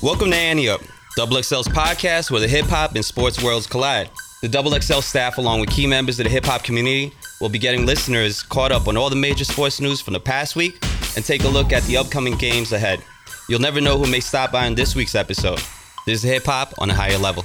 Welcome 0.00 0.30
to 0.30 0.36
Annie 0.36 0.68
Up, 0.68 0.80
Double 1.16 1.36
XL's 1.38 1.66
podcast 1.66 2.30
where 2.30 2.40
the 2.40 2.46
hip 2.46 2.66
hop 2.66 2.94
and 2.94 3.04
sports 3.04 3.42
worlds 3.42 3.66
collide. 3.66 4.08
The 4.42 4.48
Double 4.48 4.70
XL 4.70 5.00
staff, 5.00 5.38
along 5.38 5.58
with 5.58 5.70
key 5.70 5.88
members 5.88 6.20
of 6.20 6.24
the 6.24 6.30
hip 6.30 6.44
hop 6.44 6.62
community, 6.62 7.12
will 7.40 7.48
be 7.48 7.58
getting 7.58 7.84
listeners 7.84 8.44
caught 8.44 8.70
up 8.70 8.86
on 8.86 8.96
all 8.96 9.10
the 9.10 9.16
major 9.16 9.44
sports 9.44 9.80
news 9.80 10.00
from 10.00 10.12
the 10.12 10.20
past 10.20 10.54
week 10.54 10.78
and 11.16 11.24
take 11.24 11.42
a 11.42 11.48
look 11.48 11.72
at 11.72 11.82
the 11.84 11.96
upcoming 11.96 12.36
games 12.36 12.70
ahead. 12.70 13.02
You'll 13.48 13.58
never 13.58 13.80
know 13.80 13.98
who 13.98 14.08
may 14.08 14.20
stop 14.20 14.52
by 14.52 14.66
on 14.66 14.76
this 14.76 14.94
week's 14.94 15.16
episode. 15.16 15.58
This 16.06 16.22
is 16.22 16.30
hip 16.30 16.44
hop 16.46 16.74
on 16.78 16.90
a 16.90 16.94
higher 16.94 17.18
level. 17.18 17.44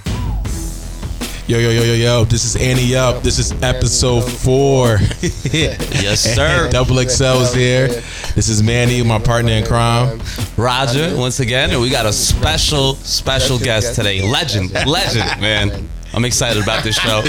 Yo, 1.46 1.60
yo, 1.60 1.72
yo, 1.72 1.84
yo, 1.84 1.94
yo. 1.94 2.24
This 2.24 2.46
is 2.46 2.56
Annie 2.56 2.96
Up. 2.96 3.22
This 3.22 3.38
is 3.38 3.52
episode 3.62 4.22
four. 4.22 4.98
Yes, 5.54 6.22
sir. 6.36 6.70
Double 6.72 6.96
XL's 6.96 7.54
here. 7.54 7.88
This 8.34 8.48
is 8.50 8.64
Manny, 8.64 9.04
my 9.04 9.20
partner 9.20 9.52
in 9.52 9.66
crime. 9.66 10.22
Roger, 10.58 11.16
once 11.18 11.40
again, 11.42 11.72
and 11.72 11.82
we 11.82 11.90
got 11.90 12.06
a 12.06 12.14
special, 12.14 12.96
special 12.96 13.60
guest 13.60 13.96
today. 13.96 14.22
Legend, 14.28 14.72
legend, 14.88 15.24
man. 15.42 15.90
I'm 16.14 16.26
excited 16.26 16.62
about 16.64 16.84
this 16.84 16.96
show. 16.96 17.24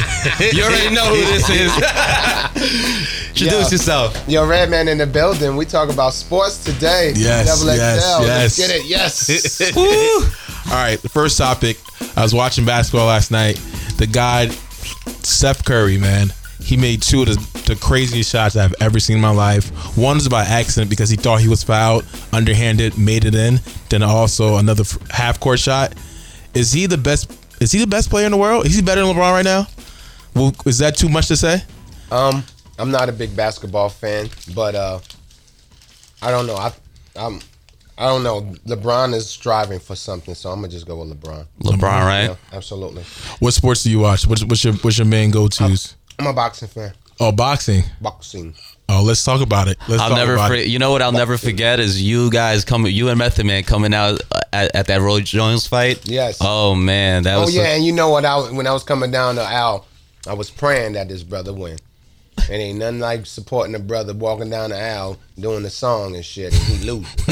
You 0.52 0.62
already 0.62 0.94
know 0.94 1.06
who 1.06 1.20
this 1.33 1.48
is. 1.50 1.72
Introduce 3.30 3.50
Yeah. 3.52 3.70
yourself. 3.70 4.28
Yo, 4.28 4.46
Redman 4.46 4.88
in 4.88 4.98
the 4.98 5.06
building. 5.06 5.56
We 5.56 5.64
talk 5.66 5.91
about 5.91 6.12
sports 6.12 6.62
today. 6.62 7.12
Yes, 7.16 7.46
Double 7.46 7.74
yes, 7.74 8.05
XL. 8.05 8.22
Let's 8.22 8.58
yes. 8.58 8.69
get 8.69 8.77
it. 8.77 8.86
Yes. 8.86 9.77
All 10.66 10.72
right, 10.72 11.00
the 11.00 11.08
first 11.08 11.36
topic. 11.38 11.78
I 12.16 12.22
was 12.22 12.34
watching 12.34 12.64
basketball 12.64 13.06
last 13.06 13.30
night. 13.30 13.60
The 13.97 14.07
guy, 14.11 14.48
Steph 14.48 15.65
Curry, 15.65 15.98
man, 15.98 16.33
he 16.61 16.77
made 16.77 17.03
two 17.03 17.23
of 17.23 17.29
the, 17.29 17.75
the 17.75 17.77
craziest 17.77 18.30
shots 18.30 18.57
I've 18.57 18.75
ever 18.80 18.98
seen 18.98 19.17
in 19.17 19.23
my 19.23 19.30
life. 19.30 19.70
One 19.97 20.17
was 20.17 20.29
by 20.29 20.45
accident 20.45 20.91
because 20.91 21.11
he 21.11 21.17
thought 21.17 21.41
he 21.41 21.48
was 21.48 21.62
fouled, 21.62 22.05
underhanded, 22.33 22.98
made 22.98 23.25
it 23.25 23.34
in. 23.34 23.61
Then 23.91 24.03
also 24.03 24.57
another 24.57 24.84
half 25.11 25.39
court 25.41 25.59
shot. 25.59 25.95
Is 26.55 26.73
he 26.73 26.87
the 26.87 26.98
best? 26.98 27.30
Is 27.61 27.73
he 27.73 27.79
the 27.80 27.87
best 27.87 28.11
player 28.11 28.27
in 28.27 28.33
the 28.33 28.39
world? 28.39 28.67
Is 28.67 28.75
he 28.75 28.83
better 28.83 29.05
than 29.05 29.14
LeBron 29.14 29.33
right 29.33 29.45
now? 29.45 29.67
Well, 30.34 30.55
is 30.67 30.79
that 30.79 30.97
too 30.97 31.08
much 31.08 31.29
to 31.29 31.36
say? 31.36 31.62
um, 32.11 32.45
I'm 32.79 32.91
not 32.91 33.08
a 33.08 33.12
big 33.12 33.36
basketball 33.36 33.89
fan, 33.89 34.29
but 34.55 34.75
uh, 34.75 34.98
I 36.23 36.31
don't 36.31 36.47
know. 36.47 36.56
I, 36.56 36.73
I'm. 37.17 37.41
I 37.97 38.06
don't 38.06 38.23
know. 38.25 38.42
LeBron 38.67 39.14
is 39.14 39.28
striving 39.31 39.78
for 39.78 39.95
something, 39.95 40.34
so 40.34 40.50
I'm 40.50 40.56
gonna 40.56 40.69
just 40.69 40.87
go 40.87 40.97
with 41.03 41.20
LeBron. 41.20 41.47
LeBron, 41.61 41.83
right? 42.05 42.25
Yeah, 42.31 42.36
absolutely. 42.53 43.05
What 43.39 43.53
sports 43.55 43.84
do 43.84 43.91
you 43.91 44.01
watch? 44.01 44.27
What's, 44.27 44.45
what's 44.45 44.64
your 44.64 44.75
what's 44.75 44.98
your 44.98 45.06
main 45.06 45.31
go 45.31 45.47
tos? 45.48 45.97
I'm 46.19 46.27
a 46.27 46.33
boxing 46.33 46.69
fan. 46.69 46.92
Oh, 47.20 47.31
boxing. 47.31 47.84
Boxing. 48.01 48.55
Oh, 48.89 49.03
let's 49.03 49.25
talk 49.25 49.41
about 49.41 49.69
it. 49.69 49.78
Let's 49.89 50.03
I'll 50.03 50.09
talk 50.11 50.19
never 50.19 50.34
about 50.34 50.48
forget. 50.48 50.64
it. 50.67 50.69
You 50.70 50.78
know 50.81 50.91
what 50.91 51.01
I'll 51.01 51.12
never 51.12 51.39
forget 51.39 51.78
is 51.81 52.03
you 52.03 52.28
guys 52.31 52.64
coming, 52.64 52.92
you 52.92 53.09
and 53.09 53.19
Method 53.19 53.47
Man 53.47 53.62
coming 53.62 53.95
out 53.95 54.20
uh, 54.33 54.41
at, 54.53 54.75
at 54.75 54.86
that 54.89 55.01
Roy 55.01 55.20
Jones 55.20 55.67
fight. 55.67 56.06
Yes. 56.08 56.39
Oh 56.41 56.75
man, 56.75 57.23
that 57.23 57.36
Oh 57.36 57.42
was. 57.42 57.55
yeah, 57.55 57.75
and 57.77 57.84
you 57.84 57.92
know 57.92 58.11
what? 58.11 58.25
I 58.25 58.36
when 58.53 58.67
I 58.67 58.73
was 58.73 58.83
coming 58.83 59.11
down 59.12 59.36
the 59.36 59.42
aisle, 59.42 59.86
I 60.27 60.34
was 60.34 60.51
praying 60.51 60.95
that 60.95 61.08
this 61.08 61.23
brother 61.23 61.53
win. 61.53 61.79
It 62.38 62.52
ain't 62.52 62.78
nothing 62.78 63.00
like 63.00 63.27
supporting 63.27 63.74
a 63.74 63.78
brother 63.78 64.12
walking 64.12 64.50
down 64.50 64.70
the 64.70 64.78
aisle 64.80 65.16
doing 65.38 65.62
the 65.62 65.70
song 65.70 66.14
and 66.14 66.24
shit, 66.24 66.52
and 66.52 66.62
he 66.62 66.84
lose. 66.90 67.14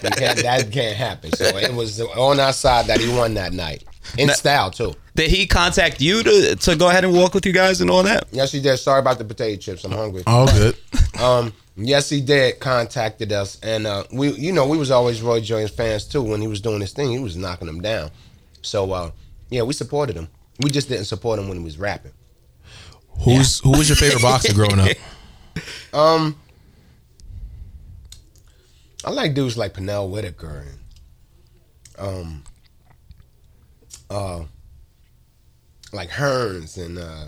that 0.00 0.68
can't 0.70 0.96
happen. 0.96 1.32
So 1.32 1.44
it 1.56 1.72
was 1.72 2.00
on 2.00 2.40
our 2.40 2.52
side 2.52 2.86
that 2.86 3.00
he 3.00 3.08
won 3.14 3.34
that 3.34 3.52
night 3.52 3.84
in 4.16 4.26
Now- 4.28 4.34
style 4.34 4.70
too. 4.70 4.94
Did 5.14 5.30
he 5.30 5.46
contact 5.46 6.00
you 6.00 6.22
to 6.22 6.56
to 6.56 6.76
go 6.76 6.88
ahead 6.88 7.04
and 7.04 7.12
walk 7.12 7.34
with 7.34 7.44
you 7.44 7.52
guys 7.52 7.80
and 7.80 7.90
all 7.90 8.04
that? 8.04 8.28
Yes, 8.30 8.52
he 8.52 8.60
did. 8.60 8.76
Sorry 8.76 9.00
about 9.00 9.18
the 9.18 9.24
potato 9.24 9.58
chips. 9.60 9.82
I'm 9.84 9.90
hungry. 9.90 10.22
All 10.28 10.46
good. 10.46 10.76
Um, 11.20 11.52
yes, 11.76 12.08
he 12.08 12.20
did. 12.20 12.60
Contacted 12.60 13.32
us, 13.32 13.58
and 13.60 13.86
uh, 13.86 14.04
we, 14.12 14.30
you 14.34 14.52
know, 14.52 14.66
we 14.68 14.78
was 14.78 14.92
always 14.92 15.20
Roy 15.20 15.40
Jones 15.40 15.70
fans 15.70 16.04
too. 16.04 16.22
When 16.22 16.40
he 16.40 16.46
was 16.46 16.60
doing 16.60 16.80
his 16.80 16.92
thing, 16.92 17.10
he 17.10 17.18
was 17.18 17.36
knocking 17.36 17.66
them 17.66 17.80
down. 17.80 18.10
So, 18.62 18.92
uh, 18.92 19.10
yeah, 19.50 19.62
we 19.62 19.72
supported 19.72 20.14
him. 20.14 20.28
We 20.60 20.70
just 20.70 20.88
didn't 20.88 21.06
support 21.06 21.38
him 21.40 21.48
when 21.48 21.58
he 21.58 21.64
was 21.64 21.78
rapping. 21.78 22.12
Who's 23.20 23.60
who 23.60 23.70
was 23.70 23.88
your 23.88 23.96
favorite 23.96 24.22
boxer 24.22 24.54
growing 24.54 24.80
up? 24.80 24.88
Um, 25.92 26.36
I 29.04 29.10
like 29.10 29.34
dudes 29.34 29.56
like 29.56 29.72
Pernell 29.72 30.10
Whitaker 30.10 30.66
and 30.68 30.78
um, 31.98 32.44
uh, 34.10 34.44
like 35.92 36.10
Hearns 36.10 36.76
and 36.76 36.98
uh, 36.98 37.24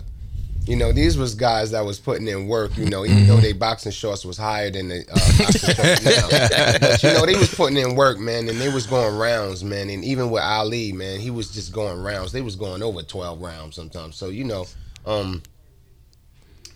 you 0.65 0.75
know 0.75 0.91
these 0.91 1.17
was 1.17 1.33
guys 1.33 1.71
that 1.71 1.83
was 1.83 1.99
putting 1.99 2.27
in 2.27 2.47
work. 2.47 2.77
You 2.77 2.85
know, 2.89 3.03
even 3.03 3.25
though 3.27 3.37
they 3.37 3.51
boxing 3.51 3.91
shorts 3.91 4.23
was 4.23 4.37
higher 4.37 4.69
than 4.69 4.89
the 4.89 4.99
uh, 5.11 5.37
boxing 5.39 5.75
shorts 5.75 6.05
now, 6.05 6.77
but 6.79 7.03
you 7.03 7.13
know 7.13 7.25
they 7.25 7.35
was 7.35 7.53
putting 7.53 7.77
in 7.77 7.95
work, 7.95 8.19
man, 8.19 8.47
and 8.47 8.59
they 8.59 8.69
was 8.69 8.85
going 8.85 9.17
rounds, 9.17 9.63
man. 9.63 9.89
And 9.89 10.05
even 10.05 10.29
with 10.29 10.43
Ali, 10.43 10.91
man, 10.91 11.19
he 11.19 11.31
was 11.31 11.51
just 11.51 11.73
going 11.73 12.01
rounds. 12.01 12.31
They 12.31 12.41
was 12.41 12.55
going 12.55 12.83
over 12.83 13.01
twelve 13.01 13.41
rounds 13.41 13.75
sometimes. 13.75 14.15
So 14.15 14.29
you 14.29 14.43
know, 14.43 14.67
um, 15.05 15.41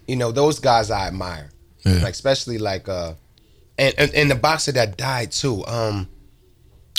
you 0.07 0.15
know 0.15 0.31
those 0.31 0.59
guys 0.59 0.91
I 0.91 1.07
admire. 1.07 1.49
Yeah. 1.85 2.01
like 2.03 2.13
especially 2.13 2.57
like 2.57 2.89
uh 2.89 3.13
and, 3.77 3.93
and 3.97 4.13
and 4.13 4.31
the 4.31 4.35
boxer 4.35 4.71
that 4.73 4.97
died 4.97 5.31
too. 5.31 5.65
Um 5.67 6.07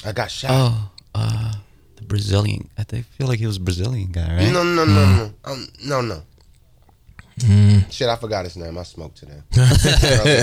i 0.04 0.12
got 0.12 0.30
shot. 0.30 0.50
Oh, 0.52 0.90
uh, 1.14 1.52
the 1.96 2.04
Brazilian. 2.04 2.68
I 2.78 2.84
think, 2.84 3.06
feel 3.06 3.26
like 3.26 3.38
he 3.38 3.46
was 3.46 3.56
a 3.56 3.60
Brazilian 3.60 4.12
guy, 4.12 4.36
right? 4.36 4.52
no 4.52 4.62
no 4.62 4.84
no 4.84 5.04
no. 5.16 5.32
Um 5.44 5.66
no 5.84 6.00
no. 6.00 6.22
Shit 7.90 8.08
i 8.08 8.16
forgot 8.16 8.44
his 8.44 8.56
name. 8.56 8.78
I 8.78 8.82
smoked 8.84 9.18
today. 9.18 9.40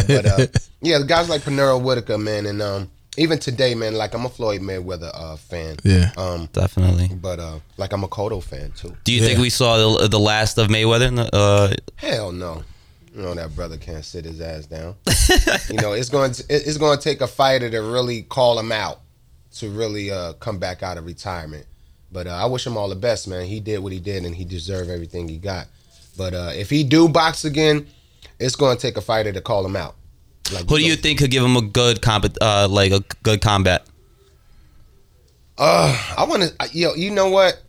But 0.07 0.25
uh 0.25 0.47
yeah 0.81 0.99
the 0.99 1.05
guys 1.07 1.29
like 1.29 1.41
Pernell 1.41 1.81
Whitaker 1.81 2.17
man 2.17 2.45
and 2.45 2.61
um 2.61 2.91
even 3.17 3.37
today 3.39 3.75
man 3.75 3.93
like 3.93 4.13
i'm 4.13 4.25
a 4.25 4.29
floyd 4.29 4.61
mayweather 4.61 5.11
uh 5.13 5.35
fan 5.35 5.77
Yeah. 5.83 6.11
um 6.17 6.49
Definitely. 6.53 7.09
but 7.15 7.39
uh 7.39 7.59
like 7.77 7.93
i'm 7.93 8.03
a 8.03 8.07
Cotto 8.07 8.41
fan 8.43 8.71
too 8.71 8.95
Do 9.03 9.13
you 9.13 9.21
think 9.21 9.39
we 9.39 9.49
saw 9.49 9.97
the, 9.97 10.07
the 10.07 10.19
last 10.19 10.57
of 10.57 10.67
Mayweather? 10.67 11.07
in 11.07 11.15
the- 11.15 11.35
Uh, 11.35 11.73
Hell 11.97 12.31
no. 12.31 12.63
You 13.15 13.21
know 13.21 13.35
that 13.35 13.55
brother 13.55 13.77
can't 13.77 14.03
sit 14.03 14.25
his 14.25 14.41
ass 14.41 14.65
down. 14.65 14.95
you 15.69 15.75
know 15.79 15.93
it's 15.93 16.09
going 16.09 16.31
to 16.31 16.43
it's 16.49 16.77
going 16.77 16.97
to 16.97 17.03
take 17.03 17.21
a 17.21 17.27
fighter 17.27 17.69
to 17.69 17.79
really 17.81 18.23
call 18.23 18.57
him 18.57 18.71
out 18.71 19.01
to 19.57 19.69
really 19.69 20.09
uh, 20.09 20.33
come 20.33 20.57
back 20.57 20.81
out 20.81 20.97
of 20.97 21.05
retirement. 21.05 21.67
But 22.11 22.25
uh, 22.25 22.31
I 22.31 22.45
wish 22.47 22.65
him 22.65 22.75
all 22.75 22.89
the 22.89 22.95
best, 22.95 23.27
man. 23.27 23.45
He 23.45 23.59
did 23.59 23.79
what 23.79 23.91
he 23.91 23.99
did, 23.99 24.25
and 24.25 24.33
he 24.35 24.45
deserved 24.45 24.89
everything 24.89 25.27
he 25.27 25.37
got. 25.37 25.67
But 26.17 26.33
uh, 26.33 26.51
if 26.55 26.71
he 26.71 26.83
do 26.83 27.07
box 27.07 27.45
again, 27.45 27.85
it's 28.39 28.55
going 28.55 28.75
to 28.77 28.81
take 28.81 28.97
a 28.97 29.01
fighter 29.01 29.31
to 29.31 29.41
call 29.41 29.63
him 29.63 29.75
out. 29.75 29.93
Like 30.51 30.69
who 30.69 30.77
do 30.77 30.83
you 30.85 30.95
think 30.95 31.19
could 31.19 31.31
give 31.31 31.43
him 31.43 31.55
a 31.55 31.61
good 31.61 32.01
combat, 32.01 32.37
uh, 32.41 32.67
like 32.69 32.91
a 32.91 33.01
good 33.23 33.41
combat? 33.41 33.85
Uh, 35.57 35.95
I 36.17 36.25
want 36.25 36.43
to. 36.43 36.77
Yo, 36.77 36.93
you 36.95 37.11
know 37.11 37.29
what? 37.29 37.61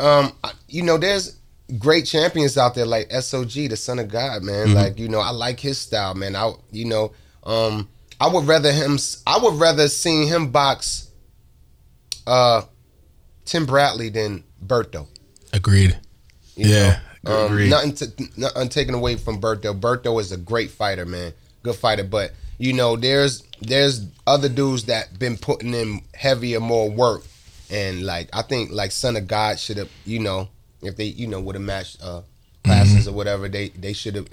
Um, 0.00 0.32
you 0.68 0.82
know, 0.82 0.96
there's 0.98 1.36
great 1.78 2.06
champions 2.06 2.56
out 2.56 2.74
there 2.74 2.86
like 2.86 3.08
SOG, 3.10 3.68
the 3.68 3.76
Son 3.76 3.98
of 3.98 4.08
God, 4.08 4.42
man. 4.42 4.72
Like, 4.74 4.98
you 4.98 5.08
know, 5.08 5.20
I 5.20 5.30
like 5.30 5.60
his 5.60 5.78
style, 5.78 6.14
man. 6.14 6.34
I, 6.34 6.52
you 6.70 6.86
know, 6.86 7.12
um, 7.44 7.88
I 8.20 8.28
would 8.28 8.46
rather 8.46 8.72
him. 8.72 8.98
I 9.26 9.38
would 9.38 9.54
rather 9.54 9.88
see 9.88 10.26
him 10.26 10.50
box, 10.50 11.10
uh, 12.26 12.62
Tim 13.44 13.66
Bradley 13.66 14.08
than 14.08 14.44
Berto. 14.64 15.06
Agreed. 15.52 15.98
you 16.56 16.66
Yeah, 16.68 17.00
know? 17.24 17.44
Um, 17.46 17.52
agreed. 17.52 17.70
nothing 17.70 17.94
to 17.96 18.12
nothing 18.36 18.68
taken 18.68 18.94
away 18.94 19.16
from 19.16 19.40
Berto. 19.40 19.78
Berto 19.78 20.20
is 20.20 20.32
a 20.32 20.36
great 20.36 20.70
fighter, 20.70 21.04
man. 21.06 21.32
Good 21.68 21.76
fighter, 21.76 22.04
but 22.04 22.32
you 22.58 22.72
know, 22.72 22.96
there's 22.96 23.42
there's 23.60 24.06
other 24.26 24.48
dudes 24.48 24.84
that 24.84 25.18
been 25.18 25.36
putting 25.36 25.74
in 25.74 26.00
heavier, 26.14 26.60
more 26.60 26.90
work, 26.90 27.22
and 27.70 28.04
like 28.04 28.28
I 28.32 28.42
think 28.42 28.70
like 28.70 28.90
Son 28.90 29.16
of 29.16 29.26
God 29.26 29.58
should 29.58 29.76
have, 29.76 29.90
you 30.04 30.18
know, 30.20 30.48
if 30.82 30.96
they 30.96 31.04
you 31.04 31.26
know 31.26 31.40
would 31.40 31.54
have 31.54 31.62
matched 31.64 32.02
uh, 32.02 32.22
classes 32.64 33.00
Mm-hmm. 33.00 33.08
or 33.10 33.12
whatever, 33.12 33.48
they 33.48 33.68
they 33.70 33.92
should 33.92 34.14
have 34.14 34.28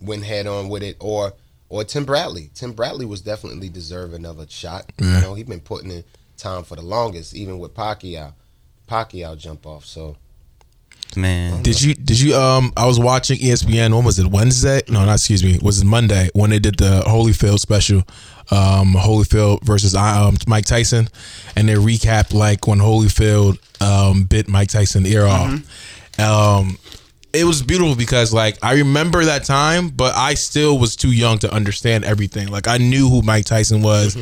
went 0.00 0.24
head 0.24 0.46
on 0.46 0.68
with 0.68 0.82
it, 0.82 0.96
or 1.00 1.32
or 1.68 1.84
Tim 1.84 2.04
Bradley. 2.04 2.50
Tim 2.54 2.72
Bradley 2.72 3.04
was 3.06 3.20
definitely 3.20 3.68
deserving 3.68 4.24
of 4.24 4.38
a 4.38 4.48
shot. 4.48 4.90
Yeah. 4.98 5.16
You 5.16 5.20
know, 5.22 5.34
he 5.34 5.42
been 5.42 5.60
putting 5.60 5.90
in 5.90 6.04
time 6.36 6.62
for 6.62 6.76
the 6.76 6.82
longest, 6.82 7.34
even 7.34 7.58
with 7.58 7.74
Pacquiao. 7.74 8.32
Pacquiao 8.88 9.36
jump 9.36 9.66
off, 9.66 9.84
so. 9.84 10.16
Man, 11.16 11.62
Did 11.62 11.80
you 11.80 11.94
did 11.94 12.20
you 12.20 12.34
um 12.36 12.72
I 12.76 12.86
was 12.86 12.98
watching 13.00 13.38
ESPN 13.38 13.94
when 13.94 14.04
was 14.04 14.18
it 14.18 14.26
Wednesday? 14.26 14.82
No, 14.88 15.04
not 15.04 15.14
excuse 15.14 15.42
me. 15.42 15.58
Was 15.62 15.80
it 15.80 15.84
Monday 15.86 16.28
when 16.34 16.50
they 16.50 16.58
did 16.58 16.76
the 16.76 17.02
Holyfield 17.06 17.58
special? 17.60 17.98
Um 18.50 18.94
Holyfield 18.94 19.62
versus 19.62 19.94
um, 19.94 20.36
Mike 20.46 20.64
Tyson 20.66 21.08
and 21.56 21.68
they 21.68 21.74
recapped 21.74 22.32
like 22.34 22.66
when 22.66 22.78
Holyfield 22.78 23.58
um 23.80 24.24
bit 24.24 24.48
Mike 24.48 24.68
Tyson 24.68 25.06
ear 25.06 25.26
off. 25.26 25.60
Um 26.18 26.78
it 27.32 27.44
was 27.44 27.62
beautiful 27.62 27.94
because 27.94 28.32
like 28.32 28.58
I 28.62 28.74
remember 28.74 29.24
that 29.24 29.44
time, 29.44 29.88
but 29.90 30.14
I 30.14 30.34
still 30.34 30.78
was 30.78 30.94
too 30.96 31.12
young 31.12 31.38
to 31.40 31.52
understand 31.52 32.04
everything. 32.04 32.48
Like 32.48 32.68
I 32.68 32.78
knew 32.78 33.08
who 33.08 33.22
Mike 33.22 33.44
Tyson 33.44 33.82
was. 33.82 34.16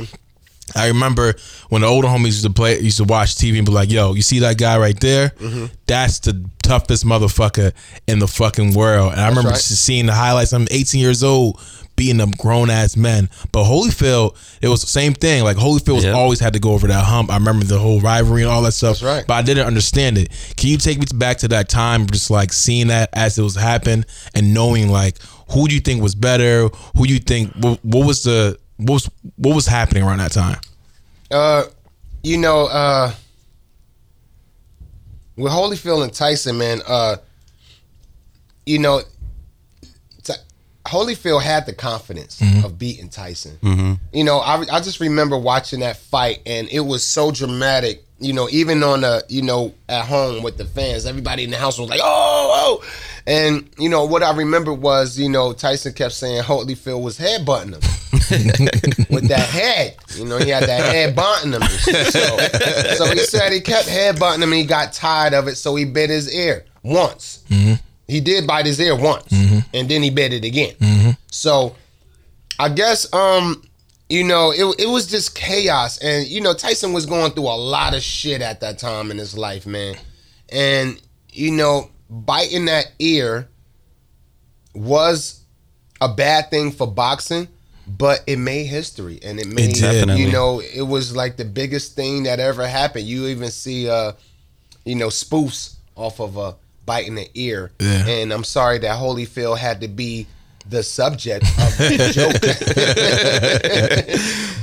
I 0.75 0.89
remember 0.89 1.35
when 1.69 1.83
the 1.83 1.89
older 1.89 2.09
homies 2.09 2.27
used 2.27 2.45
to 2.45 2.51
play, 2.51 2.81
used 2.81 2.97
to 2.97 3.05
watch 3.05 3.37
TV 3.37 3.57
and 3.59 3.67
be 3.67 3.73
like, 3.73 3.91
"Yo, 3.91 4.15
you 4.15 4.23
see 4.23 4.41
that 4.41 4.59
guy 4.59 4.77
right 4.79 4.99
there? 4.99 5.29
Mm-hmm. 5.31 5.67
That's 5.87 6.19
the 6.19 6.45
toughest 6.63 7.05
motherfucker 7.05 7.73
in 8.09 8.19
the 8.19 8.27
fucking 8.27 8.75
world." 8.75 9.13
And 9.13 9.21
I 9.21 9.29
remember 9.29 9.51
right. 9.51 9.57
just 9.57 9.85
seeing 9.85 10.07
the 10.07 10.15
highlights. 10.15 10.53
I'm 10.53 10.67
18 10.71 11.01
years 11.01 11.23
old, 11.23 11.61
beating 11.95 12.17
them 12.17 12.33
grown 12.33 12.69
ass 12.69 12.97
men. 12.97 13.31
But 13.53 13.65
Holyfield, 13.65 14.37
it 14.61 14.69
was 14.69 14.81
the 14.81 14.89
same 14.89 15.15
thing. 15.15 15.45
Like 15.45 15.57
Holyfield 15.57 15.95
was 15.95 16.05
Yeah. 16.05 16.13
always 16.13 16.41
had 16.41 16.53
to 16.55 16.59
go 16.59 16.73
over 16.73 16.89
that 16.89 17.05
hump. 17.05 17.31
I 17.31 17.37
remember 17.37 17.65
the 17.65 17.79
whole 17.79 18.01
rivalry 18.01 18.43
and 18.43 18.51
all 18.51 18.63
that 18.63 18.73
stuff. 18.73 18.99
That's 18.99 19.03
right. 19.05 19.27
But 19.27 19.35
I 19.35 19.43
didn't 19.43 19.67
understand 19.69 20.19
it. 20.19 20.31
Can 20.57 20.71
you 20.71 20.79
take 20.79 20.99
me 20.99 21.07
back 21.15 21.39
to 21.39 21.49
that 21.49 21.69
time, 21.69 22.07
just 22.09 22.29
like 22.29 22.53
seeing 22.53 22.89
that 22.89 23.11
as 23.13 23.39
it 23.39 23.43
was 23.43 23.55
happening 23.55 24.05
and 24.35 24.53
knowing 24.53 24.89
like 24.91 25.19
who 25.53 25.69
do 25.69 25.75
you 25.77 25.81
think 25.81 26.03
was 26.03 26.17
better? 26.17 26.69
Who 26.97 27.07
do 27.07 27.13
you 27.15 27.21
think? 27.21 27.53
What, 27.55 27.79
what 27.85 28.05
was 28.05 28.25
the 28.25 28.59
what 28.79 28.93
was 28.95 29.11
what 29.37 29.55
was 29.55 29.67
happening 29.67 30.03
around 30.03 30.19
that 30.19 30.33
time? 30.33 30.59
Uh, 31.31 31.65
you 32.23 32.39
know, 32.39 32.67
uh, 32.67 33.13
with 35.37 35.53
Holyfield 35.53 36.03
and 36.03 36.13
Tyson, 36.13 36.59
man, 36.59 36.81
uh, 36.87 37.17
you 38.65 38.79
know, 38.79 39.01
Ty- 40.23 40.35
Holyfield 40.87 41.43
had 41.43 41.67
the 41.67 41.73
confidence 41.73 42.41
of 42.65 42.79
beating 42.79 43.09
Tyson. 43.09 43.59
You 44.13 44.25
know, 44.25 44.39
I, 44.39 44.61
I 44.73 44.81
just 44.81 45.01
remember 45.01 45.37
watching 45.39 45.81
that 45.81 45.97
fight, 45.97 46.41
and 46.47 46.69
it 46.71 46.81
was 46.81 47.03
so 47.03 47.31
dramatic. 47.31 48.03
You 48.19 48.33
know, 48.33 48.49
even 48.51 48.83
on 48.83 49.05
a 49.05 49.21
you 49.29 49.43
know, 49.43 49.75
at 49.89 50.07
home 50.07 50.43
with 50.43 50.57
the 50.57 50.65
fans, 50.65 51.05
everybody 51.05 51.45
in 51.45 51.51
the 51.51 51.59
house 51.59 51.79
was 51.79 51.91
like, 51.91 52.01
"Oh, 52.03 52.81
oh!" 52.83 52.85
And 53.27 53.69
you 53.79 53.89
know 53.91 54.07
what 54.07 54.23
I 54.23 54.35
remember 54.35 54.73
was, 54.73 55.19
you 55.19 55.29
know, 55.29 55.53
Tyson 55.53 55.93
kept 55.93 56.15
saying 56.15 56.43
Holyfield 56.43 57.03
was 57.03 57.19
headbutting 57.19 57.75
him 57.75 57.81
with 59.11 59.29
that 59.29 59.49
head. 59.49 59.97
You 60.17 60.25
know, 60.25 60.39
he 60.39 60.51
had 60.51 60.65
that 60.65 60.93
head 60.93 61.15
butting 61.15 61.53
him. 61.53 61.63
So, 61.63 62.37
so 62.95 63.11
he 63.13 63.19
said 63.19 63.53
he 63.53 63.61
kept 63.61 63.89
head 63.89 64.19
butting 64.19 64.43
him 64.43 64.53
and 64.53 64.61
he 64.61 64.67
got 64.67 64.93
tired 64.93 65.35
of 65.35 65.49
it, 65.49 65.57
so 65.57 65.75
he 65.77 65.85
bit 65.85 66.11
his 66.11 66.33
ear 66.33 66.65
once. 66.83 67.45
Mm-hmm. 67.49 67.75
He 68.09 68.21
did 68.21 68.47
bite 68.47 68.67
his 68.67 68.81
ear 68.81 68.97
once, 68.97 69.29
mm-hmm. 69.29 69.59
and 69.75 69.89
then 69.89 70.03
he 70.03 70.11
bit 70.11 70.33
it 70.33 70.45
again. 70.45 70.75
Mm-hmm. 70.77 71.11
So 71.31 71.75
I 72.59 72.69
guess 72.69 73.13
um, 73.13 73.63
you 74.09 74.25
know, 74.25 74.53
it 74.53 74.65
it 74.79 74.89
was 74.89 75.07
just 75.07 75.35
chaos. 75.35 75.99
And, 75.99 76.27
you 76.27 76.41
know, 76.41 76.55
Tyson 76.55 76.93
was 76.93 77.07
going 77.07 77.33
through 77.33 77.45
a 77.45 77.59
lot 77.59 77.95
of 77.95 78.03
shit 78.03 78.41
at 78.41 78.61
that 78.61 78.79
time 78.79 79.11
in 79.11 79.19
his 79.19 79.37
life, 79.37 79.67
man. 79.67 79.97
And, 80.49 81.01
you 81.33 81.51
know, 81.51 81.91
biting 82.09 82.67
that 82.67 82.93
ear 82.99 83.49
was 84.75 85.41
a 86.01 86.09
bad 86.09 86.51
thing 86.51 86.71
for 86.71 86.87
boxing, 86.87 87.49
but 87.87 88.25
it 88.27 88.39
made 88.39 88.65
history 88.67 89.21
and 89.23 89.39
it 89.39 89.47
made 89.47 89.75
did. 89.75 90.09
you 90.19 90.33
know 90.33 90.61
it 90.61 90.83
was 90.83 91.15
like 91.15 91.37
the 91.37 91.45
biggest 91.45 91.95
thing 91.95 92.25
that 92.25 92.41
ever 92.41 92.67
happened. 92.67 93.05
You 93.07 93.27
even 93.27 93.51
see 93.51 93.89
uh 93.89 94.13
you 94.85 94.95
know 94.97 95.09
spoofs 95.09 95.77
off 95.95 96.21
of 96.21 96.37
uh 96.39 96.53
biting 96.85 97.15
the 97.17 97.29
ear, 97.35 97.73
Yeah. 97.81 98.07
and 98.07 98.33
I'm 98.33 98.45
sorry 98.45 98.79
that 98.79 98.97
Holyfield 98.99 99.59
had 99.59 99.81
to 99.81 99.89
be 99.89 100.27
the 100.69 100.83
subject 100.83 101.45
of 101.45 101.79
the 101.79 102.11
joke, 102.15 102.41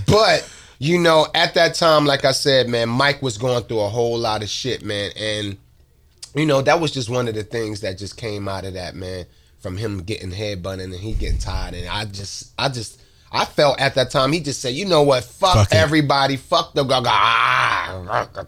but. 0.07 0.49
You 0.79 0.99
know, 0.99 1.27
at 1.33 1.53
that 1.53 1.75
time, 1.75 2.05
like 2.05 2.25
I 2.25 2.33
said, 2.33 2.67
man, 2.67 2.89
Mike 2.89 3.21
was 3.21 3.37
going 3.37 3.63
through 3.63 3.79
a 3.79 3.87
whole 3.87 4.17
lot 4.17 4.43
of 4.43 4.49
shit, 4.49 4.83
man, 4.83 5.11
and 5.15 5.55
you 6.35 6.45
know, 6.45 6.61
that 6.61 6.81
was 6.81 6.91
just 6.91 7.09
one 7.09 7.29
of 7.29 7.35
the 7.35 7.43
things 7.43 7.79
that 7.81 7.97
just 7.97 8.17
came 8.17 8.49
out 8.49 8.65
of 8.65 8.73
that, 8.73 8.93
man, 8.93 9.25
from 9.59 9.77
him 9.77 10.03
getting 10.03 10.31
headbutted 10.31 10.83
and 10.83 10.93
he 10.93 11.13
getting 11.13 11.37
tired. 11.37 11.73
And 11.75 11.87
I 11.87 12.03
just, 12.03 12.51
I 12.59 12.67
just, 12.67 13.01
I 13.33 13.45
felt 13.45 13.79
at 13.81 13.95
that 13.95 14.11
time, 14.11 14.31
he 14.31 14.39
just 14.39 14.61
said, 14.61 14.73
you 14.75 14.85
know 14.85 15.01
what, 15.01 15.23
fuck, 15.23 15.53
Fuck 15.55 15.71
it. 15.71 15.75
everybody, 15.75 16.37
fuck 16.37 16.73
the 16.73 16.83
gaga. 16.83 18.47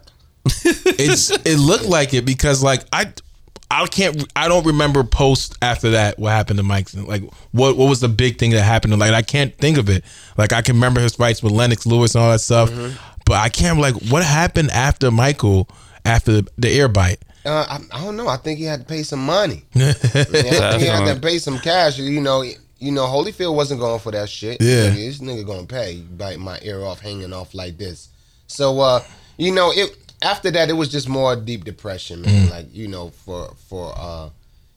It's 0.64 1.30
it 1.30 1.58
looked 1.58 1.86
like 1.86 2.14
it 2.14 2.24
because 2.24 2.62
like 2.62 2.82
I 2.92 3.12
I 3.68 3.86
can't 3.88 4.24
I 4.36 4.46
don't 4.48 4.64
remember 4.64 5.02
post 5.02 5.56
after 5.60 5.90
that 5.90 6.18
what 6.20 6.30
happened 6.30 6.58
to 6.58 6.62
Mike. 6.62 6.94
Like 6.94 7.24
what 7.50 7.76
what 7.76 7.88
was 7.88 8.00
the 8.00 8.08
big 8.08 8.38
thing 8.38 8.52
that 8.52 8.62
happened? 8.62 8.96
Like 8.98 9.12
I 9.12 9.22
can't 9.22 9.52
think 9.58 9.76
of 9.76 9.90
it. 9.90 10.04
Like 10.38 10.52
I 10.52 10.62
can 10.62 10.76
remember 10.76 11.00
his 11.00 11.16
fights 11.16 11.42
with 11.42 11.52
Lennox 11.52 11.84
Lewis 11.84 12.14
and 12.14 12.22
all 12.22 12.30
that 12.30 12.38
stuff, 12.38 12.70
but 13.24 13.34
I 13.34 13.48
can't 13.48 13.80
like 13.80 13.94
what 14.08 14.22
happened 14.22 14.70
after 14.70 15.10
Michael 15.10 15.68
after 16.04 16.42
the, 16.42 16.48
the 16.58 16.68
ear 16.72 16.86
bite. 16.88 17.18
Uh, 17.44 17.66
I, 17.68 17.80
I 17.98 18.04
don't 18.04 18.16
know. 18.16 18.28
I 18.28 18.36
think 18.36 18.58
he 18.58 18.64
had 18.64 18.80
to 18.80 18.86
pay 18.86 19.02
some 19.02 19.24
money. 19.24 19.64
Yeah, 19.74 19.90
I 19.90 19.92
think 19.92 20.80
he 20.82 20.86
had 20.86 21.14
to 21.14 21.20
pay 21.20 21.38
some 21.38 21.58
cash. 21.58 21.98
You 21.98 22.20
know, 22.20 22.44
you 22.78 22.92
know, 22.92 23.06
Holyfield 23.06 23.54
wasn't 23.54 23.80
going 23.80 24.00
for 24.00 24.12
that 24.12 24.28
shit. 24.28 24.60
Yeah. 24.60 24.90
Nigga, 24.90 24.94
this 24.94 25.18
nigga 25.18 25.46
gonna 25.46 25.66
pay. 25.66 26.00
Bite 26.00 26.38
my 26.38 26.58
ear 26.62 26.82
off, 26.82 27.00
hanging 27.00 27.32
off 27.32 27.54
like 27.54 27.78
this. 27.78 28.08
So, 28.46 28.80
uh, 28.80 29.02
you 29.38 29.52
know, 29.52 29.72
it 29.74 29.96
after 30.22 30.50
that, 30.50 30.68
it 30.68 30.74
was 30.74 30.90
just 30.90 31.08
more 31.08 31.36
deep 31.36 31.64
depression, 31.64 32.22
man. 32.22 32.50
Like 32.50 32.74
you 32.74 32.88
know, 32.88 33.10
for 33.10 33.54
for 33.68 33.94
uh, 33.96 34.30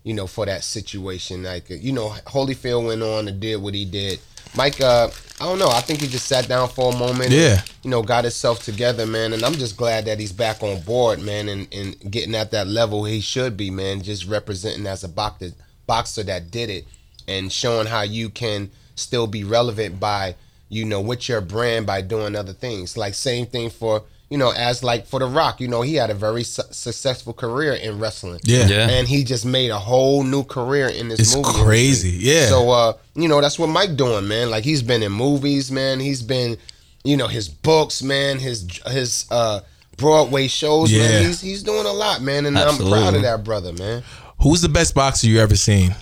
you 0.03 0.13
know, 0.13 0.27
for 0.27 0.45
that 0.45 0.63
situation, 0.63 1.43
like 1.43 1.69
you 1.69 1.91
know, 1.91 2.09
Holyfield 2.25 2.87
went 2.87 3.03
on 3.03 3.27
and 3.27 3.39
did 3.39 3.57
what 3.57 3.73
he 3.73 3.85
did. 3.85 4.19
Mike, 4.55 4.81
uh, 4.81 5.09
I 5.39 5.45
don't 5.45 5.59
know. 5.59 5.69
I 5.69 5.81
think 5.81 6.01
he 6.01 6.07
just 6.07 6.25
sat 6.25 6.47
down 6.47 6.69
for 6.69 6.91
a 6.91 6.97
moment. 6.97 7.29
Yeah. 7.29 7.59
And, 7.59 7.71
you 7.83 7.91
know, 7.91 8.01
got 8.01 8.23
himself 8.23 8.63
together, 8.63 9.05
man. 9.05 9.33
And 9.33 9.43
I'm 9.43 9.53
just 9.53 9.77
glad 9.77 10.05
that 10.05 10.19
he's 10.19 10.31
back 10.31 10.63
on 10.63 10.81
board, 10.81 11.21
man, 11.21 11.49
and, 11.49 11.71
and 11.71 12.11
getting 12.11 12.33
at 12.33 12.49
that 12.51 12.65
level 12.65 13.05
he 13.05 13.21
should 13.21 13.55
be, 13.55 13.69
man. 13.69 14.01
Just 14.01 14.25
representing 14.25 14.87
as 14.87 15.03
a 15.03 15.07
boxer, 15.07 15.51
boxer 15.85 16.23
that 16.23 16.49
did 16.49 16.71
it 16.71 16.87
and 17.29 17.51
showing 17.51 17.87
how 17.87 18.01
you 18.01 18.29
can 18.29 18.69
still 18.95 19.27
be 19.27 19.43
relevant 19.43 19.99
by, 19.99 20.35
you 20.69 20.83
know, 20.85 20.99
with 21.01 21.29
your 21.29 21.41
brand 21.41 21.85
by 21.85 22.01
doing 22.01 22.35
other 22.35 22.53
things. 22.53 22.97
Like 22.97 23.13
same 23.13 23.45
thing 23.45 23.69
for, 23.69 24.03
you 24.29 24.37
know, 24.37 24.51
as 24.51 24.83
like 24.83 25.05
for 25.07 25.19
The 25.19 25.25
Rock, 25.27 25.61
you 25.61 25.67
know, 25.67 25.81
he 25.81 25.95
had 25.95 26.09
a 26.09 26.13
very 26.13 26.43
su- 26.43 26.61
successful 26.71 27.33
career 27.33 27.73
in 27.73 27.99
wrestling. 27.99 28.39
Yeah. 28.43 28.67
Yeah. 28.67 28.89
And 28.89 29.07
he 29.07 29.23
just 29.23 29.45
made 29.45 29.71
a 29.71 29.79
whole 29.79 30.23
new 30.23 30.43
career 30.43 30.87
in 30.87 31.07
this 31.07 31.19
It's 31.19 31.35
movie. 31.35 31.47
crazy, 31.63 32.09
industry. 32.09 32.33
yeah. 32.33 32.47
So 32.47 32.69
uh, 32.71 32.93
you 33.15 33.27
know, 33.27 33.41
that's 33.41 33.57
what 33.57 33.67
Mike 33.67 33.95
doing, 33.95 34.27
man. 34.27 34.49
Like 34.51 34.63
he's 34.63 34.81
been 34.83 35.01
in 35.03 35.11
movies, 35.11 35.71
man. 35.71 35.99
He's 35.99 36.21
been, 36.21 36.57
you 37.03 37.15
know, 37.17 37.27
his 37.27 37.47
books, 37.49 38.03
man, 38.03 38.37
his 38.39 38.67
his 38.87 39.25
uh 39.31 39.61
Broadway 39.97 40.47
shows, 40.47 40.91
Yeah. 40.91 41.07
man. 41.07 41.25
He's 41.25 41.41
he's 41.41 41.63
doing 41.63 41.85
a 41.85 41.91
lot, 41.91 42.21
man. 42.21 42.45
And 42.45 42.57
I'm 42.57 42.77
proud 42.77 43.15
of 43.15 43.21
that 43.23 43.43
brother, 43.43 43.73
man. 43.73 44.03
Who's 44.41 44.61
the 44.61 44.69
best 44.69 44.93
boxer 44.95 45.27
you 45.27 45.39
ever 45.41 45.55
seen? 45.55 45.93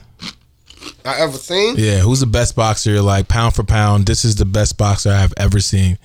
I 1.06 1.20
ever 1.22 1.38
seen? 1.38 1.76
Yeah, 1.78 2.00
who's 2.00 2.20
the 2.20 2.26
best 2.26 2.56
boxer? 2.56 3.02
Like 3.02 3.28
pound 3.28 3.56
for 3.56 3.64
pound, 3.64 4.06
this 4.06 4.24
is 4.26 4.36
the 4.36 4.46
best 4.46 4.78
boxer 4.78 5.12
I've 5.12 5.34
ever 5.38 5.60
seen. 5.60 5.98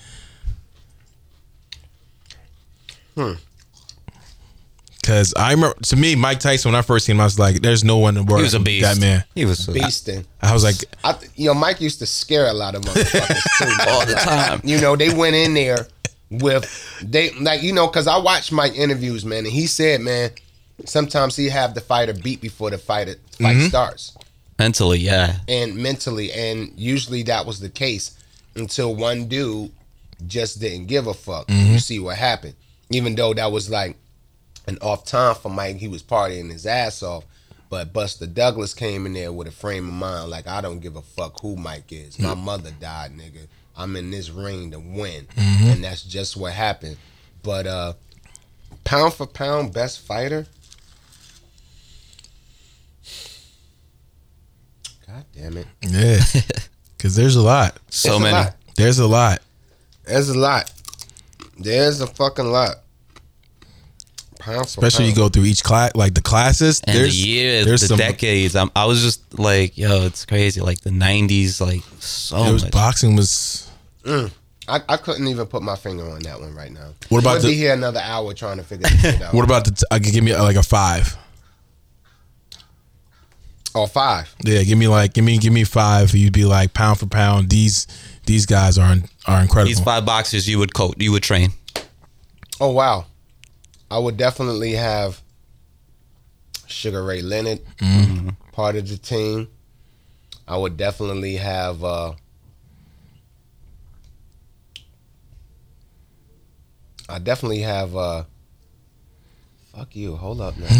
Hmm. 3.16 3.32
Cause 5.04 5.34
I 5.36 5.50
remember 5.52 5.76
to 5.86 5.96
me, 5.96 6.14
Mike 6.14 6.38
Tyson. 6.38 6.70
When 6.70 6.78
I 6.78 6.82
first 6.82 7.06
seen 7.06 7.16
him, 7.16 7.20
I 7.20 7.24
was 7.24 7.36
like, 7.36 7.60
"There's 7.60 7.82
no 7.82 7.96
one 7.96 8.16
in 8.16 8.24
the 8.24 8.30
world 8.30 8.40
He 8.40 8.44
was 8.44 8.54
a 8.54 8.60
beast. 8.60 8.84
that 8.84 9.00
man." 9.00 9.24
He 9.34 9.44
was 9.44 9.66
a 9.68 9.72
Beasting. 9.72 10.24
I 10.40 10.52
was 10.52 10.62
like, 10.62 10.76
I, 11.02 11.12
th- 11.14 11.32
you 11.34 11.46
know, 11.48 11.54
Mike 11.54 11.80
used 11.80 11.98
to 11.98 12.06
scare 12.06 12.46
a 12.46 12.52
lot 12.52 12.76
of 12.76 12.82
motherfuckers 12.82 13.58
too. 13.58 13.90
all 13.90 14.06
the 14.06 14.14
time. 14.14 14.60
you 14.62 14.80
know, 14.80 14.94
they 14.94 15.12
went 15.12 15.34
in 15.34 15.54
there 15.54 15.88
with 16.30 16.64
they 17.02 17.30
like 17.32 17.62
you 17.64 17.72
know 17.72 17.88
because 17.88 18.06
I 18.06 18.16
watched 18.18 18.52
Mike 18.52 18.76
interviews, 18.76 19.24
man, 19.24 19.38
and 19.38 19.48
he 19.52 19.66
said, 19.66 20.00
man, 20.02 20.30
sometimes 20.84 21.34
he 21.34 21.48
have 21.48 21.74
the 21.74 21.80
fighter 21.80 22.14
beat 22.14 22.40
before 22.40 22.70
the 22.70 22.78
fighter 22.78 23.16
fight 23.40 23.60
starts, 23.62 24.16
Mentally, 24.62 24.98
yeah. 25.00 25.38
and 25.48 25.76
mentally, 25.76 26.30
and 26.32 26.72
usually 26.76 27.24
that 27.24 27.46
was 27.46 27.58
the 27.58 27.68
case 27.68 28.16
until 28.54 28.94
one 28.94 29.26
dude 29.26 29.72
just 30.26 30.60
didn't 30.60 30.86
give 30.86 31.06
a 31.08 31.14
fuck. 31.14 31.48
You 31.50 31.56
mm-hmm. 31.56 31.76
see 31.78 31.98
what 31.98 32.16
happened, 32.16 32.54
even 32.90 33.14
though 33.16 33.34
that 33.34 33.50
was 33.50 33.68
like 33.68 33.96
an 34.68 34.78
off 34.80 35.04
time 35.04 35.34
for 35.34 35.50
Mike, 35.50 35.76
he 35.76 35.88
was 35.88 36.02
partying 36.02 36.50
his 36.50 36.66
ass 36.66 37.02
off. 37.02 37.24
But 37.68 37.92
Buster 37.92 38.26
Douglas 38.26 38.74
came 38.74 39.06
in 39.06 39.14
there 39.14 39.32
with 39.32 39.48
a 39.48 39.50
frame 39.50 39.88
of 39.88 39.94
mind 39.94 40.30
like 40.30 40.46
I 40.46 40.60
don't 40.60 40.80
give 40.80 40.94
a 40.96 41.02
fuck 41.02 41.40
who 41.40 41.56
Mike 41.56 41.90
is. 41.90 42.18
My 42.18 42.30
mm-hmm. 42.30 42.44
mother 42.44 42.70
died, 42.78 43.12
nigga. 43.12 43.46
I'm 43.76 43.96
in 43.96 44.10
this 44.10 44.30
ring 44.30 44.70
to 44.72 44.78
win, 44.78 45.26
mm-hmm. 45.34 45.70
and 45.70 45.84
that's 45.84 46.02
just 46.02 46.36
what 46.36 46.52
happened. 46.52 46.98
But 47.42 47.66
uh, 47.66 47.94
pound 48.84 49.14
for 49.14 49.26
pound, 49.26 49.72
best 49.72 50.00
fighter. 50.00 50.46
God 55.12 55.24
damn 55.34 55.56
it! 55.58 55.66
"Yeah," 55.82 56.18
because 56.96 57.14
there's 57.16 57.36
a 57.36 57.42
lot. 57.42 57.76
So 57.90 58.10
It's 58.12 58.16
a 58.16 58.20
many. 58.20 58.32
lot. 58.34 58.56
There's 58.76 58.98
a 58.98 59.06
lot. 59.06 59.40
There's 60.04 60.28
a 60.30 60.38
lot. 60.38 60.72
There's 61.58 62.00
a 62.00 62.06
fucking 62.06 62.50
lot. 62.50 62.76
Pound 64.38 64.56
for 64.68 64.84
Especially 64.84 65.06
you 65.08 65.14
go 65.14 65.28
through 65.28 65.44
each 65.44 65.62
class, 65.62 65.94
like 65.94 66.14
the 66.14 66.20
classes. 66.22 66.80
And 66.84 66.96
there's 66.96 67.12
the 67.12 67.28
years, 67.28 67.64
there's 67.66 67.82
the 67.82 67.88
some. 67.88 67.98
decades. 67.98 68.56
I'm, 68.56 68.70
I 68.74 68.86
was 68.86 69.00
just 69.02 69.38
like, 69.38 69.78
yo, 69.78 70.04
it's 70.06 70.24
crazy. 70.26 70.60
Like 70.60 70.80
the 70.80 70.90
'90s, 70.90 71.60
like 71.60 71.82
so 72.00 72.44
It 72.44 72.52
was 72.52 72.62
much. 72.64 72.72
boxing 72.72 73.14
was. 73.14 73.70
Mm. 74.04 74.32
I, 74.68 74.80
I 74.88 74.96
couldn't 74.96 75.26
even 75.28 75.46
put 75.46 75.62
my 75.62 75.76
finger 75.76 76.08
on 76.08 76.20
that 76.22 76.40
one 76.40 76.54
right 76.54 76.70
now. 76.72 76.92
What 77.08 77.18
about 77.20 77.34
We'll 77.34 77.42
the- 77.42 77.48
be 77.48 77.54
here 77.56 77.72
another 77.74 78.00
hour 78.00 78.32
trying 78.32 78.56
to 78.56 78.62
figure 78.64 78.88
this 78.88 79.00
shit 79.00 79.22
out. 79.22 79.34
What 79.34 79.44
about 79.44 79.64
the? 79.64 79.72
T- 79.72 79.84
I 79.90 79.98
could 79.98 80.12
give 80.12 80.24
me 80.24 80.32
uh, 80.32 80.42
like 80.42 80.56
a 80.56 80.62
five. 80.62 81.16
Or 83.74 83.88
five. 83.88 84.34
Yeah, 84.44 84.62
give 84.64 84.76
me 84.78 84.86
like 84.88 85.14
give 85.14 85.24
me 85.24 85.38
give 85.38 85.52
me 85.52 85.64
five. 85.64 86.14
You'd 86.14 86.32
be 86.32 86.44
like 86.44 86.74
pound 86.74 86.98
for 86.98 87.06
pound. 87.06 87.48
These 87.48 87.86
these 88.26 88.44
guys 88.44 88.76
are 88.78 88.96
are 89.26 89.40
incredible. 89.40 89.68
These 89.68 89.80
five 89.80 90.04
boxers 90.04 90.48
you 90.48 90.58
would 90.58 90.74
coach, 90.74 90.96
you 90.98 91.12
would 91.12 91.22
train. 91.22 91.52
Oh 92.60 92.70
wow, 92.70 93.06
I 93.90 93.98
would 93.98 94.16
definitely 94.16 94.72
have 94.72 95.22
Sugar 96.66 97.02
Ray 97.02 97.22
Leonard 97.22 97.60
part 98.52 98.76
of 98.76 98.88
the 98.88 98.98
team. 98.98 99.48
I 100.46 100.56
would 100.56 100.76
definitely 100.76 101.36
have. 101.36 101.82
Uh, 101.82 102.12
I 107.08 107.18
definitely 107.18 107.60
have. 107.60 107.96
Uh, 107.96 108.24
fuck 109.74 109.94
you! 109.96 110.16
Hold 110.16 110.40
up 110.40 110.56
now. 110.56 110.66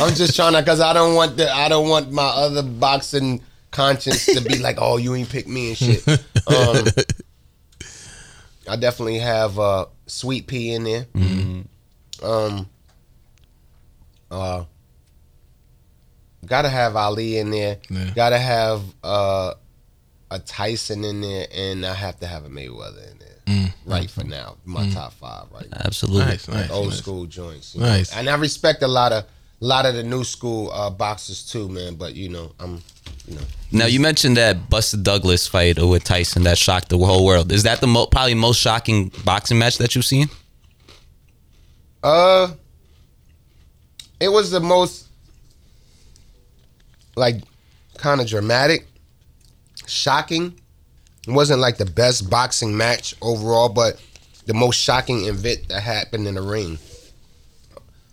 I'm 0.00 0.14
just 0.14 0.36
trying 0.36 0.54
to, 0.54 0.62
cause 0.62 0.80
I 0.80 0.92
don't 0.92 1.14
want 1.14 1.36
the, 1.36 1.50
I 1.52 1.68
don't 1.68 1.88
want 1.88 2.10
my 2.12 2.26
other 2.26 2.62
boxing 2.62 3.40
conscience 3.70 4.26
to 4.26 4.40
be 4.40 4.58
like, 4.58 4.76
oh, 4.80 4.96
you 4.96 5.14
ain't 5.14 5.28
pick 5.28 5.46
me 5.46 5.68
and 5.68 5.76
shit. 5.76 6.06
Um, 6.46 6.86
I 8.68 8.76
definitely 8.76 9.18
have 9.18 9.58
uh, 9.58 9.86
Sweet 10.06 10.46
Pea 10.46 10.74
in 10.74 10.84
there. 10.84 11.06
Um, 12.22 12.68
uh, 14.30 14.64
gotta 16.46 16.68
have 16.68 16.96
Ali 16.96 17.38
in 17.38 17.50
there. 17.50 17.78
Yeah. 17.90 18.10
Gotta 18.14 18.38
have 18.38 18.82
uh, 19.02 19.54
a 20.30 20.38
Tyson 20.38 21.04
in 21.04 21.20
there, 21.20 21.46
and 21.52 21.84
I 21.84 21.94
have 21.94 22.20
to 22.20 22.26
have 22.26 22.44
a 22.44 22.48
Mayweather 22.48 23.10
in 23.10 23.15
there. 23.46 23.72
Right 23.86 24.10
for 24.10 24.24
now, 24.24 24.56
my 24.64 24.88
top 24.90 25.12
five 25.14 25.44
right 25.52 25.70
now. 25.70 25.82
Absolutely. 25.84 26.24
nice, 26.24 26.48
nice, 26.48 26.70
Old 26.70 26.88
nice. 26.88 26.98
school 26.98 27.26
joints. 27.26 27.74
you 27.74 27.80
know. 27.80 27.86
Nice. 27.86 28.14
And 28.16 28.28
I 28.28 28.34
respect 28.36 28.82
a 28.82 28.88
lot 28.88 29.12
of 29.12 29.24
a 29.62 29.64
lot 29.64 29.86
of 29.86 29.94
the 29.94 30.02
new 30.02 30.22
school 30.24 30.70
uh, 30.72 30.90
boxers 30.90 31.48
too, 31.50 31.68
man. 31.68 31.94
But 31.94 32.14
you 32.14 32.28
know, 32.28 32.52
I'm 32.58 32.82
you 33.26 33.36
know. 33.36 33.42
Now 33.72 33.86
you 33.86 34.00
mentioned 34.00 34.36
that 34.36 34.68
Buster 34.68 34.96
Douglas 34.96 35.46
fight 35.46 35.78
with 35.78 36.04
Tyson 36.04 36.42
that 36.44 36.58
shocked 36.58 36.88
the 36.88 36.98
whole 36.98 37.24
world. 37.24 37.50
Is 37.52 37.62
that 37.62 37.80
the 37.80 37.86
mo- 37.86 38.06
probably 38.06 38.34
most 38.34 38.58
shocking 38.60 39.12
boxing 39.24 39.58
match 39.58 39.78
that 39.78 39.94
you've 39.94 40.04
seen? 40.04 40.28
Uh, 42.02 42.52
it 44.20 44.28
was 44.28 44.50
the 44.50 44.60
most 44.60 45.06
like 47.16 47.42
kind 47.96 48.20
of 48.20 48.26
dramatic, 48.26 48.86
shocking. 49.86 50.54
It 51.26 51.30
wasn't 51.32 51.60
like 51.60 51.76
the 51.76 51.86
best 51.86 52.30
boxing 52.30 52.76
match 52.76 53.14
overall, 53.20 53.68
but 53.68 54.00
the 54.46 54.54
most 54.54 54.76
shocking 54.78 55.24
event 55.26 55.68
that 55.68 55.82
happened 55.82 56.26
in 56.26 56.34
the 56.36 56.42
ring. 56.42 56.78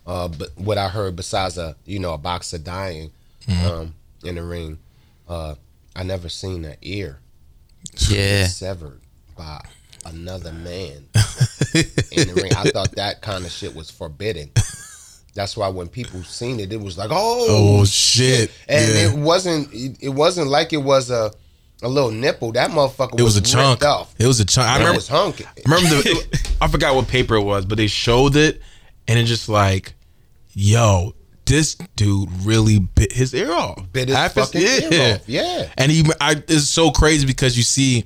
Uh, 0.05 0.27
but 0.27 0.49
what 0.57 0.77
I 0.77 0.89
heard 0.89 1.15
besides 1.15 1.57
a 1.57 1.75
you 1.85 1.99
know 1.99 2.13
a 2.13 2.17
boxer 2.17 2.57
dying 2.57 3.11
um, 3.65 3.93
in 4.23 4.35
the 4.35 4.43
ring, 4.43 4.79
uh, 5.29 5.55
I 5.95 6.03
never 6.03 6.27
seen 6.27 6.65
an 6.65 6.75
ear 6.81 7.19
Yeah. 8.09 8.47
severed 8.47 8.99
by 9.37 9.63
another 10.05 10.51
man 10.51 11.05
in 11.73 12.27
the 12.27 12.39
ring. 12.41 12.51
I 12.57 12.69
thought 12.71 12.91
that 12.97 13.21
kind 13.21 13.45
of 13.45 13.51
shit 13.51 13.73
was 13.75 13.89
forbidden. 13.89 14.49
That's 15.35 15.55
why 15.55 15.67
when 15.69 15.87
people 15.87 16.21
seen 16.23 16.59
it, 16.59 16.71
it 16.73 16.81
was 16.81 16.97
like, 16.97 17.09
oh, 17.11 17.45
Oh 17.79 17.85
shit! 17.85 18.51
and 18.67 18.93
yeah. 18.93 19.09
it 19.11 19.17
wasn't. 19.17 19.73
It, 19.73 19.97
it 20.01 20.09
wasn't 20.09 20.47
like 20.47 20.73
it 20.73 20.77
was 20.83 21.09
a 21.11 21.31
a 21.83 21.87
little 21.87 22.11
nipple. 22.11 22.51
That 22.53 22.71
motherfucker 22.71 23.19
It 23.19 23.23
was 23.23 23.37
a 23.37 23.41
chunk. 23.41 23.83
off. 23.83 24.13
It 24.19 24.25
was 24.27 24.39
a 24.39 24.45
chunk. 24.45 24.67
I 24.69 24.75
It 24.75 24.79
remember. 24.79 24.97
was 24.97 25.07
hunky. 25.07 25.45
I 25.45 25.51
remember 25.65 25.89
the. 26.01 26.53
I 26.61 26.67
forgot 26.67 26.95
what 26.95 27.07
paper 27.07 27.35
it 27.35 27.43
was, 27.43 27.65
but 27.65 27.77
they 27.77 27.87
showed 27.87 28.35
it, 28.35 28.61
and 29.07 29.19
it 29.19 29.25
just 29.25 29.49
like, 29.49 29.93
yo, 30.53 31.13
this 31.45 31.75
dude 31.95 32.29
really 32.45 32.79
bit 32.79 33.11
his 33.11 33.33
ear 33.33 33.51
off. 33.51 33.91
Bit 33.91 34.07
his 34.09 34.17
Half 34.17 34.33
fucking 34.33 34.61
ear 34.61 35.15
off. 35.15 35.21
Yeah. 35.27 35.69
And 35.77 35.91
he, 35.91 36.05
I, 36.21 36.41
it's 36.47 36.69
so 36.69 36.89
crazy 36.91 37.25
because 37.25 37.57
you 37.57 37.63
see, 37.63 38.05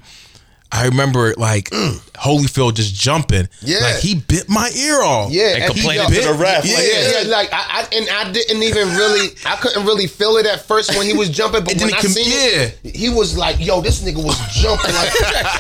I 0.71 0.85
remember 0.85 1.33
like 1.37 1.69
mm. 1.69 1.97
Holyfield 2.13 2.75
just 2.75 2.93
jumping. 2.93 3.47
Yeah. 3.61 3.79
like 3.79 3.95
he 4.01 4.15
bit 4.15 4.49
my 4.49 4.69
ear 4.77 5.01
off. 5.01 5.31
Yeah, 5.31 5.53
And 5.55 5.63
and 5.63 5.73
he 5.73 5.79
complaining 5.81 6.03
jumped- 6.09 6.21
to 6.21 6.27
the 6.27 6.33
ref. 6.33 6.65
Yeah. 6.65 6.75
like, 6.75 6.83
Yeah, 6.87 7.21
yeah, 7.21 7.27
like 7.29 7.49
I, 7.53 7.57
I 7.69 7.95
and 7.95 8.09
I 8.09 8.31
didn't 8.31 8.63
even 8.63 8.89
really, 8.89 9.29
I 9.45 9.55
couldn't 9.57 9.85
really 9.85 10.07
feel 10.07 10.37
it 10.37 10.45
at 10.45 10.65
first 10.65 10.95
when 10.97 11.05
he 11.07 11.13
was 11.13 11.29
jumping, 11.29 11.61
but 11.63 11.73
when 11.73 11.77
then 11.89 11.93
I 11.93 11.97
he 11.97 12.01
com- 12.01 12.11
seen 12.11 12.25
it, 12.27 12.79
he 12.95 13.09
was 13.09 13.37
like, 13.37 13.59
"Yo, 13.59 13.81
this 13.81 14.03
nigga 14.03 14.23
was 14.23 14.37
jumping 14.53 14.93
like." 14.93 15.11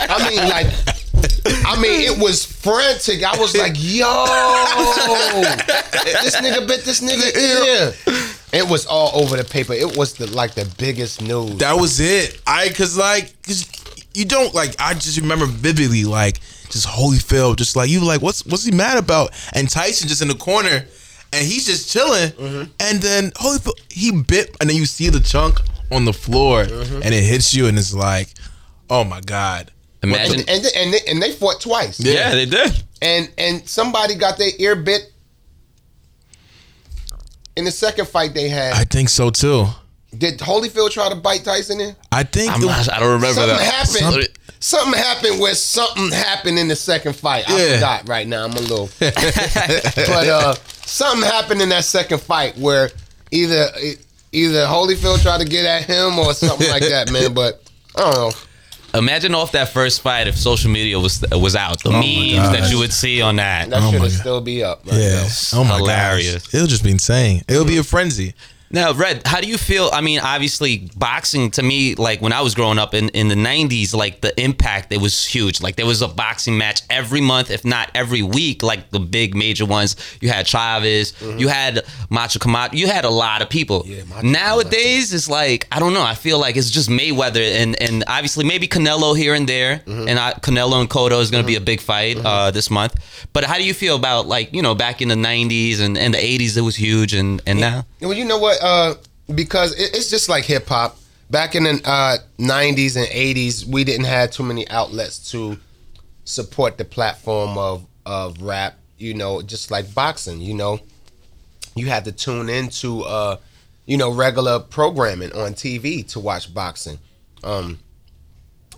I 0.09 0.29
mean, 0.29 0.49
like, 0.49 0.67
I 1.65 1.79
mean, 1.81 2.01
it 2.01 2.21
was 2.21 2.45
frantic. 2.45 3.23
I 3.23 3.37
was 3.37 3.55
like, 3.57 3.73
"Yo, 3.75 4.25
this 6.03 6.35
nigga 6.35 6.67
bit 6.67 6.83
this 6.83 7.01
nigga 7.01 7.35
ear." 7.35 7.93
It 8.53 8.67
was 8.67 8.85
all 8.85 9.11
over 9.21 9.35
the 9.35 9.43
paper. 9.43 9.73
It 9.73 9.97
was 9.97 10.13
the 10.13 10.27
like 10.27 10.53
the 10.53 10.65
biggest 10.77 11.21
news. 11.21 11.57
That 11.57 11.73
was 11.79 11.99
it. 11.99 12.39
I 12.47 12.69
cause 12.69 12.97
like 12.97 13.33
cause 13.43 13.65
you 14.17 14.25
don't 14.25 14.53
like 14.55 14.75
I 14.79 14.95
just 14.95 15.19
remember 15.21 15.45
vividly 15.45 16.03
like 16.03 16.39
just 16.69 16.87
Holyfield 16.87 17.57
just 17.57 17.75
like 17.75 17.87
you 17.87 18.03
like 18.03 18.21
what's 18.21 18.43
what's 18.47 18.65
he 18.65 18.71
mad 18.71 18.97
about? 18.97 19.31
And 19.53 19.69
Tyson 19.69 20.09
just 20.09 20.23
in 20.23 20.27
the 20.27 20.35
corner 20.35 20.85
and 21.31 21.45
he's 21.45 21.67
just 21.67 21.91
chilling 21.91 22.31
mm-hmm. 22.31 22.71
and 22.79 22.99
then 22.99 23.29
Holyfield 23.31 23.79
he 23.91 24.11
bit 24.23 24.57
and 24.59 24.69
then 24.69 24.75
you 24.75 24.87
see 24.87 25.09
the 25.09 25.19
chunk 25.19 25.59
on 25.91 26.05
the 26.05 26.13
floor 26.13 26.63
mm-hmm. 26.63 27.01
and 27.03 27.13
it 27.13 27.23
hits 27.23 27.53
you 27.53 27.67
and 27.67 27.77
it's 27.77 27.93
like 27.93 28.29
oh 28.89 29.03
my 29.03 29.21
god. 29.21 29.71
Imagine. 30.01 30.39
and, 30.41 30.49
and, 30.49 30.65
and, 30.75 30.93
they, 30.93 30.99
and 31.07 31.21
they 31.21 31.31
fought 31.33 31.61
twice. 31.61 31.99
yeah, 31.99 32.31
they 32.31 32.45
did. 32.45 32.83
And 33.01 33.29
and 33.37 33.69
somebody 33.69 34.15
got 34.15 34.39
their 34.39 34.51
ear 34.57 34.75
bit 34.75 35.11
in 37.55 37.65
the 37.65 37.71
second 37.71 38.07
fight 38.07 38.33
they 38.33 38.49
had. 38.49 38.73
I 38.73 38.83
think 38.83 39.09
so 39.09 39.29
too. 39.29 39.67
Did 40.17 40.39
Holyfield 40.39 40.91
try 40.91 41.09
to 41.09 41.15
bite 41.15 41.43
Tyson 41.43 41.81
in? 41.81 41.95
I 42.11 42.23
think 42.23 42.51
I'm 42.53 42.61
it- 42.61 42.65
not, 42.65 42.91
I 42.91 42.99
don't 42.99 43.13
remember 43.13 43.33
Something 43.41 43.57
that. 43.57 43.87
happened. 43.87 44.27
Something 44.59 44.99
happened 44.99 45.39
where 45.39 45.53
something 45.53 46.11
happened 46.11 46.57
in 46.57 46.67
the 46.67 46.75
second 46.75 47.15
fight. 47.15 47.47
I 47.49 47.57
Yeah. 47.63 47.73
forgot 47.75 48.07
right 48.09 48.25
now. 48.27 48.43
I'm 48.45 48.53
a 48.53 48.59
little, 48.59 48.89
but 48.99 50.27
uh, 50.27 50.55
something 50.85 51.23
happened 51.29 51.61
in 51.61 51.69
that 51.69 51.83
second 51.85 52.21
fight 52.21 52.57
where 52.57 52.89
either 53.31 53.67
either 54.31 54.65
Holyfield 54.65 55.21
tried 55.21 55.39
to 55.41 55.45
get 55.45 55.65
at 55.65 55.83
him 55.85 56.17
or 56.17 56.33
something 56.33 56.69
like 56.69 56.83
that, 56.83 57.11
man. 57.11 57.33
But 57.33 57.61
I 57.95 58.01
don't 58.01 58.13
know. 58.15 58.31
Imagine 58.97 59.35
off 59.35 59.51
that 59.51 59.69
first 59.69 60.01
fight 60.01 60.27
if 60.27 60.35
social 60.37 60.71
media 60.71 60.99
was 60.99 61.23
was 61.31 61.55
out. 61.55 61.83
The 61.83 61.91
my 61.91 61.99
memes 61.99 62.51
that 62.57 62.71
you 62.71 62.79
would 62.79 62.93
see 62.93 63.21
on 63.21 63.35
that. 63.35 63.69
That 63.69 63.81
Oh 63.83 63.91
should 63.91 63.99
my 63.99 64.05
have 64.05 64.13
God. 64.13 64.19
still 64.21 64.41
be 64.41 64.63
up. 64.63 64.87
Right 64.87 64.95
yeah. 64.99 65.21
now. 65.23 65.27
Oh 65.59 65.63
my 65.65 65.75
Hilarious. 65.77 66.45
gosh. 66.47 66.55
It'll 66.55 66.67
just 66.67 66.83
be 66.83 66.91
insane. 66.91 67.43
It'll 67.47 67.65
be 67.65 67.77
a 67.77 67.83
frenzy. 67.83 68.33
Now, 68.69 68.93
Red, 68.93 69.25
how 69.25 69.39
do 69.39 69.47
you 69.47 69.57
feel? 69.57 69.89
I 69.93 70.01
mean, 70.01 70.19
obviously, 70.19 70.89
boxing 70.95 71.51
to 71.51 71.63
me, 71.63 71.95
like 71.95 72.21
when 72.21 72.33
I 72.33 72.41
was 72.41 72.53
growing 72.53 72.77
up 72.79 72.93
in, 72.93 73.09
in 73.09 73.29
the 73.29 73.35
90s, 73.35 73.93
like 73.93 74.21
the 74.21 74.37
impact, 74.41 74.91
it 74.91 74.99
was 74.99 75.25
huge. 75.25 75.61
Like 75.61 75.77
there 75.77 75.85
was 75.85 76.01
a 76.01 76.07
boxing 76.07 76.57
match 76.57 76.81
every 76.89 77.21
month, 77.21 77.49
if 77.49 77.63
not 77.63 77.89
every 77.95 78.21
week, 78.21 78.63
like 78.63 78.89
the 78.89 78.99
big 78.99 79.35
major 79.35 79.65
ones. 79.65 79.95
You 80.21 80.29
had 80.29 80.45
Chavez, 80.47 81.13
you 81.37 81.47
had 81.47 81.83
Macho 82.09 82.39
Camacho, 82.39 82.75
you 82.75 82.87
had 82.87 83.05
a 83.05 83.09
lot 83.09 83.41
of 83.41 83.49
people. 83.49 83.83
Yeah, 83.85 84.03
Macho 84.03 84.27
Nowadays, 84.27 85.13
it's 85.13 85.29
like, 85.29 85.67
I 85.71 85.79
don't 85.79 85.93
know, 85.93 86.03
I 86.03 86.15
feel 86.15 86.39
like 86.39 86.57
it's 86.57 86.69
just 86.69 86.89
Mayweather 86.89 87.41
and, 87.61 87.81
and 87.81 88.03
obviously 88.07 88.43
maybe 88.45 88.67
Canelo 88.67 89.17
here 89.17 89.33
and 89.33 89.47
there. 89.47 89.79
Mhm. 89.85 90.09
And 90.09 90.19
I, 90.19 90.33
Canelo 90.33 90.79
and 90.81 90.89
Cotto 90.89 91.21
is 91.21 91.31
going 91.31 91.43
to 91.43 91.47
be 91.47 91.55
a 91.55 91.61
big 91.61 91.79
fight 91.79 92.17
uh, 92.17 92.51
this 92.51 92.69
month. 92.69 92.95
But 93.33 93.43
how 93.45 93.55
do 93.57 93.63
you 93.63 93.73
feel 93.73 93.95
about, 93.95 94.27
like, 94.27 94.53
you 94.53 94.61
know, 94.61 94.75
back 94.75 95.01
in 95.01 95.07
the 95.07 95.15
90s 95.15 95.79
and, 95.79 95.97
and 95.97 96.13
the 96.13 96.17
80s, 96.17 96.57
it 96.57 96.61
was 96.61 96.75
huge, 96.75 97.13
and, 97.13 97.41
and 97.45 97.59
now? 97.59 97.85
Well, 98.01 98.13
you 98.13 98.25
know 98.25 98.37
what? 98.37 98.56
Uh, 98.61 98.95
because 99.33 99.73
it, 99.73 99.95
it's 99.95 100.09
just 100.09 100.29
like 100.29 100.45
hip 100.45 100.67
hop. 100.67 100.97
Back 101.29 101.55
in 101.55 101.63
the 101.63 101.81
uh, 101.83 102.17
'90s 102.39 102.95
and 102.95 103.07
'80s, 103.07 103.65
we 103.65 103.83
didn't 103.83 104.05
have 104.05 104.31
too 104.31 104.43
many 104.43 104.67
outlets 104.69 105.31
to 105.31 105.57
support 106.23 106.77
the 106.77 106.85
platform 106.85 107.57
of 107.57 107.85
of 108.05 108.41
rap. 108.41 108.75
You 108.97 109.13
know, 109.13 109.41
just 109.41 109.69
like 109.69 109.93
boxing. 109.93 110.39
You 110.41 110.53
know, 110.53 110.79
you 111.75 111.87
had 111.87 112.05
to 112.05 112.11
tune 112.11 112.49
into 112.49 113.03
uh, 113.03 113.37
you 113.85 113.97
know 113.97 114.11
regular 114.13 114.59
programming 114.59 115.33
on 115.33 115.53
TV 115.53 116.07
to 116.09 116.19
watch 116.19 116.53
boxing. 116.53 116.97
Um, 117.43 117.79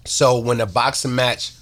so 0.06 0.40
when 0.40 0.60
a 0.60 0.66
boxing 0.66 1.14
match 1.16 1.54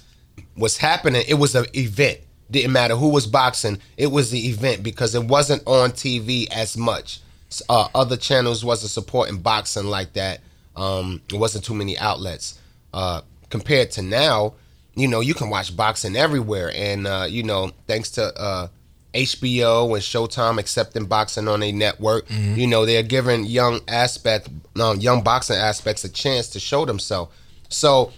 was 0.56 0.78
happening, 0.78 1.22
it 1.28 1.34
was 1.34 1.54
an 1.54 1.66
event. 1.74 2.18
Didn't 2.50 2.72
matter 2.72 2.96
who 2.96 3.10
was 3.10 3.26
boxing, 3.26 3.78
it 3.98 4.06
was 4.06 4.30
the 4.30 4.48
event 4.48 4.82
because 4.82 5.14
it 5.14 5.24
wasn't 5.24 5.62
on 5.66 5.90
TV 5.90 6.48
as 6.50 6.76
much. 6.76 7.20
Uh, 7.68 7.88
other 7.94 8.16
channels 8.16 8.64
wasn't 8.64 8.90
supporting 8.90 9.38
boxing 9.38 9.86
like 9.86 10.12
that. 10.14 10.40
Um, 10.76 11.22
it 11.32 11.36
wasn't 11.36 11.64
too 11.64 11.74
many 11.74 11.96
outlets 11.98 12.58
uh, 12.94 13.22
compared 13.50 13.90
to 13.92 14.02
now. 14.02 14.54
You 14.94 15.08
know, 15.08 15.20
you 15.20 15.34
can 15.34 15.48
watch 15.48 15.76
boxing 15.76 16.16
everywhere, 16.16 16.72
and 16.74 17.06
uh, 17.06 17.26
you 17.28 17.42
know, 17.42 17.70
thanks 17.86 18.10
to 18.12 18.36
uh, 18.38 18.68
HBO 19.14 19.94
and 19.94 20.02
Showtime 20.02 20.58
accepting 20.58 21.06
boxing 21.06 21.48
on 21.48 21.62
a 21.62 21.72
network, 21.72 22.26
you 22.30 22.66
know, 22.66 22.84
they're 22.84 23.02
giving 23.02 23.44
young 23.44 23.80
aspect, 23.88 24.48
um, 24.80 25.00
young 25.00 25.22
boxing 25.22 25.56
aspects 25.56 26.04
a 26.04 26.08
chance 26.08 26.48
to 26.50 26.60
show 26.60 26.84
themselves. 26.84 27.32
So 27.68 28.12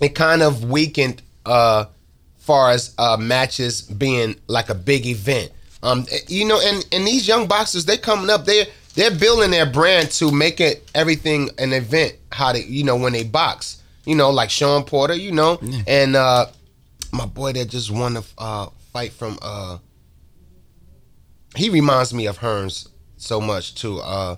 it 0.00 0.10
kind 0.10 0.42
of 0.42 0.64
weakened 0.64 1.22
uh 1.46 1.86
far 2.38 2.70
as 2.70 2.94
uh 2.98 3.16
matches 3.16 3.82
being 3.82 4.36
like 4.48 4.68
a 4.68 4.74
big 4.74 5.06
event 5.06 5.52
um 5.82 6.06
you 6.28 6.44
know 6.46 6.60
and 6.62 6.84
and 6.92 7.06
these 7.06 7.26
young 7.26 7.46
boxers 7.48 7.84
they 7.84 7.96
coming 7.96 8.30
up 8.30 8.44
they 8.44 8.66
they're 8.94 9.10
building 9.10 9.50
their 9.50 9.64
brand 9.66 10.10
to 10.12 10.30
make 10.30 10.60
it 10.60 10.86
everything 10.94 11.48
an 11.58 11.72
event. 11.72 12.12
How 12.30 12.52
they, 12.52 12.62
you 12.64 12.84
know, 12.84 12.96
when 12.96 13.14
they 13.14 13.24
box, 13.24 13.82
you 14.04 14.14
know, 14.14 14.28
like 14.30 14.50
Shawn 14.50 14.84
Porter, 14.84 15.14
you 15.14 15.32
know, 15.32 15.58
and 15.86 16.14
uh 16.14 16.46
my 17.12 17.24
boy 17.26 17.52
that 17.54 17.70
just 17.70 17.90
won 17.90 18.14
the 18.14 18.24
uh, 18.38 18.66
fight 18.92 19.12
from. 19.12 19.38
uh 19.42 19.78
He 21.56 21.68
reminds 21.70 22.12
me 22.14 22.26
of 22.26 22.38
Hearns 22.38 22.88
so 23.16 23.40
much 23.40 23.74
too. 23.74 23.98
Uh 24.00 24.36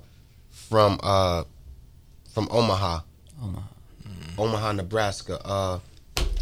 From 0.50 0.98
uh 1.02 1.44
from 2.32 2.48
Omaha, 2.50 3.00
Omaha. 3.42 3.66
Omaha, 4.38 4.72
Nebraska. 4.72 5.40
Uh, 5.44 5.78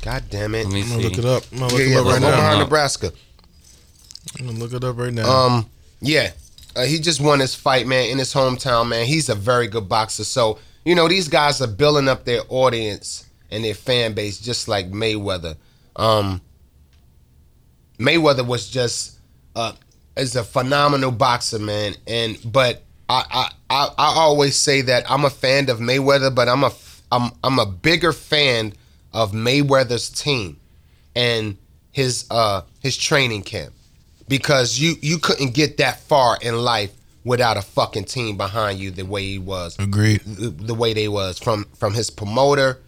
God 0.03 0.25
damn 0.31 0.55
it. 0.55 0.65
Let 0.67 0.73
me 0.73 0.83
I'm 0.83 0.89
gonna 0.89 1.03
see. 1.03 1.09
look 1.09 1.19
it 1.19 1.25
up. 1.27 1.43
I'm 1.53 1.59
gonna 1.59 1.73
look 1.73 1.81
Yeah, 1.81 1.87
it 1.87 1.91
yeah, 1.91 1.99
up 2.01 2.07
right 2.07 2.21
now. 2.23 2.29
Omaha, 2.29 2.53
now. 2.55 2.59
Nebraska. 2.61 3.13
I'm 4.39 4.47
gonna 4.47 4.59
look 4.59 4.73
it 4.73 4.85
up 4.85 4.97
right 4.97 5.13
now. 5.13 5.31
Um, 5.31 5.67
yeah, 6.01 6.31
uh, 6.75 6.85
he 6.85 6.99
just 6.99 7.21
won 7.21 7.41
his 7.41 7.55
fight, 7.55 7.87
man, 7.87 8.11
in 8.11 8.19
his 8.19 8.33
hometown, 8.33 8.89
man. 8.89 9.07
He's 9.07 9.29
a 9.29 9.35
very 9.35 9.69
good 9.69 9.89
boxer. 9.89 10.25
So 10.25 10.59
you 10.85 10.95
know 10.95 11.09
these 11.09 11.29
guys 11.29 11.61
are 11.61 11.67
building 11.67 12.09
up 12.09 12.25
their 12.25 12.41
audience 12.49 13.27
and 13.51 13.65
their 13.65 13.75
fan 13.75 14.15
base, 14.15 14.39
just 14.39 14.69
like 14.69 14.91
Mayweather. 14.91 15.57
Um, 15.97 16.41
Mayweather 17.99 18.47
was 18.47 18.69
just 18.69 19.19
uh, 19.55 19.73
is 20.17 20.37
a 20.37 20.45
phenomenal 20.45 21.13
boxer, 21.13 21.59
man. 21.59 21.95
And 22.07 22.39
but 22.45 22.83
I, 23.09 23.51
I 23.69 23.89
I 23.99 24.15
always 24.17 24.57
say 24.57 24.83
that 24.83 25.11
I'm 25.11 25.25
a 25.25 25.31
fan 25.31 25.69
of 25.69 25.79
Mayweather, 25.79 26.35
but 26.35 26.49
I'm 26.49 26.65
a 26.65 26.73
I'm 27.11 27.31
I'm 27.45 27.59
a 27.59 27.67
bigger 27.67 28.13
fan 28.13 28.73
of 29.13 29.33
Mayweather's 29.33 30.09
team 30.09 30.59
and 31.15 31.59
his 31.91 32.25
uh 32.31 32.63
his 32.81 32.97
training 32.97 33.43
camp 33.43 33.75
because 34.29 34.79
you 34.79 34.95
you 35.01 35.19
couldn't 35.19 35.55
get 35.55 35.77
that 35.79 36.01
far 36.01 36.39
in 36.41 36.57
life 36.57 36.93
without 37.25 37.57
a 37.57 37.63
fucking 37.63 38.05
team 38.05 38.37
behind 38.37 38.79
you 38.79 38.91
the 38.91 39.05
way 39.05 39.23
he 39.23 39.39
was. 39.39 39.79
Agreed. 39.79 40.21
the, 40.25 40.51
the 40.51 40.75
way 40.75 40.93
they 40.93 41.09
was 41.09 41.39
from 41.39 41.67
from 41.79 41.95
his 41.95 42.11
promoter 42.11 42.79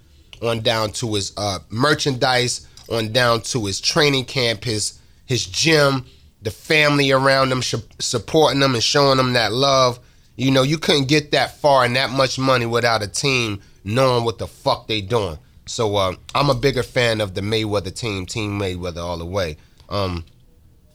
on 0.43 0.61
down 0.61 0.91
to 0.93 1.15
his 1.15 1.33
uh 1.37 1.59
merchandise 1.71 2.67
on 2.91 3.13
down 3.13 3.41
to 3.41 3.65
his 3.67 3.81
training 3.81 4.25
camp 4.25 4.65
his 4.65 4.99
his 5.27 5.47
gym 5.47 6.05
the 6.43 6.51
family 6.51 7.11
around 7.11 7.51
him 7.51 7.63
sh- 7.63 7.77
supporting 7.99 8.61
them 8.61 8.75
and 8.75 8.83
showing 8.85 9.17
them 9.17 9.33
that 9.33 9.53
love. 9.53 9.99
You 10.37 10.51
know 10.51 10.63
you 10.63 10.79
couldn't 10.79 11.09
get 11.09 11.31
that 11.31 11.59
far 11.59 11.85
and 11.85 11.97
that 11.97 12.11
much 12.11 12.39
money 12.39 12.67
without 12.67 13.03
a 13.03 13.09
team 13.09 13.61
knowing 13.85 14.25
what 14.25 14.39
the 14.39 14.47
fuck 14.47 14.87
they 14.89 15.01
doing. 15.01 15.39
So 15.67 15.97
uh, 15.97 16.15
i'm 16.35 16.51
a 16.51 16.55
bigger 16.55 16.83
fan 16.83 17.21
of 17.21 17.35
the 17.35 17.41
mayweather 17.41 17.95
team 17.95 18.27
team 18.27 18.59
mayweather 18.59 18.99
all 18.99 19.17
the 19.19 19.25
way. 19.27 19.57
Um 19.89 20.25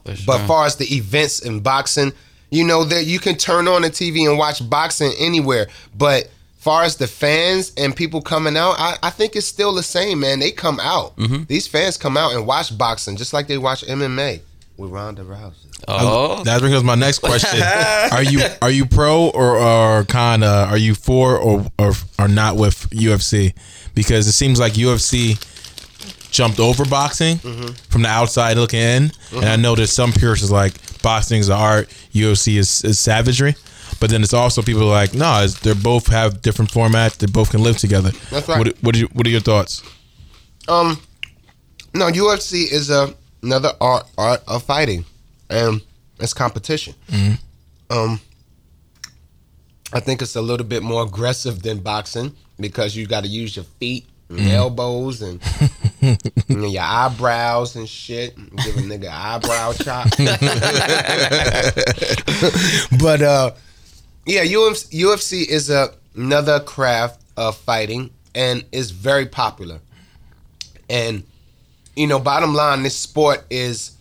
For 0.06 0.16
sure. 0.16 0.26
but 0.26 0.48
far 0.48 0.66
as 0.66 0.76
the 0.78 0.86
events 0.96 1.40
in 1.40 1.60
boxing, 1.60 2.14
you 2.50 2.64
know 2.66 2.84
that 2.84 3.06
you 3.06 3.20
can 3.20 3.36
turn 3.36 3.68
on 3.68 3.82
the 3.84 3.90
TV 3.90 4.28
and 4.28 4.38
watch 4.38 4.68
boxing 4.70 5.12
anywhere. 5.20 5.68
But 5.98 6.30
far 6.58 6.84
as 6.84 6.98
the 6.98 7.08
fans 7.08 7.72
and 7.78 7.96
people 7.96 8.22
coming 8.22 8.58
out, 8.58 8.76
I, 8.78 8.98
I 9.04 9.10
think 9.12 9.36
it's 9.36 9.48
still 9.48 9.74
the 9.74 9.84
same, 9.84 10.20
man. 10.22 10.40
They 10.40 10.52
come 10.52 10.80
out. 10.80 11.16
Mm-hmm. 11.18 11.44
These 11.44 11.68
fans 11.68 11.98
come 11.98 12.18
out 12.18 12.34
and 12.34 12.46
watch 12.48 12.78
boxing 12.78 13.18
just 13.18 13.34
like 13.34 13.48
they 13.48 13.58
watch 13.58 13.86
MMA 13.86 14.42
with 14.78 14.92
Ronda 14.92 15.24
Rousey. 15.24 15.54
oh, 15.88 16.44
That 16.44 16.60
brings 16.60 16.76
us 16.76 16.84
my 16.84 16.96
next 16.96 17.20
question. 17.20 17.62
are 18.12 18.24
you 18.24 18.42
are 18.62 18.72
you 18.72 18.86
pro 18.86 19.30
or 19.30 19.58
or 19.58 20.06
kind 20.06 20.44
of 20.44 20.70
are 20.70 20.78
you 20.78 20.96
for 20.96 21.38
or 21.38 21.66
or 21.78 21.92
or 22.18 22.28
not 22.28 22.56
with 22.56 22.90
UFC? 22.92 23.54
Because 23.94 24.28
it 24.28 24.32
seems 24.34 24.60
like 24.60 24.74
UFC 24.74 25.38
jumped 26.32 26.60
over 26.60 26.86
boxing 26.86 27.38
from 27.90 28.02
the 28.04 28.10
outside 28.10 28.58
looking 28.58 28.80
in, 28.80 29.12
and 29.36 29.46
I 29.46 29.56
know 29.56 29.76
there's 29.76 29.94
some 29.94 30.12
purists 30.12 30.44
is 30.46 30.52
like 30.52 30.74
boxing 31.02 31.40
is 31.40 31.50
art, 31.50 31.90
UFC 32.14 32.58
is, 32.58 32.84
is 32.84 33.00
savagery. 33.00 33.56
But 34.00 34.10
then 34.12 34.24
it's 34.24 34.34
also 34.34 34.62
people 34.62 34.86
like, 34.86 35.14
no, 35.14 35.44
it's, 35.44 35.60
they 35.60 35.74
both 35.74 36.08
have 36.08 36.42
different 36.42 36.72
formats. 36.72 37.18
They 37.18 37.28
both 37.28 37.52
can 37.52 37.62
live 37.62 37.78
together. 37.78 38.12
That's 38.30 38.48
right. 38.48 38.58
What, 38.58 38.78
what, 38.82 38.96
are, 38.96 39.00
you, 39.00 39.08
what 39.08 39.28
are 39.28 39.30
your 39.30 39.42
thoughts? 39.42 39.84
Um, 40.70 41.02
no, 41.94 42.06
UFC 42.10 42.72
is 42.72 42.90
a, 42.90 43.14
another 43.42 43.72
art 43.82 44.06
art 44.18 44.42
of 44.48 44.64
fighting, 44.64 45.04
and 45.50 45.82
it's 46.20 46.34
competition. 46.34 46.94
Um, 47.90 48.22
I 49.92 50.00
think 50.00 50.22
it's 50.22 50.36
a 50.36 50.42
little 50.42 50.66
bit 50.66 50.84
more 50.84 51.04
aggressive 51.04 51.64
than 51.64 51.80
boxing 51.80 52.36
because 52.60 52.96
you 52.96 53.08
got 53.08 53.24
to 53.24 53.30
use 53.30 53.56
your 53.56 53.66
feet, 53.66 54.06
and 54.30 54.40
elbows, 54.52 55.24
and, 55.24 55.42
and 55.60 55.69
your 56.48 56.82
eyebrows 56.82 57.76
and 57.76 57.88
shit. 57.88 58.36
Give 58.36 58.78
a 58.78 58.82
nigga 58.82 59.10
eyebrow 59.10 59.74
chop. 59.74 60.10
but 63.02 63.22
uh, 63.22 63.52
yeah, 64.26 64.46
UFC, 64.46 65.02
UFC 65.02 65.48
is 65.48 65.70
a, 65.70 65.94
another 66.16 66.60
craft 66.60 67.22
of 67.38 67.58
fighting, 67.58 68.12
and 68.36 68.66
is 68.72 68.92
very 68.92 69.26
popular. 69.26 69.80
And 70.90 71.24
you 71.96 72.08
know, 72.08 72.20
bottom 72.20 72.54
line, 72.54 72.84
this 72.84 72.96
sport 72.96 73.46
is, 73.50 73.92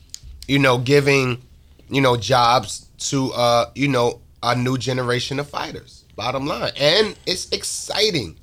you 0.46 0.58
know, 0.58 0.78
giving, 0.78 1.42
you 1.88 2.00
know, 2.00 2.16
jobs 2.16 2.86
to 2.98 3.32
uh, 3.32 3.70
you 3.74 3.88
know, 3.88 4.20
a 4.42 4.54
new 4.54 4.78
generation 4.78 5.40
of 5.40 5.48
fighters. 5.48 6.04
Bottom 6.14 6.46
line. 6.46 6.72
And 6.76 7.16
it's 7.26 7.50
exciting. 7.50 8.36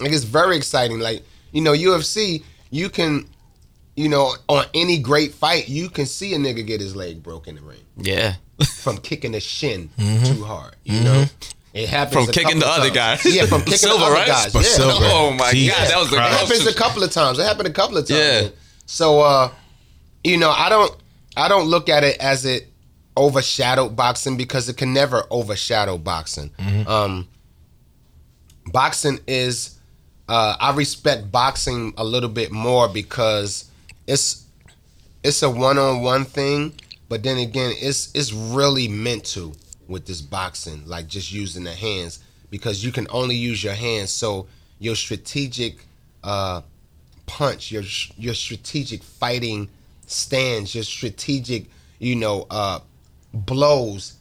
Like 0.00 0.12
it's 0.12 0.24
very 0.24 0.56
exciting. 0.56 1.00
Like, 1.00 1.22
you 1.52 1.60
know, 1.60 1.72
UFC, 1.72 2.42
you 2.74 2.90
can, 2.90 3.24
you 3.94 4.08
know, 4.08 4.34
on 4.48 4.64
any 4.74 4.98
great 4.98 5.32
fight, 5.32 5.68
you 5.68 5.88
can 5.88 6.06
see 6.06 6.34
a 6.34 6.38
nigga 6.38 6.66
get 6.66 6.80
his 6.80 6.96
leg 6.96 7.22
broken 7.22 7.56
in 7.56 7.62
the 7.62 7.70
ring 7.70 7.80
yeah. 7.96 8.34
from 8.78 8.98
kicking 8.98 9.30
the 9.30 9.38
shin 9.38 9.90
too 10.24 10.42
hard. 10.42 10.74
You 10.82 11.00
know? 11.00 11.24
It 11.72 11.88
happens 11.88 12.14
From 12.14 12.28
a 12.28 12.32
kicking 12.32 12.58
the 12.58 12.66
other 12.66 12.90
times. 12.90 13.22
guy. 13.22 13.30
Yeah, 13.30 13.46
from 13.46 13.60
kicking 13.64 13.78
Silva, 13.78 13.98
the 13.98 14.04
other 14.06 14.14
right? 14.14 14.26
guys. 14.26 14.52
But 14.52 14.62
yeah. 14.62 14.68
Silva. 14.70 14.96
Oh 15.02 15.32
my 15.32 15.50
Jesus 15.52 15.76
god, 15.76 15.88
that 15.88 15.98
was 15.98 16.10
the 16.10 16.16
It 16.16 16.22
happens 16.22 16.66
a 16.66 16.74
couple 16.74 17.02
of 17.02 17.10
times. 17.12 17.38
It 17.38 17.42
happened 17.42 17.68
a 17.68 17.72
couple 17.72 17.96
of 17.96 18.06
times. 18.06 18.20
Yeah. 18.20 18.48
So 18.86 19.20
uh, 19.20 19.50
you 20.24 20.36
know, 20.36 20.50
I 20.50 20.68
don't 20.68 20.96
I 21.36 21.48
don't 21.48 21.66
look 21.66 21.88
at 21.88 22.04
it 22.04 22.16
as 22.18 22.44
it 22.44 22.68
overshadowed 23.16 23.96
boxing 23.96 24.36
because 24.36 24.68
it 24.68 24.76
can 24.76 24.92
never 24.92 25.24
overshadow 25.30 25.98
boxing. 25.98 26.50
Um 26.86 27.28
boxing 28.66 29.18
is 29.26 29.73
uh 30.28 30.56
I 30.58 30.74
respect 30.74 31.30
boxing 31.30 31.94
a 31.96 32.04
little 32.04 32.28
bit 32.28 32.50
more 32.50 32.88
because 32.88 33.70
it's 34.06 34.44
it's 35.22 35.42
a 35.42 35.48
one-on-one 35.48 36.26
thing, 36.26 36.74
but 37.08 37.22
then 37.22 37.38
again, 37.38 37.72
it's 37.76 38.14
it's 38.14 38.32
really 38.32 38.88
meant 38.88 39.24
to 39.26 39.52
with 39.88 40.06
this 40.06 40.20
boxing, 40.20 40.86
like 40.86 41.08
just 41.08 41.32
using 41.32 41.64
the 41.64 41.72
hands 41.72 42.20
because 42.50 42.84
you 42.84 42.92
can 42.92 43.06
only 43.10 43.34
use 43.34 43.64
your 43.64 43.74
hands. 43.74 44.10
So 44.12 44.46
your 44.78 44.94
strategic 44.94 45.86
uh, 46.22 46.60
punch, 47.26 47.72
your 47.72 47.82
your 48.16 48.34
strategic 48.34 49.02
fighting 49.02 49.68
stands, 50.06 50.74
your 50.74 50.84
strategic, 50.84 51.66
you 51.98 52.16
know, 52.16 52.46
uh, 52.50 52.80
blows 53.32 54.14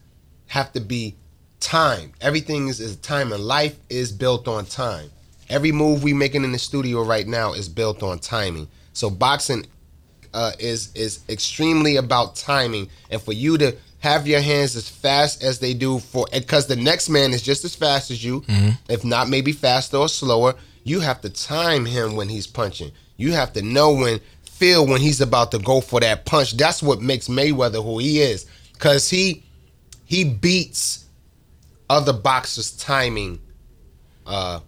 have 0.48 0.72
to 0.74 0.80
be 0.80 1.16
timed. 1.60 2.14
Everything 2.22 2.68
is, 2.68 2.80
is 2.80 2.96
time, 2.98 3.34
and 3.34 3.44
life 3.44 3.78
is 3.90 4.12
built 4.12 4.48
on 4.48 4.66
time. 4.66 5.10
Every 5.54 5.72
move 5.72 6.02
we 6.02 6.14
making 6.14 6.44
in 6.44 6.52
the 6.52 6.58
studio 6.58 7.04
right 7.04 7.28
now 7.28 7.54
is 7.54 7.70
built 7.70 8.02
on 8.02 8.18
timing. 8.18 8.68
So 8.94 9.12
boxing 9.12 9.68
uh, 10.34 10.54
is 10.58 10.92
is 10.96 11.20
extremely 11.30 11.98
about 11.98 12.36
timing, 12.36 12.90
and 13.12 13.22
for 13.22 13.34
you 13.34 13.60
to 13.60 13.76
have 14.00 14.26
your 14.26 14.42
hands 14.42 14.76
as 14.76 14.90
fast 14.90 15.44
as 15.44 15.60
they 15.60 15.76
do 15.76 16.00
for 16.00 16.26
because 16.34 16.66
the 16.66 16.76
next 16.76 17.08
man 17.08 17.34
is 17.34 17.44
just 17.44 17.64
as 17.66 17.76
fast 17.76 18.10
as 18.10 18.24
you, 18.26 18.44
if 18.90 19.06
not 19.06 19.30
maybe 19.30 19.52
faster 19.52 19.98
or 19.98 20.10
slower. 20.10 20.56
You 20.84 21.02
have 21.02 21.22
to 21.22 21.30
time 21.30 21.86
him 21.86 22.16
when 22.16 22.30
he's 22.30 22.48
punching. 22.48 22.92
You 23.16 23.34
have 23.34 23.54
to 23.54 23.62
know 23.62 23.94
when 23.94 24.22
feel 24.42 24.88
when 24.88 25.02
he's 25.02 25.22
about 25.22 25.52
to 25.52 25.60
go 25.60 25.82
for 25.82 26.00
that 26.00 26.26
punch. 26.26 26.58
That's 26.58 26.82
what 26.82 27.00
makes 27.00 27.28
Mayweather 27.28 27.84
who 27.84 28.00
he 28.00 28.22
is, 28.22 28.48
because 28.74 29.08
he 29.08 29.44
he 30.06 30.24
beats 30.24 31.06
other 31.92 32.14
boxers' 32.14 32.72
timing 32.72 33.40
uh 34.26 34.60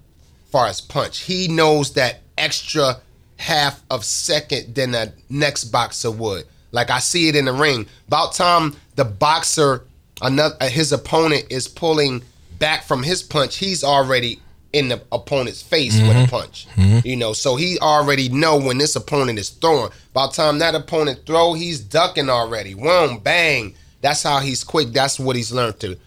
far 0.56 0.68
as 0.68 0.80
punch. 0.80 1.20
He 1.20 1.50
knows 1.50 1.96
that 1.96 2.22
extra 2.38 3.02
half 3.36 3.84
of 3.90 4.06
second 4.06 4.74
than 4.74 4.92
the 4.92 5.12
next 5.30 5.66
boxer 5.66 6.10
would. 6.10 6.46
Like 6.72 6.90
I 6.90 7.00
see 7.00 7.28
it 7.28 7.36
in 7.36 7.44
the 7.44 7.52
ring. 7.52 7.88
About 8.08 8.34
time 8.36 8.74
the 8.96 9.04
boxer 9.04 9.84
another 10.22 10.56
uh, 10.62 10.70
his 10.70 10.94
opponent 10.94 11.48
is 11.50 11.68
pulling 11.68 12.24
back 12.58 12.84
from 12.86 13.04
his 13.04 13.22
punch, 13.22 13.58
he's 13.58 13.84
already 13.84 14.40
in 14.72 14.88
the 14.88 15.02
opponent's 15.12 15.62
face 15.62 16.00
with 16.02 16.16
a 16.16 16.32
punch. 16.32 16.68
You 17.04 17.18
know, 17.18 17.34
so 17.34 17.58
he 17.58 17.78
already 17.80 18.30
know 18.30 18.58
when 18.58 18.78
this 18.78 18.96
opponent 18.96 19.38
is 19.38 19.50
throwing. 19.50 19.92
About 20.12 20.36
time 20.36 20.60
that 20.60 20.74
opponent 20.74 21.26
throw, 21.26 21.54
he's 21.54 21.82
ducking 21.82 22.30
already. 22.30 22.74
Whoom, 22.76 23.22
bang. 23.22 23.76
That's 24.00 24.24
how 24.24 24.40
he's 24.40 24.64
quick. 24.64 24.94
That's 24.94 25.20
what 25.20 25.36
he's 25.36 25.52
learned 25.52 25.82
to 25.82 25.98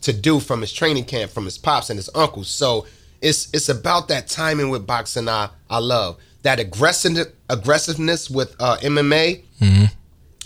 to 0.00 0.14
do 0.14 0.40
from 0.40 0.62
his 0.62 0.72
training 0.72 1.04
camp, 1.04 1.30
from 1.30 1.44
his 1.44 1.58
pops 1.58 1.90
and 1.90 1.98
his 1.98 2.08
uncles. 2.14 2.48
So 2.48 2.86
it's 3.22 3.48
it's 3.54 3.68
about 3.68 4.08
that 4.08 4.28
timing 4.28 4.68
with 4.70 4.86
boxing. 4.86 5.28
I 5.28 5.48
I 5.70 5.78
love 5.78 6.18
that 6.42 6.58
aggressive 6.60 7.32
aggressiveness 7.48 8.28
with 8.28 8.54
uh, 8.60 8.76
MMA. 8.82 9.42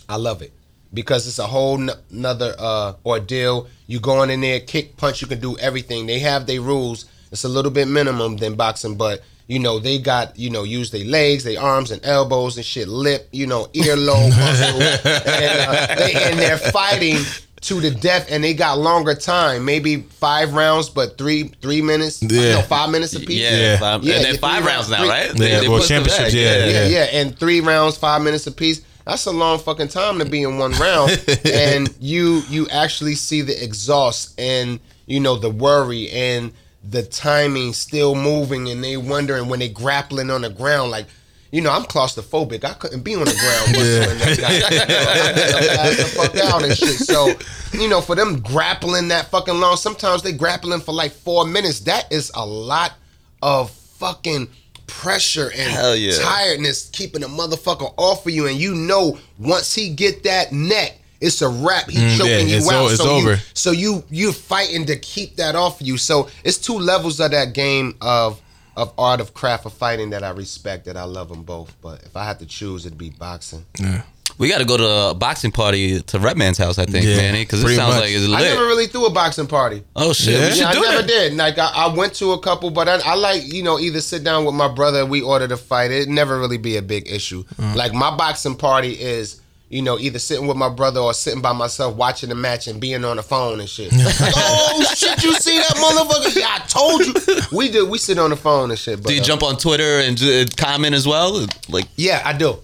I 0.08 0.16
love 0.16 0.42
it 0.42 0.52
because 0.94 1.26
it's 1.26 1.38
a 1.38 1.46
whole 1.46 1.80
n- 1.80 1.90
nother 2.10 2.54
uh, 2.58 2.92
ordeal. 3.04 3.66
You 3.86 3.98
going 3.98 4.30
in 4.30 4.40
there, 4.40 4.60
kick, 4.60 4.96
punch, 4.96 5.20
you 5.20 5.26
can 5.26 5.40
do 5.40 5.56
everything. 5.58 6.06
They 6.06 6.20
have 6.20 6.46
their 6.46 6.60
rules. 6.60 7.06
It's 7.32 7.44
a 7.44 7.48
little 7.48 7.72
bit 7.72 7.88
minimum 7.88 8.36
than 8.36 8.54
boxing, 8.54 8.96
but 8.96 9.22
you 9.48 9.58
know 9.58 9.78
they 9.78 9.98
got 9.98 10.38
you 10.38 10.50
know 10.50 10.62
use 10.64 10.90
their 10.90 11.04
legs, 11.04 11.44
their 11.44 11.60
arms 11.60 11.90
and 11.90 12.04
elbows 12.04 12.56
and 12.56 12.64
shit, 12.66 12.88
lip, 12.88 13.28
you 13.32 13.46
know, 13.46 13.64
earlobe 13.74 14.30
muscle, 14.38 14.82
and 14.82 15.60
uh, 15.68 15.94
they 15.96 16.30
in 16.30 16.36
there 16.36 16.58
fighting 16.58 17.18
to 17.66 17.80
the 17.80 17.90
death, 17.90 18.28
and 18.30 18.42
they 18.44 18.54
got 18.54 18.78
longer 18.78 19.14
time, 19.14 19.64
maybe 19.64 19.96
five 20.02 20.54
rounds, 20.54 20.88
but 20.88 21.18
three 21.18 21.50
three 21.62 21.82
minutes, 21.82 22.22
Yeah. 22.22 22.54
no, 22.56 22.62
five 22.62 22.90
minutes 22.90 23.14
apiece. 23.14 23.40
Yeah, 23.42 23.56
Yeah. 23.56 23.78
five- 23.78 24.04
Yeah, 24.04 24.14
and 24.16 24.24
then 24.24 24.34
yeah, 24.34 24.40
five 24.40 24.62
three 24.62 24.72
rounds 24.72 24.88
now, 24.88 24.96
rounds, 25.06 25.08
right? 25.10 25.38
Yeah, 25.48 25.60
well, 25.68 25.78
pushed 25.78 25.88
championships, 25.88 26.32
back, 26.32 26.32
yeah. 26.34 26.66
yeah, 26.66 26.86
yeah, 26.86 27.02
and 27.12 27.38
three 27.38 27.60
rounds, 27.60 27.96
five 27.96 28.22
minutes 28.22 28.46
apiece. 28.46 28.80
That's 29.04 29.26
a 29.26 29.30
long 29.30 29.58
fucking 29.60 29.88
time 29.88 30.18
to 30.18 30.24
be 30.24 30.42
in 30.42 30.58
one 30.58 30.72
round, 30.72 31.20
and 31.44 31.88
you 32.00 32.42
you 32.50 32.68
actually 32.70 33.14
see 33.14 33.40
the 33.42 33.62
exhaust 33.62 34.38
and 34.38 34.80
you 35.06 35.20
know 35.20 35.36
the 35.36 35.50
worry 35.50 36.10
and 36.10 36.52
the 36.88 37.02
timing 37.02 37.72
still 37.72 38.14
moving, 38.14 38.68
and 38.68 38.82
they 38.82 38.96
wondering 38.96 39.48
when 39.48 39.58
they 39.58 39.68
grappling 39.68 40.30
on 40.30 40.42
the 40.42 40.50
ground 40.50 40.90
like. 40.90 41.06
You 41.52 41.60
know, 41.62 41.70
I'm 41.70 41.84
claustrophobic. 41.84 42.64
I 42.64 42.72
couldn't 42.74 43.02
be 43.02 43.14
on 43.14 43.24
the 43.24 43.34
ground 43.34 43.76
wrestling 43.76 44.18
that 44.18 44.38
guy. 44.38 44.56
I 44.56 45.50
gotta 45.52 45.76
pass 45.76 45.96
the 45.96 46.04
fuck 46.04 46.36
out 46.36 46.64
and 46.64 46.76
shit. 46.76 46.96
So, 46.98 47.32
you 47.80 47.88
know, 47.88 48.00
for 48.00 48.14
them 48.16 48.40
grappling 48.40 49.08
that 49.08 49.30
fucking 49.30 49.58
long, 49.58 49.76
sometimes 49.76 50.22
they 50.22 50.32
grappling 50.32 50.80
for 50.80 50.92
like 50.92 51.12
four 51.12 51.46
minutes. 51.46 51.80
That 51.80 52.12
is 52.12 52.30
a 52.34 52.44
lot 52.44 52.94
of 53.42 53.70
fucking 53.70 54.48
pressure 54.86 55.50
and 55.50 55.70
Hell 55.72 55.96
yeah. 55.96 56.18
tiredness 56.22 56.88
keeping 56.90 57.22
a 57.22 57.28
motherfucker 57.28 57.92
off 57.96 58.26
of 58.26 58.32
you, 58.32 58.46
and 58.46 58.56
you 58.56 58.74
know 58.74 59.18
once 59.38 59.74
he 59.74 59.90
get 59.90 60.22
that 60.24 60.52
neck, 60.52 60.98
it's 61.20 61.42
a 61.42 61.48
wrap. 61.48 61.88
He 61.90 61.98
Mm, 61.98 62.18
choking 62.18 62.48
yeah, 62.48 62.58
you 62.58 62.70
out. 62.70 62.84
o- 62.84 62.88
it's 62.88 62.96
so 62.98 63.10
over. 63.10 63.30
You, 63.32 63.36
so 63.54 63.70
you 63.70 64.04
you 64.10 64.32
fighting 64.32 64.84
to 64.86 64.96
keep 64.96 65.36
that 65.36 65.54
off 65.54 65.80
of 65.80 65.86
you. 65.86 65.96
So 65.96 66.28
it's 66.44 66.58
two 66.58 66.78
levels 66.78 67.20
of 67.20 67.30
that 67.30 67.52
game 67.52 67.96
of 68.00 68.40
of 68.76 68.92
art 68.98 69.20
of 69.20 69.34
craft 69.34 69.66
of 69.66 69.72
fighting 69.72 70.10
that 70.10 70.22
I 70.22 70.30
respect. 70.30 70.84
That 70.86 70.96
I 70.96 71.04
love 71.04 71.28
them 71.28 71.42
both. 71.42 71.74
But 71.80 72.02
if 72.04 72.16
I 72.16 72.24
had 72.24 72.38
to 72.40 72.46
choose, 72.46 72.86
it'd 72.86 72.98
be 72.98 73.10
boxing. 73.10 73.64
Yeah. 73.80 74.02
We 74.38 74.48
got 74.50 74.58
to 74.58 74.64
go 74.66 74.76
to 74.76 75.10
a 75.10 75.14
boxing 75.14 75.50
party 75.52 76.00
to 76.02 76.18
Redman's 76.18 76.58
house, 76.58 76.78
I 76.78 76.84
think, 76.84 77.06
Yeah, 77.06 77.16
Manny, 77.16 77.42
because 77.42 77.62
it 77.64 77.74
sounds 77.74 77.94
much. 77.94 78.02
like 78.02 78.10
it's 78.10 78.26
lit. 78.26 78.40
I 78.40 78.42
never 78.42 78.66
really 78.66 78.86
threw 78.86 79.06
a 79.06 79.10
boxing 79.10 79.46
party. 79.46 79.82
oh 79.94 80.12
shit, 80.12 80.34
Yeah? 80.34 80.40
we 80.46 80.50
should 80.50 80.58
Yeah, 80.58 80.68
I 80.68 80.72
do 80.74 80.80
never 80.82 80.96
that. 80.98 81.06
did. 81.06 81.34
Like 81.34 81.58
I, 81.58 81.70
I 81.74 81.94
went 81.94 82.12
to 82.16 82.32
a 82.32 82.38
couple, 82.40 82.70
but 82.70 82.86
I, 82.88 82.98
I 83.04 83.14
like 83.14 83.50
you 83.50 83.62
know 83.62 83.78
either 83.78 84.00
sit 84.02 84.24
down 84.24 84.44
with 84.44 84.54
my 84.54 84.68
brother. 84.68 85.06
We 85.06 85.22
ordered 85.22 85.52
a 85.52 85.56
fight. 85.56 85.90
It 85.90 86.08
never 86.08 86.38
really 86.38 86.58
be 86.58 86.76
a 86.76 86.82
big 86.82 87.10
issue. 87.10 87.44
Mm. 87.54 87.76
Like 87.76 87.94
my 87.94 88.14
boxing 88.14 88.56
party 88.56 88.90
is 88.92 89.40
you 89.68 89.82
know 89.82 89.98
either 89.98 90.18
sitting 90.18 90.46
with 90.46 90.56
my 90.56 90.68
brother 90.68 91.00
or 91.00 91.12
sitting 91.12 91.40
by 91.42 91.52
myself 91.52 91.96
watching 91.96 92.28
the 92.28 92.34
match 92.34 92.68
and 92.68 92.80
being 92.80 93.04
on 93.04 93.16
the 93.16 93.22
phone 93.22 93.58
and 93.60 93.68
shit. 93.68 93.92
Like, 93.92 94.14
oh 94.36 94.84
shit, 94.94 95.22
you 95.24 95.32
see 95.34 95.58
that 95.58 95.76
motherfucker? 95.76 96.36
Yeah, 96.36 96.46
I 96.50 96.58
told 96.66 97.04
you. 97.04 97.14
We 97.56 97.68
do. 97.70 97.86
We 97.86 97.98
sit 97.98 98.18
on 98.18 98.30
the 98.30 98.36
phone 98.36 98.70
and 98.70 98.78
shit. 98.78 99.02
But 99.02 99.08
Do 99.08 99.14
you 99.14 99.20
uh, 99.20 99.24
jump 99.24 99.42
on 99.42 99.56
Twitter 99.56 100.00
and 100.00 100.20
uh, 100.22 100.44
comment 100.56 100.94
as 100.94 101.06
well? 101.06 101.46
Like, 101.68 101.86
yeah, 101.96 102.22
I 102.24 102.32
do. 102.32 102.50
Um, 102.50 102.58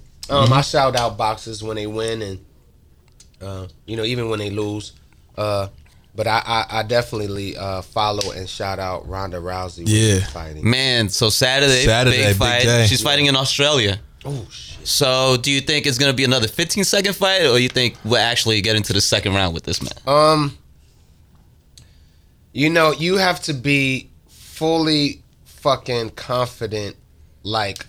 Mm-hmm. 0.45 0.53
I 0.53 0.61
shout 0.63 0.97
out 0.97 1.19
boxers 1.19 1.63
when 1.63 1.77
they 1.77 1.87
win, 1.87 2.23
and 2.23 2.45
uh, 3.43 3.67
you 3.87 3.97
know 3.97 4.05
even 4.05 4.29
when 4.29 4.39
they 4.39 4.51
lose. 4.51 4.93
Uh, 5.37 5.69
but 6.15 6.27
I, 6.27 6.43
I, 6.45 6.67
I 6.79 6.83
definitely 6.83 7.57
uh, 7.57 7.81
follow 7.83 8.33
and 8.33 8.49
shout 8.49 8.79
out 8.79 9.09
Ronda 9.09 9.39
Rousey. 9.39 9.85
Yeah. 9.87 10.21
fighting. 10.27 10.69
man, 10.69 11.09
so 11.09 11.31
Saturday, 11.31 11.85
Saturday, 11.85 12.19
big 12.19 12.27
big 12.29 12.37
fight. 12.37 12.63
day. 12.65 12.87
She's 12.87 13.03
fighting 13.03 13.27
in 13.27 13.35
Australia. 13.37 13.99
Oh 14.25 14.47
shit! 14.51 14.87
So, 14.87 15.37
do 15.37 15.51
you 15.51 15.61
think 15.61 15.87
it's 15.87 15.99
gonna 15.99 16.13
be 16.13 16.25
another 16.25 16.49
15 16.49 16.85
second 16.85 17.15
fight, 17.15 17.43
or 17.47 17.59
you 17.59 17.69
think 17.69 17.97
we'll 18.05 18.17
actually 18.17 18.61
get 18.61 18.77
into 18.77 18.93
the 18.93 19.01
second 19.01 19.35
round 19.35 19.55
with 19.55 19.65
this 19.65 19.83
man? 19.83 19.93
Um, 20.07 20.59
you 22.53 22.71
know 22.71 22.93
you 22.93 23.17
have 23.17 23.41
to 23.45 23.55
be 23.55 24.11
fully 24.29 25.23
fucking 25.45 26.11
confident, 26.11 26.97
like 27.43 27.87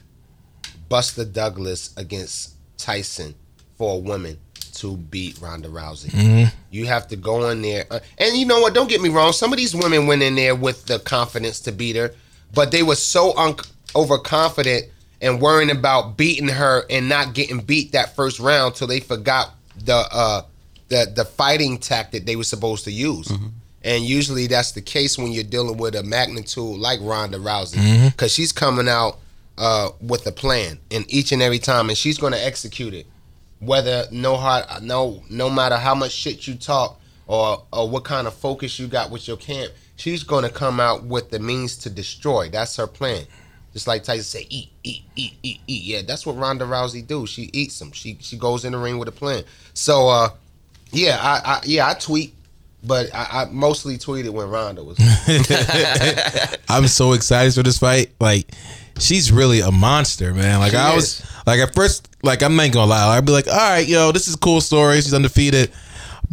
Buster 0.90 1.26
Douglas 1.26 1.94
against 1.98 2.56
Tyson 2.78 3.36
for 3.78 3.96
a 3.96 4.00
woman 4.00 4.40
to 4.74 4.98
beat 4.98 5.40
Ronda 5.40 5.68
Rousey. 5.70 6.52
You 6.72 6.86
have 6.88 7.08
to 7.10 7.16
go 7.16 7.48
in 7.50 7.62
there, 7.62 7.86
uh, 7.92 8.00
and 8.18 8.36
you 8.36 8.46
know 8.48 8.60
what? 8.62 8.74
Don't 8.74 8.90
get 8.90 9.02
me 9.02 9.10
wrong. 9.10 9.34
Some 9.34 9.54
of 9.54 9.58
these 9.58 9.76
women 9.76 10.08
went 10.08 10.24
in 10.24 10.36
there 10.36 10.56
with 10.56 10.86
the 10.88 10.98
confidence 11.00 11.60
to 11.62 11.72
beat 11.72 11.96
her, 11.96 12.12
but 12.54 12.72
they 12.72 12.82
were 12.82 12.96
so 12.96 13.38
un- 13.38 13.56
overconfident 13.96 14.86
and 15.24 15.42
worrying 15.42 15.72
about 15.72 16.18
beating 16.18 16.50
her 16.50 16.84
and 16.90 17.10
not 17.10 17.34
getting 17.34 17.60
beat 17.60 17.94
that 17.94 18.16
first 18.16 18.40
round 18.40 18.76
till 18.76 18.86
they 18.88 19.00
forgot 19.00 19.52
the 19.84 19.96
uh, 20.12 20.42
the 20.90 21.12
the 21.16 21.26
fighting 21.26 21.80
tactic 21.80 22.26
they 22.26 22.36
were 22.36 22.44
supposed 22.44 22.84
to 22.84 22.92
use. 22.92 23.32
And 23.86 24.04
usually 24.04 24.48
that's 24.48 24.74
the 24.74 24.82
case 24.82 25.18
when 25.18 25.32
you're 25.32 25.44
dealing 25.44 25.78
with 25.78 25.96
a 25.96 26.04
magnitude 26.04 26.78
like 26.78 27.00
Ronda 27.02 27.38
Rousey, 27.38 28.12
because 28.12 28.32
she's 28.32 28.52
coming 28.52 28.88
out 28.88 29.18
uh, 29.58 29.90
with 30.02 30.26
a 30.28 30.32
plan, 30.32 30.80
and 30.92 31.06
each 31.12 31.32
and 31.32 31.42
every 31.42 31.60
time, 31.60 31.90
and 31.90 31.98
she's 31.98 32.18
going 32.18 32.34
to 32.34 32.46
execute 32.46 32.94
it 32.94 33.08
whether 33.66 34.06
no 34.12 34.36
hard 34.36 34.66
no 34.82 35.24
no 35.30 35.50
matter 35.50 35.78
how 35.78 35.96
much 35.96 36.12
shit 36.12 36.48
you 36.48 36.56
talk 36.56 37.00
or 37.28 37.64
or 37.72 37.90
what 37.90 38.04
kind 38.04 38.28
of 38.28 38.34
focus 38.34 38.78
you 38.78 38.88
got 38.88 39.10
with 39.10 39.28
your 39.28 39.38
camp, 39.38 39.72
she's 39.96 40.24
gonna 40.24 40.50
come 40.50 40.80
out 40.80 41.04
with 41.06 41.30
the 41.30 41.40
means 41.40 41.78
to 41.78 41.90
destroy. 41.90 42.50
That's 42.50 42.76
her 42.78 42.88
plan. 42.88 43.26
Just 43.74 43.88
like 43.88 44.04
Tyson 44.04 44.24
said, 44.24 44.44
eat, 44.50 44.70
eat, 44.84 45.02
eat, 45.16 45.34
eat, 45.42 45.60
eat. 45.66 45.84
Yeah, 45.84 46.02
that's 46.04 46.26
what 46.28 46.38
Ronda 46.38 46.64
Rousey 46.66 47.06
do. 47.06 47.26
She 47.26 47.50
eats 47.54 47.80
them. 47.80 47.92
She 47.92 48.18
she 48.22 48.38
goes 48.38 48.66
in 48.66 48.72
the 48.72 48.78
ring 48.78 49.00
with 49.00 49.08
a 49.08 49.12
plan. 49.12 49.44
So 49.74 50.10
uh, 50.10 50.30
yeah, 50.92 51.18
I, 51.20 51.42
I 51.44 51.62
yeah 51.66 51.90
I 51.90 51.96
tweet, 51.96 52.36
but 52.84 53.14
I, 53.16 53.28
I 53.32 53.46
mostly 53.46 53.98
tweeted 53.98 54.30
when 54.30 54.48
Ronda 54.50 54.84
was. 54.84 54.98
I'm 56.70 56.88
so 56.88 57.14
excited 57.14 57.56
for 57.56 57.64
this 57.64 57.80
fight. 57.80 58.12
Like, 58.20 58.52
she's 59.00 59.32
really 59.32 59.62
a 59.62 59.72
monster, 59.72 60.36
man. 60.36 60.60
Like 60.60 60.72
She 60.72 60.78
I 60.78 60.96
was 60.96 61.26
like 61.48 61.60
at 61.60 61.74
first, 61.74 62.16
like 62.22 62.44
I'm 62.44 62.56
not 62.56 62.72
gonna 62.72 62.92
lie, 62.92 63.18
I'd 63.18 63.26
be 63.26 63.32
like, 63.32 63.48
all 63.48 63.56
right, 63.56 63.88
yo, 63.88 64.12
this 64.12 64.28
is 64.28 64.36
a 64.36 64.40
cool 64.40 64.62
story. 64.62 64.98
She's 64.98 65.16
undefeated. 65.16 65.72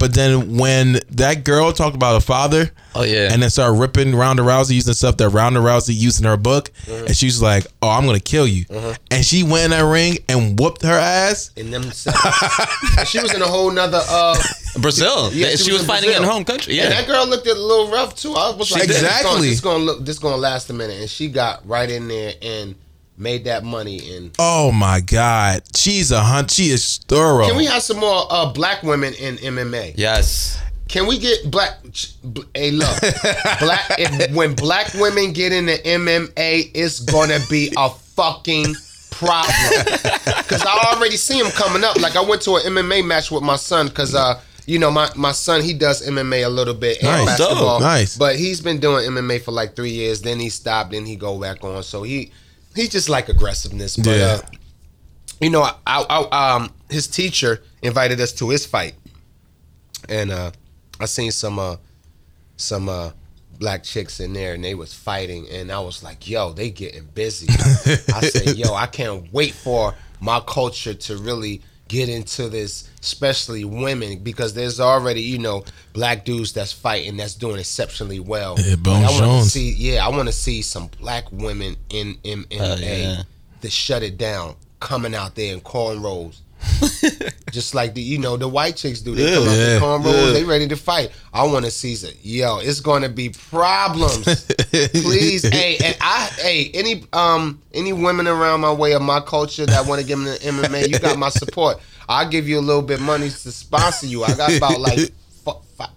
But 0.00 0.14
then 0.14 0.56
when 0.56 0.98
that 1.10 1.44
girl 1.44 1.72
talked 1.72 1.94
about 1.94 2.14
her 2.14 2.20
father, 2.26 2.72
Oh, 2.96 3.02
yeah. 3.04 3.32
and 3.32 3.40
then 3.42 3.50
started 3.50 3.74
ripping 3.78 4.16
Ronda 4.16 4.42
Rousey 4.42 4.72
using 4.72 4.94
stuff 4.94 5.16
that 5.18 5.28
Ronda 5.28 5.60
Rousey 5.60 5.94
used 5.94 6.18
in 6.20 6.26
her 6.26 6.36
book, 6.36 6.70
Mm-hmm. 6.86 7.06
and 7.06 7.16
she's 7.16 7.40
like, 7.40 7.66
"Oh, 7.82 7.88
I'm 7.90 8.04
gonna 8.06 8.18
kill 8.18 8.48
you," 8.48 8.64
and 9.12 9.24
she 9.24 9.44
went 9.44 9.66
in 9.66 9.70
that 9.72 9.84
ring 9.84 10.18
and 10.28 10.58
whooped 10.58 10.82
her 10.82 10.98
ass. 10.98 11.50
in 11.54 11.70
them 11.70 11.84
she 13.06 13.20
was 13.20 13.32
in 13.34 13.42
a 13.42 13.46
whole 13.46 13.70
nother 13.70 14.00
uh 14.08 14.36
Brazil. 14.80 15.30
Yeah, 15.32 15.48
Yeah, 15.48 15.50
she 15.56 15.64
she, 15.64 15.72
was 15.72 15.80
was, 15.80 15.82
in 15.82 15.86
fighting 15.88 16.08
Brazil. 16.08 16.22
in 16.24 16.28
home 16.30 16.44
country. 16.44 16.78
And 16.80 16.90
Yeah. 16.90 16.96
that 17.00 17.06
girl 17.06 17.26
looked 17.26 17.46
a 17.46 17.54
little 17.54 17.90
rough 17.90 18.14
too. 18.16 18.34
I 18.34 18.50
was 18.56 18.70
like, 18.72 18.84
Exactly. 18.84 19.42
This 19.48 19.52
is 19.56 19.60
gonna 19.60 19.84
look. 19.84 20.04
This 20.04 20.18
gonna 20.18 20.36
last 20.36 20.70
a 20.70 20.72
minute, 20.72 20.98
and 21.00 21.10
she 21.10 21.28
got 21.28 21.66
right 21.68 21.90
in 21.90 22.08
there 22.08 22.34
and 22.42 22.74
made 23.20 23.44
that 23.44 23.62
money. 23.62 24.16
And 24.16 24.30
Oh 24.38 24.72
my 24.72 25.00
god, 25.00 25.62
she's 25.76 26.10
a 26.10 26.20
hunt. 26.20 26.50
She 26.50 26.70
is 26.70 26.98
thorough. 27.06 27.46
can 27.46 27.56
we 27.56 27.66
have 27.66 27.82
some 27.82 27.98
more 27.98 28.24
uh, 28.30 28.52
black 28.52 28.82
women 28.82 29.14
in 29.14 29.36
MMA? 29.36 29.94
Yes. 29.96 30.58
Can 30.88 31.06
we 31.06 31.18
get 31.18 31.48
black? 31.50 31.78
bl- 32.24 32.40
Hey, 32.54 32.72
look, 32.72 33.00
black. 33.60 33.84
If, 33.98 34.34
when 34.34 34.54
black 34.54 34.92
women 34.94 35.32
get 35.32 35.52
into 35.52 35.74
MMA, 35.74 36.70
it's 36.74 37.00
gonna 37.00 37.38
be 37.48 37.72
a 37.76 37.90
fucking 37.90 38.74
problem. 39.10 39.54
Because 40.50 40.62
I 40.66 40.94
already 40.96 41.16
see 41.16 41.40
them 41.40 41.50
coming 41.52 41.84
up. 41.84 41.96
Like 42.00 42.16
I 42.16 42.22
went 42.22 42.42
to 42.42 42.56
an 42.56 42.62
MMA 42.62 43.06
match 43.06 43.30
with 43.30 43.42
my 43.44 43.56
son 43.56 43.86
because 43.88 44.14
uh. 44.14 44.40
You 44.66 44.78
know, 44.78 44.90
my, 44.90 45.10
my 45.16 45.32
son, 45.32 45.62
he 45.62 45.74
does 45.74 46.06
MMA 46.06 46.44
a 46.46 46.48
little 46.48 46.74
bit 46.74 46.98
and 47.02 47.06
Nice. 47.26 47.38
basketball. 47.38 47.78
Dope. 47.78 47.88
Nice. 47.88 48.16
But 48.16 48.36
he's 48.36 48.60
been 48.60 48.78
doing 48.78 49.08
MMA 49.08 49.40
for 49.42 49.50
like 49.50 49.74
three 49.74 49.90
years. 49.90 50.22
Then 50.22 50.38
he 50.38 50.48
stopped. 50.48 50.92
Then 50.92 51.06
he 51.06 51.16
go 51.16 51.40
back 51.40 51.64
on. 51.64 51.82
So 51.82 52.04
he 52.04 52.30
he 52.74 52.88
just 52.88 53.08
like 53.08 53.28
aggressiveness. 53.28 53.96
But 53.96 54.06
Yeah. 54.18 54.24
uh, 54.26 54.40
you 55.40 55.50
know, 55.50 55.62
I, 55.62 55.76
I, 55.86 56.54
um, 56.54 56.70
his 56.90 57.06
teacher 57.06 57.62
invited 57.82 58.20
us 58.20 58.32
to 58.34 58.50
his 58.50 58.66
fight, 58.66 58.94
and 60.08 60.30
uh, 60.30 60.50
I 61.00 61.06
seen 61.06 61.32
some 61.32 61.58
uh, 61.58 61.76
some 62.56 62.88
uh, 62.88 63.10
black 63.58 63.82
chicks 63.82 64.20
in 64.20 64.32
there, 64.34 64.54
and 64.54 64.62
they 64.62 64.74
was 64.74 64.92
fighting, 64.92 65.46
and 65.50 65.72
I 65.72 65.80
was 65.80 66.02
like, 66.02 66.28
"Yo, 66.28 66.52
they 66.52 66.70
getting 66.70 67.04
busy." 67.14 67.48
I 68.14 68.20
said, 68.28 68.56
"Yo, 68.56 68.74
I 68.74 68.86
can't 68.86 69.32
wait 69.32 69.54
for 69.54 69.94
my 70.20 70.40
culture 70.40 70.94
to 70.94 71.16
really." 71.16 71.62
Get 71.90 72.08
into 72.08 72.48
this, 72.48 72.88
especially 73.00 73.64
women, 73.64 74.20
because 74.20 74.54
there's 74.54 74.78
already, 74.78 75.22
you 75.22 75.38
know, 75.38 75.64
black 75.92 76.24
dudes 76.24 76.52
that's 76.52 76.72
fighting 76.72 77.16
that's 77.16 77.34
doing 77.34 77.58
exceptionally 77.58 78.20
well. 78.20 78.54
Yeah, 78.60 78.76
But 78.76 78.84
Bones 78.84 79.04
I 79.04 79.10
wanna 79.10 79.26
Jones. 79.26 79.52
See, 79.52 79.72
yeah, 79.72 80.06
I 80.06 80.08
want 80.10 80.28
to 80.28 80.32
see 80.32 80.62
some 80.62 80.86
black 81.00 81.24
women 81.32 81.74
in 81.88 82.14
MMA 82.22 82.46
oh, 82.60 82.76
yeah. 82.78 83.22
to 83.62 83.70
shut 83.70 84.04
it 84.04 84.18
down, 84.18 84.54
coming 84.78 85.16
out 85.16 85.34
there 85.34 85.52
and 85.52 85.64
calling 85.64 85.98
cornrows, 85.98 86.42
just 87.50 87.74
like 87.74 87.94
the 87.94 88.00
you 88.02 88.18
know 88.18 88.36
the 88.36 88.48
white 88.48 88.76
chicks 88.76 89.00
do. 89.00 89.14
They 89.14 89.34
come 89.34 89.48
out 89.48 89.56
Yeah. 89.56 89.74
the 89.74 89.80
cornrows, 89.80 90.26
Yeah. 90.26 90.32
they 90.32 90.44
ready 90.44 90.68
to 90.68 90.76
fight. 90.76 91.10
I 91.32 91.44
want 91.44 91.64
to 91.64 91.70
see 91.70 91.92
it. 91.92 92.16
Yo, 92.22 92.58
it's 92.58 92.80
going 92.80 93.02
to 93.02 93.08
be 93.08 93.30
problems. 93.30 94.24
Please, 94.92 95.48
hey, 95.48 95.78
and 95.82 95.96
I, 96.00 96.30
hey, 96.38 96.70
any 96.74 97.04
um 97.12 97.60
any 97.74 97.92
women 97.92 98.26
around 98.26 98.60
my 98.60 98.72
way 98.72 98.92
of 98.92 99.02
my 99.02 99.20
culture 99.20 99.66
that 99.66 99.86
want 99.86 100.00
to 100.00 100.06
give 100.06 100.18
get 100.24 100.44
into 100.44 100.68
MMA, 100.68 100.88
you 100.88 100.98
got 100.98 101.18
my 101.18 101.28
support. 101.28 101.78
I'll 102.08 102.28
give 102.28 102.48
you 102.48 102.58
a 102.58 102.60
little 102.60 102.82
bit 102.82 103.00
money 103.00 103.28
to 103.28 103.52
sponsor 103.52 104.06
you. 104.06 104.24
I 104.24 104.34
got 104.34 104.56
about 104.56 104.80
like 104.80 104.98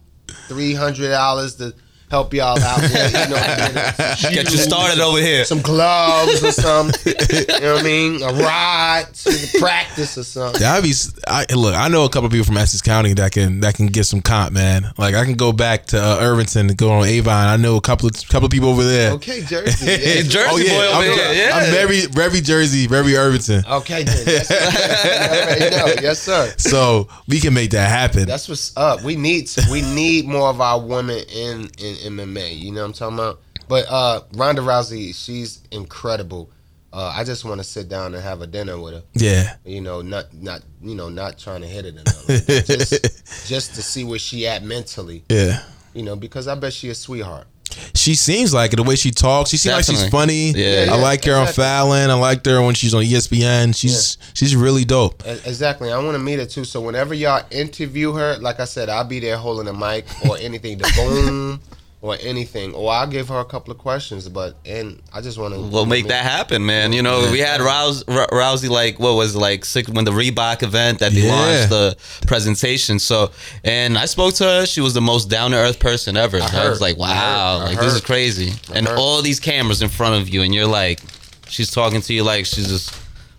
three 0.47 0.73
hundred 0.73 1.09
dollars 1.09 1.55
to 1.55 1.73
help 2.13 2.31
y'all 2.31 2.59
out. 2.61 2.79
With, 2.79 2.93
you 2.93 3.29
know, 3.33 4.35
Get 4.35 4.51
you 4.51 4.57
started 4.57 4.99
over 4.99 5.17
here. 5.17 5.45
some 5.45 5.61
gloves 5.61 6.43
or 6.43 6.51
something. 6.51 7.13
you 7.31 7.59
know 7.59 7.73
what 7.73 7.81
I 7.81 7.83
mean? 7.83 8.21
A 8.21 8.31
ride 8.33 9.07
to 9.13 9.59
practice 9.59 10.15
or 10.15 10.23
something. 10.23 10.61
That'd 10.61 10.83
be. 10.83 10.93
I, 11.27 11.45
look, 11.55 11.73
I 11.73 11.87
know 11.87 12.05
a 12.05 12.09
couple 12.09 12.29
people 12.29 12.45
from 12.45 12.57
Essex 12.57 12.83
County 12.83 13.13
that 13.13 13.31
can 13.31 13.61
that 13.61 13.73
can 13.73 13.87
get 13.87 14.03
some 14.03 14.21
comp, 14.21 14.53
man. 14.53 14.91
Like 14.95 15.15
I 15.15 15.25
can 15.25 15.33
go 15.33 15.51
back 15.51 15.87
to 15.87 15.97
uh, 15.97 16.19
Irvington 16.21 16.69
and 16.69 16.77
go 16.77 16.91
on 16.91 17.07
Avon. 17.07 17.47
I 17.47 17.57
know 17.57 17.77
a 17.77 17.81
couple 17.81 18.07
of 18.07 18.13
couple 18.29 18.45
of 18.45 18.51
people 18.51 18.69
over 18.69 18.83
there. 18.83 19.13
Okay, 19.13 19.41
Jersey. 19.41 19.85
Yeah. 19.85 20.21
Jersey 20.21 20.49
Oh 20.49 20.57
yeah, 20.57 20.69
boy 20.69 20.85
over 20.85 20.97
I'm, 20.97 21.17
here. 21.17 21.47
Yeah. 21.47 21.57
I'm 21.57 21.71
very 21.71 22.05
very 22.05 22.41
Jersey, 22.41 22.85
very 22.85 23.15
Irvington. 23.17 23.63
Okay, 23.67 24.03
then. 24.03 24.23
Yes, 24.27 24.47
sir. 24.47 24.59
You 24.59 25.41
already 25.41 25.75
know. 25.75 26.01
Yes, 26.01 26.19
sir. 26.19 26.53
So 26.73 27.07
we 27.27 27.39
can 27.39 27.53
make 27.53 27.71
that 27.71 27.89
happen. 27.89 28.25
That's 28.25 28.49
what's 28.49 28.75
up. 28.77 29.03
We 29.03 29.15
need 29.15 29.49
we 29.71 29.81
need 29.81 30.27
more 30.27 30.49
of 30.49 30.61
our 30.61 30.79
women 30.79 31.19
in 31.33 31.69
in 31.77 31.95
MMA. 32.03 32.59
You 32.59 32.71
know 32.71 32.81
what 32.81 32.87
I'm 32.87 32.93
talking 32.93 33.17
about? 33.17 33.39
But 33.67 33.85
uh 33.89 34.21
Ronda 34.33 34.61
Rousey, 34.61 35.15
she's 35.15 35.61
incredible. 35.71 36.49
Uh, 36.91 37.11
I 37.15 37.23
just 37.23 37.43
want 37.43 37.59
to 37.59 37.63
sit 37.63 37.89
down 37.89 38.13
and 38.13 38.21
have 38.21 38.41
a 38.41 38.47
dinner 38.47 38.79
with 38.79 38.93
her. 38.93 39.03
yeah. 39.15 39.55
You 39.65 39.81
know, 39.81 40.03
not 40.03 40.31
not 40.31 40.61
you 40.81 40.93
know 40.93 41.09
not 41.09 41.39
trying 41.39 41.61
to 41.61 41.67
hit 41.67 41.85
it 41.85 41.95
or 41.95 42.03
nothing. 42.03 42.65
just 42.65 43.47
just 43.47 43.73
to 43.75 43.81
see 43.81 44.03
where 44.03 44.19
she 44.19 44.45
at 44.47 44.63
mentally. 44.63 45.23
Yeah. 45.27 45.63
You 45.95 46.03
know, 46.03 46.15
because 46.15 46.47
I 46.47 46.53
bet 46.53 46.71
she 46.71 46.89
a 46.89 46.95
sweetheart. 46.95 47.47
She 47.95 48.13
seems 48.13 48.53
like 48.53 48.73
it. 48.73 48.75
The 48.75 48.83
way 48.83 48.95
she 48.95 49.09
talks, 49.09 49.49
she 49.49 49.57
seems 49.57 49.73
like 49.75 49.85
she's 49.85 50.07
funny. 50.09 50.51
Yeah. 50.51 50.89
I 50.91 50.95
like 50.95 51.25
her 51.25 51.33
on 51.33 51.43
exactly. 51.43 51.63
Fallon. 51.63 52.09
I 52.11 52.13
liked 52.13 52.45
her 52.45 52.61
when 52.61 52.75
she's 52.75 52.93
on 52.93 53.03
ESPN. 53.03 53.75
She's 53.75 54.19
she's 54.35 54.55
really 54.55 54.85
dope. 54.85 55.23
Exactly. 55.25 55.91
I 55.91 55.97
want 55.97 56.13
to 56.13 56.19
meet 56.19 56.37
her 56.37 56.45
too. 56.45 56.65
So 56.65 56.79
whenever 56.81 57.15
y'all 57.15 57.43
interview 57.49 58.13
her, 58.13 58.37
like 58.37 58.59
I 58.59 58.65
said, 58.65 58.89
I'll 58.89 59.03
be 59.03 59.19
there 59.19 59.37
holding 59.37 59.67
a 59.67 59.73
mic 59.73 60.05
or 60.29 60.37
anything, 60.37 60.77
the 60.77 60.91
boom 60.95 61.59
or 62.03 62.17
anything, 62.19 62.73
or 62.75 62.91
I'll 62.91 63.07
give 63.07 63.29
her 63.29 63.39
a 63.39 63.45
couple 63.45 63.71
of 63.71 63.77
questions. 63.77 64.27
But 64.27 64.57
and 64.65 65.01
I 65.13 65.21
just 65.21 65.37
want 65.37 65.53
to. 65.53 65.61
We'll 65.61 65.85
make 65.85 66.09
that 66.09 66.25
happen, 66.25 66.65
man. 66.65 66.91
You 66.91 67.01
know, 67.01 67.29
we 67.31 67.39
had 67.39 67.61
Rouse, 67.61 68.03
Rousey 68.03 68.69
like 68.69 68.99
what 68.99 69.13
was 69.15 69.35
it, 69.35 69.39
like 69.39 69.63
six 69.63 69.89
when 69.89 70.03
the 70.03 70.11
Reebok 70.11 70.63
event 70.63 70.99
that 70.99 71.13
they 71.13 71.21
Yeah. 71.21 71.31
launched 71.33 71.69
the 71.69 71.95
presentation. 72.27 72.99
So, 72.99 73.31
and 73.63 73.97
I 73.97 74.03
spoke 74.05 74.33
to 74.35 74.43
her. 74.43 74.65
She 74.65 74.81
was 74.81 74.93
the 74.93 74.99
most 75.01 75.29
down 75.29 75.51
to 75.51 75.57
earth 75.57 75.79
person 75.79 76.17
ever. 76.17 76.41
I, 76.41 76.47
heard. 76.49 76.69
was 76.71 76.81
like, 76.81 76.97
I 76.97 76.99
wow, 76.99 77.59
heard. 77.59 77.63
I 77.63 77.69
like 77.69 77.77
this 77.79 77.87
is 77.87 77.93
heard. 77.93 78.03
crazy. 78.03 78.51
And 78.73 78.85
heard. 78.85 78.97
all 78.99 79.21
these 79.21 79.39
cameras 79.39 79.81
in 79.81 79.87
front 79.87 80.21
of 80.21 80.27
you, 80.27 80.41
and 80.41 80.53
you're 80.53 80.67
like, 80.67 80.99
she's 81.47 81.71
talking 81.71 82.01
to 82.01 82.13
you 82.13 82.23
like 82.23 82.45
she's 82.45 82.67
just 82.67 82.93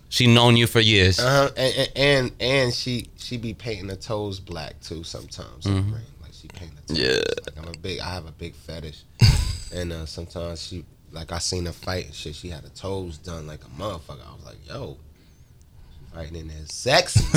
she 0.09 0.25
known 0.25 0.57
you 0.57 0.65
for 0.65 0.79
years. 0.79 1.19
Uh-huh. 1.19 1.51
And, 1.55 1.75
and 1.77 1.91
and 1.95 2.31
and 2.39 2.73
she 2.73 3.09
she 3.17 3.37
be 3.37 3.53
painting 3.53 3.89
her 3.89 3.95
toes 3.95 4.39
black 4.39 4.81
too 4.81 5.03
sometimes. 5.03 5.67
Like 5.67 5.83
she 6.55 6.59
paint. 6.59 6.73
Yeah. 6.87 7.21
Like 7.45 7.57
I'm 7.57 7.73
a 7.73 7.77
big. 7.77 7.99
I 7.99 8.09
have 8.13 8.27
a 8.27 8.31
big 8.31 8.55
fetish, 8.55 9.03
and 9.73 9.91
uh, 9.91 10.05
sometimes 10.05 10.65
she 10.65 10.85
like 11.11 11.31
I 11.31 11.39
seen 11.39 11.65
her 11.65 11.71
fight 11.71 12.05
and 12.05 12.13
shit. 12.13 12.35
She 12.35 12.49
had 12.49 12.63
her 12.63 12.69
toes 12.69 13.17
done 13.17 13.47
like 13.47 13.63
a 13.63 13.81
motherfucker. 13.81 14.25
I 14.27 14.35
was 14.35 14.45
like, 14.45 14.67
yo. 14.67 14.97
she 15.91 16.15
Fighting 16.15 16.35
in 16.35 16.47
there 16.47 16.57
sexy. 16.65 17.21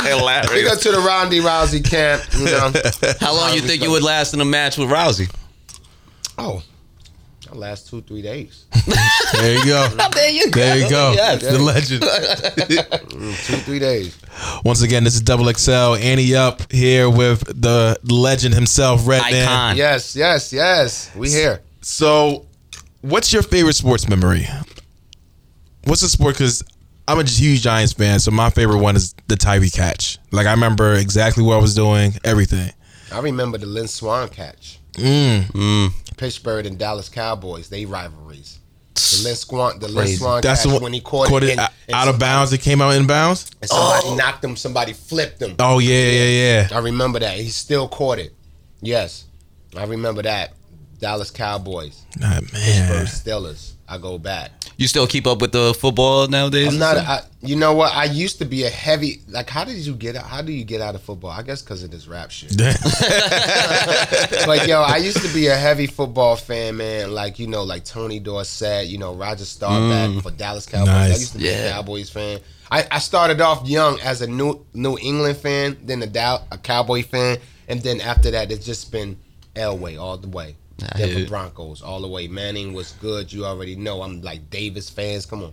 We 0.00 0.62
go 0.64 0.74
to 0.74 0.90
the 0.92 0.98
Ronda 1.06 1.36
Rousey 1.36 1.88
camp, 1.88 2.22
you 2.36 2.46
know. 2.46 2.72
How 3.20 3.34
long 3.34 3.54
you 3.54 3.60
think 3.60 3.82
you 3.82 3.90
would 3.90 4.02
last 4.02 4.34
in 4.34 4.40
a 4.40 4.44
match 4.44 4.76
with 4.76 4.88
Rousey? 4.88 5.32
Oh, 6.36 6.62
I'll 7.52 7.58
last 7.58 7.88
two, 7.88 8.02
three 8.02 8.22
days. 8.22 8.66
There 9.32 9.54
you 9.56 9.64
go. 9.64 9.88
There 10.12 10.30
you 10.30 10.50
go. 10.50 10.60
There 10.60 10.76
you 10.78 10.90
go. 10.90 11.12
Yes. 11.14 11.42
The 11.42 11.58
legend. 11.58 12.02
Two, 13.46 13.56
three 13.62 13.78
days. 13.78 14.18
Once 14.64 14.82
again, 14.82 15.04
this 15.04 15.14
is 15.14 15.20
Double 15.20 15.50
XL. 15.52 15.94
Annie 15.94 16.34
up 16.34 16.70
here 16.72 17.08
with 17.08 17.44
the 17.60 17.96
legend 18.02 18.54
himself, 18.54 19.06
Redman. 19.06 19.42
Icon. 19.42 19.76
Yes, 19.76 20.16
yes, 20.16 20.52
yes. 20.52 21.14
We 21.14 21.30
here. 21.30 21.62
So, 21.80 22.46
what's 23.02 23.32
your 23.32 23.42
favorite 23.42 23.74
sports 23.74 24.08
memory? 24.08 24.46
What's 25.84 26.02
the 26.02 26.08
sport? 26.08 26.34
Because 26.34 26.64
I'm 27.06 27.18
a 27.18 27.24
huge 27.24 27.62
Giants 27.62 27.92
fan, 27.92 28.18
so 28.18 28.30
my 28.30 28.50
favorite 28.50 28.78
one 28.78 28.96
is 28.96 29.14
the 29.28 29.36
Tyree 29.36 29.70
catch. 29.70 30.18
Like 30.32 30.46
I 30.46 30.52
remember 30.52 30.94
exactly 30.94 31.42
what 31.42 31.56
I 31.56 31.60
was 31.60 31.74
doing, 31.74 32.14
everything. 32.24 32.72
I 33.12 33.20
remember 33.20 33.58
the 33.58 33.66
Lynn 33.66 33.88
Swann 33.88 34.28
catch. 34.28 34.78
Mm. 34.94 35.44
Mm. 35.52 35.92
Pittsburgh 36.20 36.66
and 36.66 36.78
Dallas 36.78 37.08
Cowboys, 37.08 37.70
they 37.70 37.86
rivalries. 37.86 38.58
The 38.94 39.22
Lynn 39.24 39.36
Swann, 39.36 39.78
the 39.78 39.88
Crazy. 39.88 40.16
Swann 40.16 40.42
That's 40.42 40.64
the 40.64 40.68
one 40.68 40.82
when 40.82 40.92
he 40.92 41.00
caught, 41.00 41.28
caught 41.28 41.42
it, 41.42 41.58
in, 41.58 41.58
out, 41.94 42.08
of 42.08 42.18
bounds. 42.18 42.52
It 42.52 42.60
came 42.60 42.82
out 42.82 42.90
in 42.90 43.06
bounds. 43.06 43.50
And 43.62 43.70
somebody 43.70 44.16
knocked 44.16 44.44
him. 44.44 44.54
Somebody 44.54 44.92
flipped 44.92 45.40
him. 45.40 45.56
Oh 45.58 45.78
yeah, 45.78 46.10
yeah, 46.10 46.68
yeah. 46.68 46.76
I 46.76 46.80
remember 46.80 47.20
that. 47.20 47.38
He 47.38 47.48
still 47.48 47.88
caught 47.88 48.18
it. 48.18 48.34
Yes, 48.82 49.24
I 49.74 49.84
remember 49.84 50.20
that. 50.20 50.52
Dallas 50.98 51.30
Cowboys, 51.30 52.04
Ah, 52.22 52.40
Pittsburgh 52.40 52.52
man. 52.52 53.06
Steelers. 53.06 53.72
I 53.90 53.98
go 53.98 54.18
back. 54.18 54.52
You 54.76 54.86
still 54.86 55.08
keep 55.08 55.26
up 55.26 55.40
with 55.40 55.50
the 55.50 55.74
football 55.74 56.28
nowadays? 56.28 56.68
I'm 56.68 56.78
not. 56.78 56.96
I, 56.96 57.22
you 57.42 57.56
know 57.56 57.74
what? 57.74 57.92
I 57.92 58.04
used 58.04 58.38
to 58.38 58.44
be 58.44 58.62
a 58.62 58.70
heavy. 58.70 59.20
Like, 59.28 59.50
how 59.50 59.64
did 59.64 59.78
you 59.78 59.94
get 59.94 60.14
out? 60.14 60.26
How 60.26 60.42
do 60.42 60.52
you 60.52 60.64
get 60.64 60.80
out 60.80 60.94
of 60.94 61.02
football? 61.02 61.30
I 61.30 61.42
guess 61.42 61.60
because 61.60 61.82
of 61.82 61.90
this 61.90 62.06
rap 62.06 62.30
shit. 62.30 62.50
but 64.46 64.68
yo, 64.68 64.80
I 64.80 64.98
used 64.98 65.20
to 65.22 65.34
be 65.34 65.48
a 65.48 65.56
heavy 65.56 65.88
football 65.88 66.36
fan, 66.36 66.76
man. 66.76 67.12
Like 67.12 67.40
you 67.40 67.48
know, 67.48 67.64
like 67.64 67.84
Tony 67.84 68.20
Dorsett, 68.20 68.86
you 68.86 68.96
know, 68.96 69.12
Roger 69.12 69.44
Staubach 69.44 70.10
mm. 70.10 70.22
for 70.22 70.30
Dallas 70.30 70.66
Cowboys. 70.66 70.88
I 70.88 71.08
used 71.08 71.32
to 71.32 71.38
be 71.38 71.46
Yeah. 71.46 71.50
a 71.50 71.72
Cowboys 71.72 72.08
fan. 72.08 72.38
I, 72.70 72.86
I 72.92 73.00
started 73.00 73.40
off 73.40 73.68
young 73.68 73.98
as 74.00 74.22
a 74.22 74.28
New 74.28 74.64
New 74.72 74.96
England 74.98 75.38
fan, 75.38 75.76
then 75.82 76.00
a 76.02 76.06
Dow, 76.06 76.44
a 76.52 76.58
Cowboy 76.58 77.02
fan, 77.02 77.38
and 77.66 77.82
then 77.82 78.00
after 78.00 78.30
that, 78.30 78.52
it's 78.52 78.64
just 78.64 78.92
been 78.92 79.18
Elway 79.56 80.00
all 80.00 80.16
the 80.16 80.28
way. 80.28 80.54
I 80.82 80.98
Denver. 80.98 81.28
Broncos 81.28 81.82
all 81.82 82.00
the 82.00 82.08
way. 82.08 82.28
Manning 82.28 82.72
was 82.72 82.92
good. 82.92 83.32
You 83.32 83.44
already 83.44 83.76
know. 83.76 84.02
I'm 84.02 84.22
like 84.22 84.50
Davis 84.50 84.90
fans. 84.90 85.26
Come 85.26 85.44
on. 85.44 85.52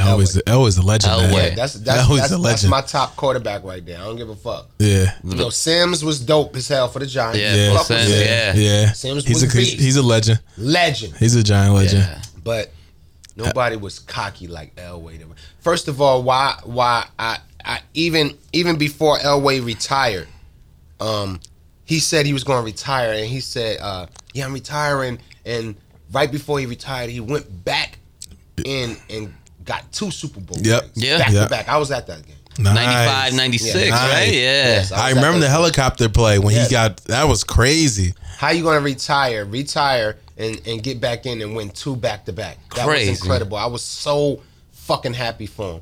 Always, 0.00 0.34
the, 0.34 0.52
always 0.52 0.74
the 0.74 0.82
legend. 0.82 1.12
Elway. 1.12 1.30
Man. 1.30 1.48
Yeah, 1.50 1.54
that's 1.54 1.74
that's 1.74 2.02
Elway's 2.02 2.18
that's, 2.18 2.30
the 2.32 2.38
that's 2.38 2.64
my 2.64 2.80
top 2.80 3.14
quarterback 3.14 3.62
right 3.62 3.84
there. 3.84 3.98
I 3.98 4.04
don't 4.04 4.16
give 4.16 4.28
a 4.28 4.34
fuck. 4.34 4.68
Yeah. 4.80 5.14
You 5.22 5.36
know, 5.36 5.48
Simms 5.50 6.04
was 6.04 6.18
dope 6.18 6.56
as 6.56 6.66
hell 6.66 6.88
for 6.88 6.98
the 6.98 7.06
Giants. 7.06 7.38
Yeah, 7.38 7.54
Yeah, 7.54 7.78
Simms, 7.78 8.02
Simms. 8.02 8.20
yeah. 8.20 8.54
Yeah. 8.54 8.92
Simms 8.92 9.24
he's 9.24 9.42
was 9.42 9.54
a 9.54 9.56
a 9.56 9.60
he's, 9.60 9.70
beast. 9.70 9.82
he's 9.82 9.96
a 9.96 10.02
legend. 10.02 10.40
Legend. 10.58 11.14
He's 11.16 11.36
a 11.36 11.42
giant 11.42 11.74
legend. 11.74 12.02
Yeah. 12.02 12.22
But 12.42 12.72
nobody 13.36 13.76
was 13.76 14.00
cocky 14.00 14.48
like 14.48 14.74
Elway. 14.74 15.24
First 15.60 15.86
of 15.86 16.00
all, 16.00 16.22
why 16.24 16.58
why 16.64 17.06
I, 17.18 17.38
I 17.64 17.80
even 17.94 18.36
even 18.52 18.76
before 18.78 19.18
Elway 19.18 19.64
retired, 19.64 20.26
um, 21.00 21.38
he 21.86 21.98
said 22.00 22.26
he 22.26 22.32
was 22.34 22.44
going 22.44 22.58
to 22.60 22.64
retire, 22.64 23.12
and 23.12 23.26
he 23.26 23.40
said, 23.40 23.78
uh, 23.80 24.06
"Yeah, 24.34 24.44
I'm 24.44 24.52
retiring." 24.52 25.18
And 25.46 25.74
right 26.12 26.30
before 26.30 26.58
he 26.58 26.66
retired, 26.66 27.08
he 27.08 27.20
went 27.20 27.64
back 27.64 27.98
in 28.64 28.96
and 29.08 29.32
got 29.64 29.90
two 29.92 30.10
Super 30.10 30.40
Bowl 30.40 30.58
Yep. 30.60 30.82
rings 30.82 30.92
Yeah. 30.96 31.18
back 31.18 31.32
Yep. 31.32 31.42
to 31.44 31.48
back. 31.50 31.68
I 31.68 31.76
was 31.78 31.90
at 31.90 32.06
that 32.08 32.26
game. 32.26 32.36
Nice. 32.58 32.74
95, 32.74 33.32
96, 33.34 33.74
Yeah. 33.74 33.90
right? 33.90 34.12
Nice. 34.26 34.32
Yeah. 34.34 34.40
Yes, 34.40 34.92
I 34.92 34.94
was 34.94 35.02
at 35.12 35.14
remember 35.16 35.40
the 35.40 35.48
helicopter 35.48 36.08
play 36.08 36.38
when 36.38 36.54
Yeah. 36.54 36.64
he 36.64 36.70
got 36.70 36.96
that 37.04 37.24
was 37.28 37.44
crazy. 37.44 38.14
How 38.38 38.50
you 38.50 38.62
gonna 38.64 38.80
retire, 38.80 39.44
retire, 39.44 40.16
and, 40.38 40.60
and 40.66 40.82
get 40.82 41.00
back 41.00 41.26
in 41.26 41.40
and 41.42 41.54
win 41.54 41.70
two 41.70 41.96
back 41.96 42.24
to 42.26 42.32
back? 42.32 42.58
That 42.74 42.86
Crazy. 42.86 43.10
was 43.10 43.20
incredible. 43.20 43.56
I 43.58 43.66
was 43.66 43.82
so 43.82 44.40
fucking 44.72 45.14
happy 45.14 45.46
for 45.46 45.74
him. 45.74 45.80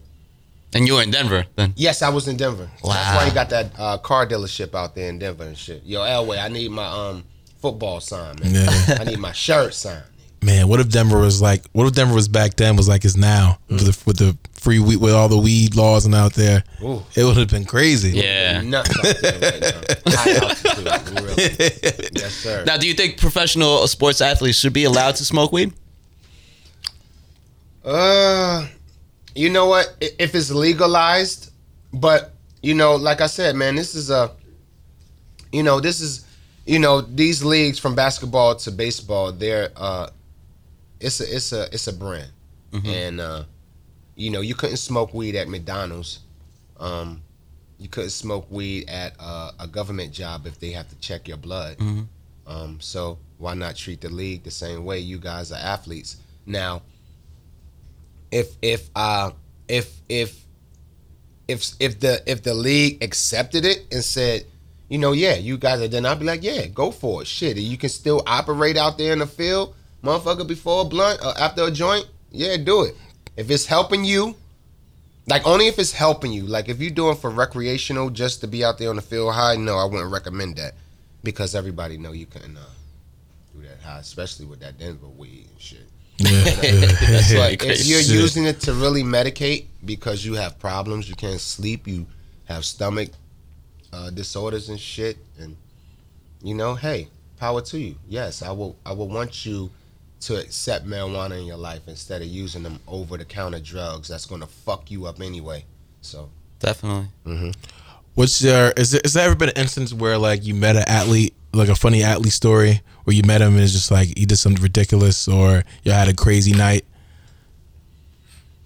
And 0.74 0.86
you 0.86 0.94
were 0.94 1.02
in 1.02 1.10
Denver 1.10 1.46
then. 1.56 1.72
Yes, 1.76 2.02
I 2.02 2.08
was 2.08 2.26
in 2.28 2.36
Denver. 2.36 2.68
That's 2.72 2.82
Wow. 2.82 3.16
why 3.16 3.24
he 3.26 3.30
got 3.32 3.50
that 3.50 3.72
uh, 3.78 3.98
car 3.98 4.26
dealership 4.26 4.74
out 4.74 4.94
there 4.94 5.08
in 5.08 5.18
Denver 5.18 5.44
and 5.44 5.56
shit. 5.56 5.82
Yo, 5.84 6.00
Elway, 6.00 6.42
I 6.42 6.48
need 6.48 6.70
my 6.70 6.86
um 6.86 7.24
football 7.62 8.00
sign, 8.00 8.36
man. 8.42 8.54
Yeah. 8.54 8.98
I 9.00 9.04
need 9.04 9.18
my 9.18 9.32
shirt 9.32 9.72
sign. 9.74 10.02
Man, 10.42 10.68
what 10.68 10.78
if 10.80 10.90
Denver 10.90 11.18
was 11.20 11.40
like? 11.40 11.64
What 11.72 11.86
if 11.86 11.94
Denver 11.94 12.12
was 12.14 12.28
back 12.28 12.56
then 12.56 12.76
was 12.76 12.86
like 12.86 13.06
is 13.06 13.16
now 13.16 13.58
with, 13.70 13.80
the, 13.80 14.02
with 14.04 14.18
the 14.18 14.36
free 14.52 14.78
weed 14.78 14.96
with 15.00 15.14
all 15.14 15.26
the 15.30 15.38
weed 15.38 15.74
laws 15.74 16.04
and 16.04 16.14
out 16.14 16.34
there? 16.34 16.64
Ooh. 16.82 17.02
It 17.14 17.24
would 17.24 17.38
have 17.38 17.48
been 17.48 17.64
crazy. 17.64 18.10
Yeah. 18.10 18.60
Nuts 18.60 18.90
out 18.98 19.16
there 19.22 19.40
right 19.40 19.60
now. 19.62 20.12
High 20.12 20.34
altitude, 20.34 21.20
really. 21.22 22.10
Yes, 22.20 22.34
sir. 22.34 22.62
Now, 22.66 22.76
do 22.76 22.86
you 22.86 22.92
think 22.92 23.16
professional 23.18 23.86
sports 23.86 24.20
athletes 24.20 24.58
should 24.58 24.74
be 24.74 24.84
allowed 24.84 25.14
to 25.16 25.24
smoke 25.24 25.50
weed? 25.50 25.72
Uh, 27.84 28.66
you 29.34 29.50
know 29.50 29.66
what? 29.66 29.94
If 30.00 30.34
it's 30.34 30.50
legalized, 30.50 31.50
but 31.92 32.32
you 32.62 32.74
know, 32.74 32.96
like 32.96 33.20
I 33.20 33.26
said, 33.26 33.56
man, 33.56 33.74
this 33.74 33.94
is 33.94 34.10
a, 34.10 34.30
you 35.52 35.62
know, 35.62 35.80
this 35.80 36.00
is, 36.00 36.24
you 36.66 36.78
know, 36.78 37.00
these 37.00 37.44
leagues 37.44 37.78
from 37.78 37.94
basketball 37.94 38.56
to 38.56 38.70
baseball, 38.70 39.32
they're 39.32 39.70
uh, 39.76 40.08
it's 41.00 41.20
a 41.20 41.34
it's 41.36 41.52
a 41.52 41.62
it's 41.72 41.86
a 41.88 41.92
brand, 41.92 42.30
and 42.86 43.20
uh, 43.20 43.44
you 44.16 44.30
know, 44.30 44.40
you 44.40 44.54
couldn't 44.54 44.78
smoke 44.78 45.12
weed 45.14 45.34
at 45.36 45.48
McDonald's. 45.48 46.20
Um, 46.80 47.22
you 47.78 47.88
couldn't 47.88 48.10
smoke 48.10 48.46
weed 48.50 48.88
at 48.88 49.14
uh, 49.18 49.50
a 49.60 49.66
government 49.66 50.12
job 50.12 50.46
if 50.46 50.58
they 50.58 50.70
have 50.70 50.88
to 50.88 50.96
check 51.00 51.28
your 51.28 51.36
blood. 51.36 51.76
Mhm. 51.78 52.06
Um, 52.46 52.78
so 52.80 53.18
why 53.38 53.54
not 53.54 53.76
treat 53.76 54.00
the 54.00 54.08
league 54.08 54.44
the 54.44 54.50
same 54.50 54.84
way? 54.84 54.98
You 55.00 55.18
guys 55.18 55.50
are 55.52 55.58
athletes. 55.58 56.16
Now, 56.46 56.82
if 58.34 58.48
if 58.60 58.90
uh 58.96 59.30
if 59.68 59.94
if 60.08 60.44
if 61.46 61.70
if 61.78 62.00
the 62.00 62.20
if 62.30 62.42
the 62.42 62.52
league 62.52 63.02
accepted 63.02 63.64
it 63.64 63.86
and 63.92 64.02
said, 64.02 64.44
you 64.88 64.98
know, 64.98 65.12
yeah, 65.12 65.36
you 65.36 65.56
guys 65.56 65.80
are 65.80 65.88
then 65.88 66.04
I'd 66.04 66.18
be 66.18 66.24
like, 66.24 66.42
yeah, 66.42 66.66
go 66.66 66.90
for 66.90 67.22
it. 67.22 67.28
Shit, 67.28 67.56
you 67.56 67.78
can 67.78 67.88
still 67.88 68.22
operate 68.26 68.76
out 68.76 68.98
there 68.98 69.12
in 69.12 69.20
the 69.20 69.26
field, 69.26 69.76
motherfucker, 70.02 70.46
before 70.46 70.82
a 70.82 70.84
blunt 70.84 71.20
or 71.24 71.38
after 71.38 71.62
a 71.62 71.70
joint. 71.70 72.08
Yeah, 72.32 72.56
do 72.56 72.82
it. 72.82 72.96
If 73.36 73.50
it's 73.50 73.66
helping 73.66 74.04
you, 74.04 74.34
like 75.28 75.46
only 75.46 75.68
if 75.68 75.78
it's 75.78 75.92
helping 75.92 76.32
you. 76.32 76.42
Like 76.42 76.68
if 76.68 76.80
you're 76.80 76.90
doing 76.90 77.16
for 77.16 77.30
recreational, 77.30 78.10
just 78.10 78.40
to 78.40 78.48
be 78.48 78.64
out 78.64 78.78
there 78.78 78.90
on 78.90 78.96
the 78.96 79.02
field 79.02 79.32
high, 79.32 79.54
no, 79.54 79.76
I 79.76 79.84
wouldn't 79.84 80.10
recommend 80.10 80.56
that 80.56 80.74
because 81.22 81.54
everybody 81.54 81.98
know 81.98 82.10
you 82.10 82.26
can 82.26 82.56
uh, 82.56 82.60
do 83.54 83.62
that 83.62 83.80
high, 83.80 84.00
especially 84.00 84.46
with 84.46 84.58
that 84.60 84.76
Denver 84.76 85.06
weed 85.06 85.46
and 85.52 85.60
shit. 85.60 85.86
Yeah. 86.18 86.44
That's 86.44 87.34
like 87.44 87.64
if 87.64 87.86
you're 87.86 88.02
Shit. 88.02 88.14
using 88.14 88.44
it 88.46 88.60
to 88.60 88.72
really 88.72 89.02
medicate 89.02 89.66
because 89.84 90.24
you 90.24 90.34
have 90.34 90.58
problems, 90.58 91.08
you 91.08 91.14
can't 91.16 91.40
sleep, 91.40 91.86
you 91.86 92.06
have 92.44 92.64
stomach 92.64 93.10
uh, 93.92 94.10
disorders 94.10 94.68
and 94.68 94.78
shit, 94.78 95.18
and 95.38 95.56
you 96.42 96.54
know, 96.54 96.74
hey, 96.74 97.08
power 97.38 97.60
to 97.62 97.78
you. 97.78 97.96
Yes, 98.08 98.42
I 98.42 98.50
will. 98.52 98.76
I 98.84 98.92
will 98.92 99.08
want 99.08 99.44
you 99.46 99.70
to 100.22 100.40
accept 100.40 100.86
marijuana 100.86 101.38
in 101.38 101.46
your 101.46 101.56
life 101.58 101.82
instead 101.86 102.22
of 102.22 102.28
using 102.28 102.62
them 102.62 102.80
over 102.88 103.16
the 103.16 103.24
counter 103.24 103.60
drugs. 103.60 104.08
That's 104.08 104.26
gonna 104.26 104.46
fuck 104.46 104.90
you 104.90 105.06
up 105.06 105.20
anyway. 105.20 105.64
So 106.00 106.30
Definitely. 106.60 107.08
What's 108.14 108.42
your 108.42 108.70
is 108.76 108.92
there, 108.92 109.00
is 109.04 109.14
there 109.14 109.26
ever 109.26 109.34
been 109.34 109.48
an 109.48 109.56
instance 109.56 109.92
where 109.92 110.18
like 110.18 110.44
you 110.44 110.54
met 110.54 110.76
an 110.76 110.84
athlete, 110.86 111.34
like 111.52 111.68
a 111.68 111.74
funny 111.74 112.02
athlete 112.04 112.32
story, 112.32 112.80
where 113.04 113.14
you 113.14 113.22
met 113.24 113.40
him 113.40 113.54
and 113.54 113.60
it's 113.60 113.72
just 113.72 113.90
like 113.90 114.16
he 114.16 114.24
did 114.24 114.36
something 114.36 114.62
ridiculous, 114.62 115.26
or 115.26 115.64
you 115.82 115.90
had 115.90 116.08
a 116.08 116.14
crazy 116.14 116.52
night? 116.52 116.84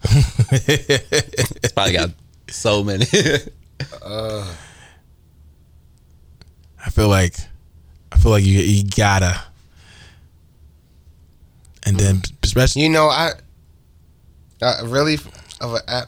It's 0.03 1.73
probably 1.75 1.95
got 1.95 2.11
so 2.49 2.85
many. 2.85 3.07
uh, 4.03 4.55
I 6.85 6.91
feel 6.91 7.09
like 7.09 7.35
I 8.13 8.19
feel 8.19 8.33
like 8.33 8.45
you 8.45 8.59
you 8.59 8.85
gotta, 8.85 9.43
and 11.85 11.99
then 11.99 12.21
especially 12.43 12.83
you 12.83 12.91
know, 12.91 13.09
I, 13.09 13.33
I 14.61 14.83
really 14.83 15.15
of 15.61 15.75
a 15.75 16.07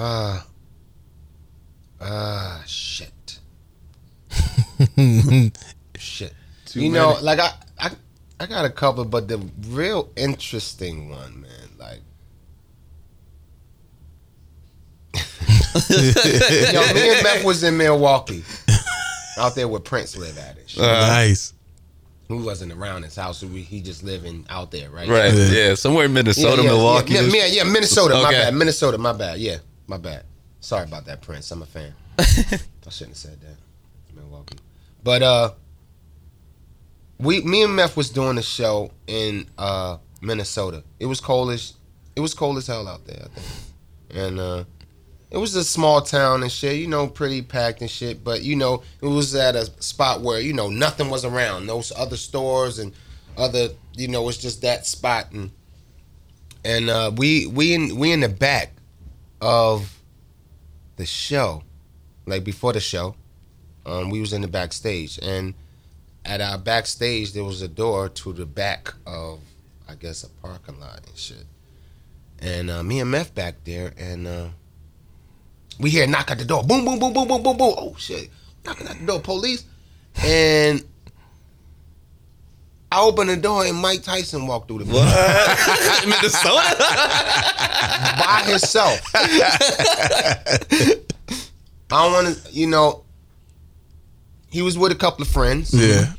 app. 0.00 0.46
Uh, 2.00 2.04
uh, 2.04 2.62
shit. 2.64 3.38
shit. 5.98 6.32
Too 6.66 6.80
you 6.80 6.90
know, 6.90 7.18
like 7.20 7.38
I, 7.38 7.52
I, 7.78 7.90
I 8.38 8.46
got 8.46 8.64
a 8.64 8.70
couple, 8.70 9.04
but 9.04 9.28
the 9.28 9.38
real 9.68 10.10
interesting 10.16 11.10
one, 11.10 11.42
man, 11.42 11.68
like. 11.78 12.00
Yo, 15.90 16.94
me 16.94 17.10
and 17.12 17.22
Meth 17.22 17.44
was 17.44 17.62
in 17.62 17.76
Milwaukee, 17.76 18.44
out 19.38 19.54
there 19.54 19.68
where 19.68 19.80
Prince 19.80 20.16
live 20.16 20.38
at 20.38 20.56
it. 20.56 20.70
shit. 20.70 20.80
nice. 20.82 21.52
who 22.28 22.38
wasn't 22.44 22.72
around 22.72 23.02
his 23.02 23.16
house. 23.16 23.42
We, 23.42 23.62
he 23.62 23.80
just 23.80 24.02
living 24.02 24.46
out 24.48 24.70
there, 24.70 24.90
right? 24.90 25.08
right. 25.08 25.32
Yeah. 25.34 25.50
Yeah. 25.50 25.74
Somewhere 25.74 26.06
in 26.06 26.12
Minnesota, 26.12 26.62
yeah, 26.62 26.70
Milwaukee. 26.70 27.14
Yeah, 27.14 27.22
yeah, 27.22 27.46
yeah, 27.46 27.64
Minnesota. 27.64 28.14
My 28.14 28.28
Okay. 28.28 28.30
bad. 28.32 28.54
Minnesota. 28.54 28.98
My 28.98 29.12
bad. 29.12 29.38
Yeah, 29.38 29.58
my 29.90 29.98
bad. 29.98 30.24
Sorry 30.60 30.84
about 30.84 31.04
that, 31.06 31.20
Prince. 31.20 31.50
I'm 31.50 31.62
a 31.62 31.66
fan. 31.66 31.92
I 32.18 32.24
shouldn't 32.88 33.10
have 33.10 33.16
said 33.16 33.40
that. 33.40 33.56
Milwaukee. 34.14 34.56
But 35.02 35.22
uh, 35.22 35.50
we, 37.18 37.42
me 37.42 37.64
and 37.64 37.74
Meth 37.74 37.96
was 37.96 38.08
doing 38.08 38.38
a 38.38 38.42
show 38.42 38.92
in 39.06 39.46
uh 39.58 39.98
Minnesota. 40.22 40.84
It 40.98 41.06
was 41.06 41.20
coldish. 41.20 41.74
It 42.16 42.20
was 42.20 42.34
cold 42.34 42.56
as 42.56 42.66
hell 42.66 42.86
out 42.86 43.04
there. 43.04 43.24
I 43.24 43.28
think, 43.28 43.46
and 44.10 44.40
uh, 44.40 44.64
it 45.30 45.38
was 45.38 45.54
a 45.54 45.64
small 45.64 46.02
town 46.02 46.42
and 46.42 46.52
shit. 46.52 46.76
You 46.76 46.86
know, 46.86 47.06
pretty 47.06 47.42
packed 47.42 47.80
and 47.80 47.90
shit. 47.90 48.22
But 48.22 48.42
you 48.42 48.56
know, 48.56 48.82
it 49.02 49.06
was 49.06 49.34
at 49.34 49.56
a 49.56 49.64
spot 49.82 50.20
where 50.20 50.40
you 50.40 50.52
know 50.52 50.68
nothing 50.68 51.10
was 51.10 51.24
around. 51.24 51.66
No 51.66 51.82
other 51.96 52.16
stores 52.16 52.78
and 52.78 52.92
other. 53.36 53.68
You 53.94 54.08
know, 54.08 54.28
it's 54.28 54.38
just 54.38 54.62
that 54.62 54.86
spot 54.86 55.32
and 55.32 55.50
and 56.64 56.90
uh, 56.90 57.10
we 57.16 57.46
we 57.46 57.74
in 57.74 57.96
we 57.96 58.12
in 58.12 58.20
the 58.20 58.28
back 58.28 58.72
of 59.40 59.98
the 60.96 61.06
show, 61.06 61.62
like 62.26 62.44
before 62.44 62.72
the 62.72 62.80
show, 62.80 63.14
um, 63.86 64.10
we 64.10 64.20
was 64.20 64.32
in 64.32 64.42
the 64.42 64.48
backstage, 64.48 65.18
and 65.22 65.54
at 66.24 66.40
our 66.40 66.58
backstage 66.58 67.32
there 67.32 67.44
was 67.44 67.62
a 67.62 67.68
door 67.68 68.08
to 68.08 68.32
the 68.32 68.46
back 68.46 68.92
of, 69.06 69.40
I 69.88 69.94
guess, 69.94 70.22
a 70.22 70.28
parking 70.28 70.78
lot 70.78 71.00
and 71.06 71.16
shit. 71.16 71.44
And 72.40 72.70
uh, 72.70 72.82
me 72.82 73.00
and 73.00 73.10
Meth 73.10 73.34
back 73.34 73.56
there, 73.64 73.92
and 73.98 74.26
uh, 74.26 74.48
we 75.78 75.90
hear 75.90 76.04
a 76.04 76.06
knock 76.06 76.30
at 76.30 76.38
the 76.38 76.44
door, 76.44 76.62
boom, 76.62 76.84
boom, 76.84 76.98
boom, 76.98 77.12
boom, 77.12 77.28
boom, 77.28 77.42
boom, 77.42 77.56
boom. 77.56 77.74
Oh 77.76 77.94
shit, 77.98 78.30
knocking 78.64 78.86
at 78.86 78.98
the 78.98 79.06
door, 79.06 79.20
police, 79.20 79.64
and. 80.22 80.84
I 82.92 83.00
opened 83.02 83.30
the 83.30 83.36
door 83.36 83.64
and 83.64 83.76
Mike 83.76 84.02
Tyson 84.02 84.46
walked 84.46 84.66
through 84.68 84.80
the 84.84 84.84
door 84.84 84.94
What? 85.04 86.06
Minnesota? 86.06 86.76
by 88.18 88.42
himself. 88.46 89.00
I 89.14 90.96
don't 91.88 92.12
want 92.12 92.36
to, 92.36 92.52
you 92.52 92.66
know. 92.66 93.04
He 94.50 94.62
was 94.62 94.76
with 94.76 94.90
a 94.90 94.96
couple 94.96 95.22
of 95.22 95.28
friends, 95.28 95.72
Yeah. 95.72 96.12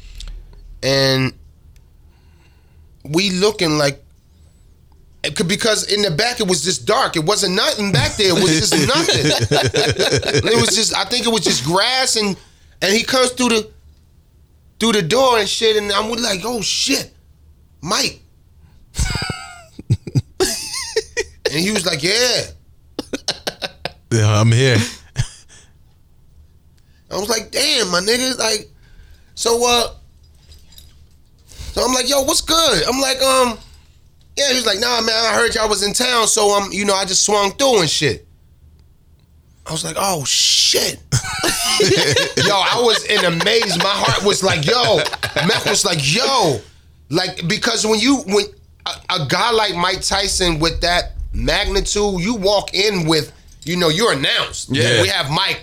and 0.82 1.34
we 3.04 3.30
looking 3.32 3.78
like 3.78 4.02
because 5.46 5.92
in 5.92 6.02
the 6.02 6.12
back 6.12 6.40
it 6.40 6.48
was 6.48 6.64
just 6.64 6.86
dark. 6.86 7.18
It 7.18 7.26
wasn't 7.26 7.56
nothing 7.56 7.92
back 7.92 8.16
there. 8.16 8.30
It 8.30 8.42
was 8.42 8.58
just 8.58 8.72
nothing. 8.88 9.26
it 10.50 10.62
was 10.62 10.74
just 10.74 10.96
I 10.96 11.04
think 11.06 11.26
it 11.26 11.30
was 11.30 11.42
just 11.42 11.66
grass 11.66 12.16
and 12.16 12.38
and 12.82 12.94
he 12.96 13.04
comes 13.04 13.32
through 13.32 13.50
the 13.50 13.70
through 14.82 14.94
the 14.94 15.04
door 15.04 15.38
and 15.38 15.48
shit, 15.48 15.78
and 15.78 15.92
I'm 15.92 16.10
like, 16.10 16.42
oh 16.44 16.60
shit, 16.60 17.14
Mike. 17.82 18.20
and 20.40 21.60
he 21.60 21.70
was 21.70 21.86
like, 21.86 22.02
yeah. 22.02 22.42
Yeah, 24.12 24.42
I'm 24.42 24.52
here. 24.52 24.78
I 27.12 27.16
was 27.16 27.30
like, 27.30 27.52
damn, 27.52 27.92
my 27.92 28.00
nigga, 28.00 28.40
like, 28.40 28.72
so 29.36 29.62
uh, 29.64 29.94
so 31.48 31.86
I'm 31.86 31.94
like, 31.94 32.10
yo, 32.10 32.24
what's 32.24 32.42
good? 32.42 32.84
I'm 32.88 33.00
like, 33.00 33.22
um, 33.22 33.60
yeah. 34.36 34.50
He 34.50 34.56
was 34.56 34.66
like, 34.66 34.80
nah, 34.80 35.00
man, 35.02 35.14
I 35.16 35.36
heard 35.36 35.54
y'all 35.54 35.70
was 35.70 35.84
in 35.84 35.94
town, 35.94 36.28
so 36.28 36.58
um, 36.58 36.72
you 36.72 36.86
know, 36.86 36.96
I 36.96 37.06
just 37.06 37.24
swung 37.24 37.52
through 37.52 37.82
and 37.82 37.90
shit. 37.90 38.28
I 39.66 39.72
was 39.72 39.84
like, 39.84 39.96
oh 39.98 40.26
shit. 40.26 41.00
yo, 42.38 42.56
I 42.56 42.82
was 42.84 43.06
in 43.06 43.24
amaze. 43.26 43.78
My 43.78 43.90
heart 43.90 44.26
was 44.26 44.44
like, 44.44 44.66
yo. 44.66 44.98
Meth 45.48 45.68
was 45.70 45.86
like, 45.86 46.00
yo. 46.02 46.60
Like, 47.10 47.48
because 47.48 47.86
when 47.86 48.00
you 48.00 48.18
when 48.28 48.46
a, 48.86 49.22
a 49.22 49.28
guy 49.28 49.52
like 49.52 49.76
Mike 49.76 50.02
Tyson 50.02 50.60
with 50.60 50.82
that 50.82 51.12
magnitude, 51.34 52.20
you 52.22 52.36
walk 52.36 52.74
in 52.74 53.08
with, 53.08 53.32
you 53.64 53.78
know, 53.78 53.90
you're 53.90 54.14
announced. 54.14 54.70
Yeah. 54.72 55.02
We 55.02 55.08
have 55.10 55.30
Mike 55.30 55.62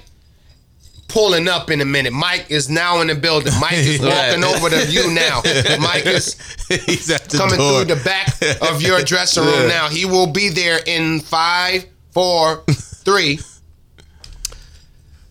pulling 1.09 1.49
up 1.49 1.71
in 1.71 1.81
a 1.81 1.85
minute. 1.85 2.13
Mike 2.13 2.47
is 2.51 2.69
now 2.69 3.01
in 3.01 3.07
the 3.09 3.15
building. 3.15 3.53
Mike 3.61 3.73
is 3.75 3.99
walking 4.03 4.43
Right. 4.43 4.57
over 4.57 4.71
to 4.71 4.87
you 4.91 5.11
now. 5.13 5.41
Mike 5.81 6.07
is 6.07 6.37
He's 6.69 7.11
at 7.11 7.25
the 7.25 7.39
coming 7.39 7.57
door. 7.59 7.85
through 7.85 7.95
the 7.97 8.05
back 8.05 8.29
of 8.71 8.81
your 8.83 9.03
dressing 9.03 9.43
room 9.45 9.63
Yeah. 9.63 9.67
now. 9.69 9.89
He 9.89 10.05
will 10.05 10.27
be 10.29 10.51
there 10.51 10.79
in 10.87 11.21
five, 11.21 11.87
four, 12.13 12.63
three. 12.69 13.41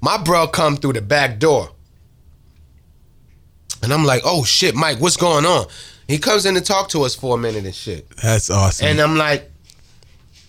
My 0.08 0.15
bro 0.15 0.48
come 0.48 0.78
through 0.78 0.93
the 0.93 1.02
back 1.02 1.38
door. 1.38 1.70
And 3.84 3.91
I'm 3.91 4.06
like, 4.06 4.22
oh 4.24 4.46
shit, 4.46 4.74
Mike, 4.74 5.02
what's 5.02 5.17
going 5.17 5.46
on? 5.46 5.65
He 6.08 6.17
comes 6.17 6.46
in 6.46 6.56
to 6.56 6.62
talk 6.62 6.88
to 6.91 7.04
us 7.04 7.13
for 7.13 7.36
a 7.36 7.38
minute 7.38 7.65
and 7.65 7.76
shit. 7.76 8.10
That's 8.24 8.50
awesome. 8.50 8.88
And 8.88 9.02
I'm 9.02 9.17
like, 9.17 9.52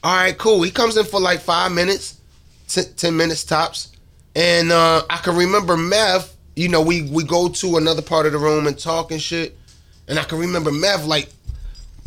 all 0.04 0.14
right, 0.14 0.38
cool. 0.38 0.62
He 0.62 0.70
comes 0.70 0.96
in 0.96 1.06
for 1.06 1.18
like 1.18 1.40
five 1.40 1.72
minutes, 1.72 2.20
t- 2.68 2.84
10 2.84 3.16
minutes 3.16 3.42
tops. 3.42 3.90
And 4.36 4.70
uh, 4.70 5.02
I 5.10 5.16
can 5.16 5.34
remember 5.34 5.76
Meth, 5.76 6.36
you 6.54 6.68
know, 6.68 6.80
we, 6.80 7.10
we 7.10 7.24
go 7.24 7.48
to 7.48 7.78
another 7.78 8.00
part 8.02 8.26
of 8.26 8.32
the 8.32 8.38
room 8.38 8.68
and 8.68 8.78
talk 8.78 9.10
and 9.10 9.20
shit. 9.20 9.58
And 10.06 10.20
I 10.20 10.22
can 10.22 10.38
remember 10.38 10.70
Meth 10.70 11.04
like 11.04 11.30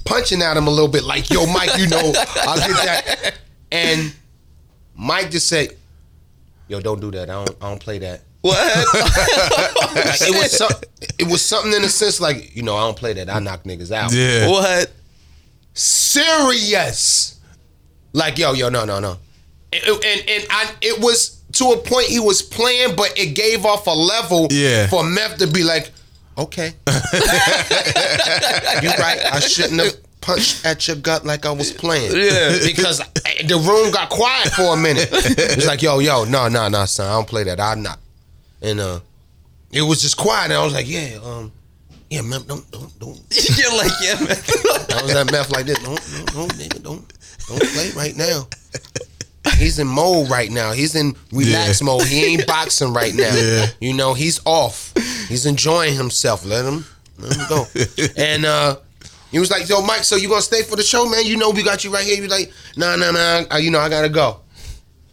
punching 0.05 0.41
at 0.41 0.55
him 0.55 0.67
a 0.67 0.71
little 0.71 0.87
bit, 0.87 1.03
like, 1.03 1.29
yo, 1.29 1.45
Mike, 1.47 1.77
you 1.77 1.87
know, 1.87 2.13
I'll 2.43 2.65
get 2.65 2.77
that. 2.85 3.33
And 3.73 4.13
Mike 4.95 5.31
just 5.31 5.47
said, 5.47 5.77
yo, 6.71 6.79
don't 6.81 6.99
do 7.01 7.11
that. 7.11 7.29
I 7.29 7.33
don't, 7.45 7.57
I 7.61 7.69
don't 7.69 7.79
play 7.81 7.99
that. 7.99 8.21
what? 8.41 8.57
Like, 9.93 10.21
it 10.21 10.41
was 10.41 10.57
some, 10.57 10.71
it 11.19 11.27
was 11.27 11.43
something 11.45 11.73
in 11.73 11.81
the 11.81 11.89
sense 11.89 12.21
like, 12.21 12.55
you 12.55 12.63
know, 12.63 12.75
I 12.77 12.81
don't 12.81 12.95
play 12.97 13.11
that. 13.13 13.29
I 13.29 13.39
knock 13.39 13.63
niggas 13.65 13.91
out. 13.91 14.13
yeah. 14.13 14.47
What? 14.49 14.89
serious. 15.73 17.39
Like 18.13 18.37
yo, 18.37 18.53
yo, 18.53 18.69
no, 18.69 18.85
no, 18.85 18.99
no. 18.99 19.17
And 19.73 19.83
and, 19.83 20.29
and 20.29 20.45
I, 20.49 20.71
it 20.81 21.01
was 21.01 21.41
to 21.53 21.65
a 21.71 21.77
point 21.77 22.07
he 22.07 22.19
was 22.19 22.41
playing, 22.41 22.95
but 22.95 23.13
it 23.17 23.35
gave 23.35 23.65
off 23.65 23.87
a 23.87 23.91
level 23.91 24.47
Yeah. 24.49 24.87
for 24.87 25.03
Meth 25.03 25.37
to 25.39 25.47
be 25.47 25.63
like, 25.63 25.91
okay, 26.37 26.73
you 26.87 26.93
right. 28.99 29.19
I 29.31 29.39
shouldn't 29.41 29.81
have 29.81 29.93
punched 30.21 30.65
at 30.65 30.87
your 30.87 30.97
gut 30.97 31.25
like 31.25 31.45
I 31.45 31.51
was 31.51 31.71
playing. 31.71 32.11
Yeah. 32.15 32.57
because 32.65 32.99
the 32.99 33.57
room 33.67 33.91
got 33.91 34.09
quiet 34.09 34.49
for 34.53 34.73
a 34.73 34.77
minute. 34.77 35.09
It's 35.11 35.67
like, 35.67 35.81
yo, 35.81 35.99
yo, 35.99 36.23
no, 36.25 36.47
no, 36.47 36.67
no, 36.69 36.85
son, 36.85 37.07
I 37.07 37.13
don't 37.13 37.27
play 37.27 37.43
that. 37.43 37.59
I'm 37.59 37.81
not. 37.81 37.99
And 38.61 38.79
uh, 38.79 38.99
it 39.71 39.81
was 39.81 40.01
just 40.01 40.17
quiet, 40.17 40.45
and 40.45 40.53
I 40.53 40.63
was 40.63 40.73
like, 40.73 40.87
yeah, 40.87 41.17
um, 41.23 41.51
yeah, 42.09 42.21
Meth, 42.21 42.47
don't, 42.47 42.69
don't, 42.71 42.99
don't. 42.99 43.19
You're 43.57 43.75
like, 43.77 43.91
yeah, 44.01 44.15
man. 44.19 44.37
I 44.93 45.01
was 45.01 45.15
at 45.15 45.31
Meth 45.31 45.51
like 45.51 45.65
this. 45.65 45.79
Don't, 45.79 45.95
don't, 45.95 46.33
don't, 46.33 46.53
nigga, 46.55 46.83
don't, 46.83 47.13
don't 47.47 47.61
play 47.73 47.91
right 47.95 48.15
now. 48.15 48.47
He's 49.57 49.79
in 49.79 49.87
mode 49.87 50.29
right 50.29 50.51
now. 50.51 50.71
He's 50.71 50.95
in 50.95 51.15
relax 51.31 51.81
Yeah. 51.81 51.85
mode. 51.85 52.05
He 52.05 52.25
ain't 52.25 52.45
boxing 52.45 52.93
right 52.93 53.13
now. 53.13 53.33
Yeah. 53.33 53.67
You 53.79 53.93
know, 53.93 54.13
he's 54.13 54.39
off. 54.45 54.93
He's 55.29 55.45
enjoying 55.45 55.95
himself. 55.95 56.45
Let 56.45 56.65
him, 56.65 56.85
let 57.17 57.35
him 57.35 57.45
go. 57.49 57.65
and 58.17 58.45
uh, 58.45 58.75
he 59.31 59.39
was 59.39 59.49
like, 59.49 59.67
"Yo, 59.67 59.81
Mike, 59.81 60.03
so 60.03 60.15
you 60.15 60.27
gonna 60.27 60.41
stay 60.41 60.61
for 60.63 60.75
the 60.75 60.83
show, 60.83 61.07
man? 61.07 61.25
You 61.25 61.37
know 61.37 61.49
we 61.49 61.63
got 61.63 61.83
you 61.83 61.93
right 61.93 62.03
here." 62.03 62.15
He 62.15 62.21
was 62.21 62.31
like, 62.31 62.51
"Nah, 62.75 62.95
nah, 62.95 63.11
nah. 63.11 63.43
I, 63.49 63.59
you 63.59 63.71
know 63.71 63.79
I 63.79 63.89
gotta 63.89 64.09
go." 64.09 64.41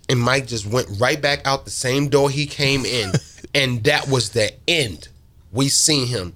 And 0.08 0.18
Mike 0.20 0.46
just 0.46 0.66
went 0.66 0.88
right 0.98 1.20
back 1.20 1.46
out 1.46 1.64
the 1.64 1.70
same 1.70 2.08
door 2.08 2.30
he 2.30 2.46
came 2.46 2.84
in, 2.84 3.12
and 3.54 3.82
that 3.84 4.08
was 4.08 4.30
the 4.30 4.52
end. 4.66 5.08
We 5.52 5.68
seen 5.68 6.06
him 6.06 6.34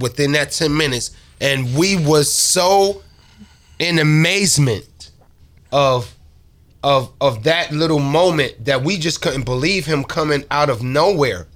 within 0.00 0.32
that 0.32 0.52
ten 0.52 0.76
minutes, 0.76 1.10
and 1.40 1.76
we 1.76 1.96
was 1.96 2.32
so 2.32 3.02
in 3.78 3.98
amazement 3.98 5.10
of 5.70 6.14
of 6.82 7.12
of 7.20 7.44
that 7.44 7.72
little 7.72 7.98
moment 7.98 8.64
that 8.64 8.82
we 8.82 8.96
just 8.96 9.20
couldn't 9.20 9.44
believe 9.44 9.86
him 9.86 10.04
coming 10.04 10.44
out 10.50 10.70
of 10.70 10.82
nowhere. 10.82 11.46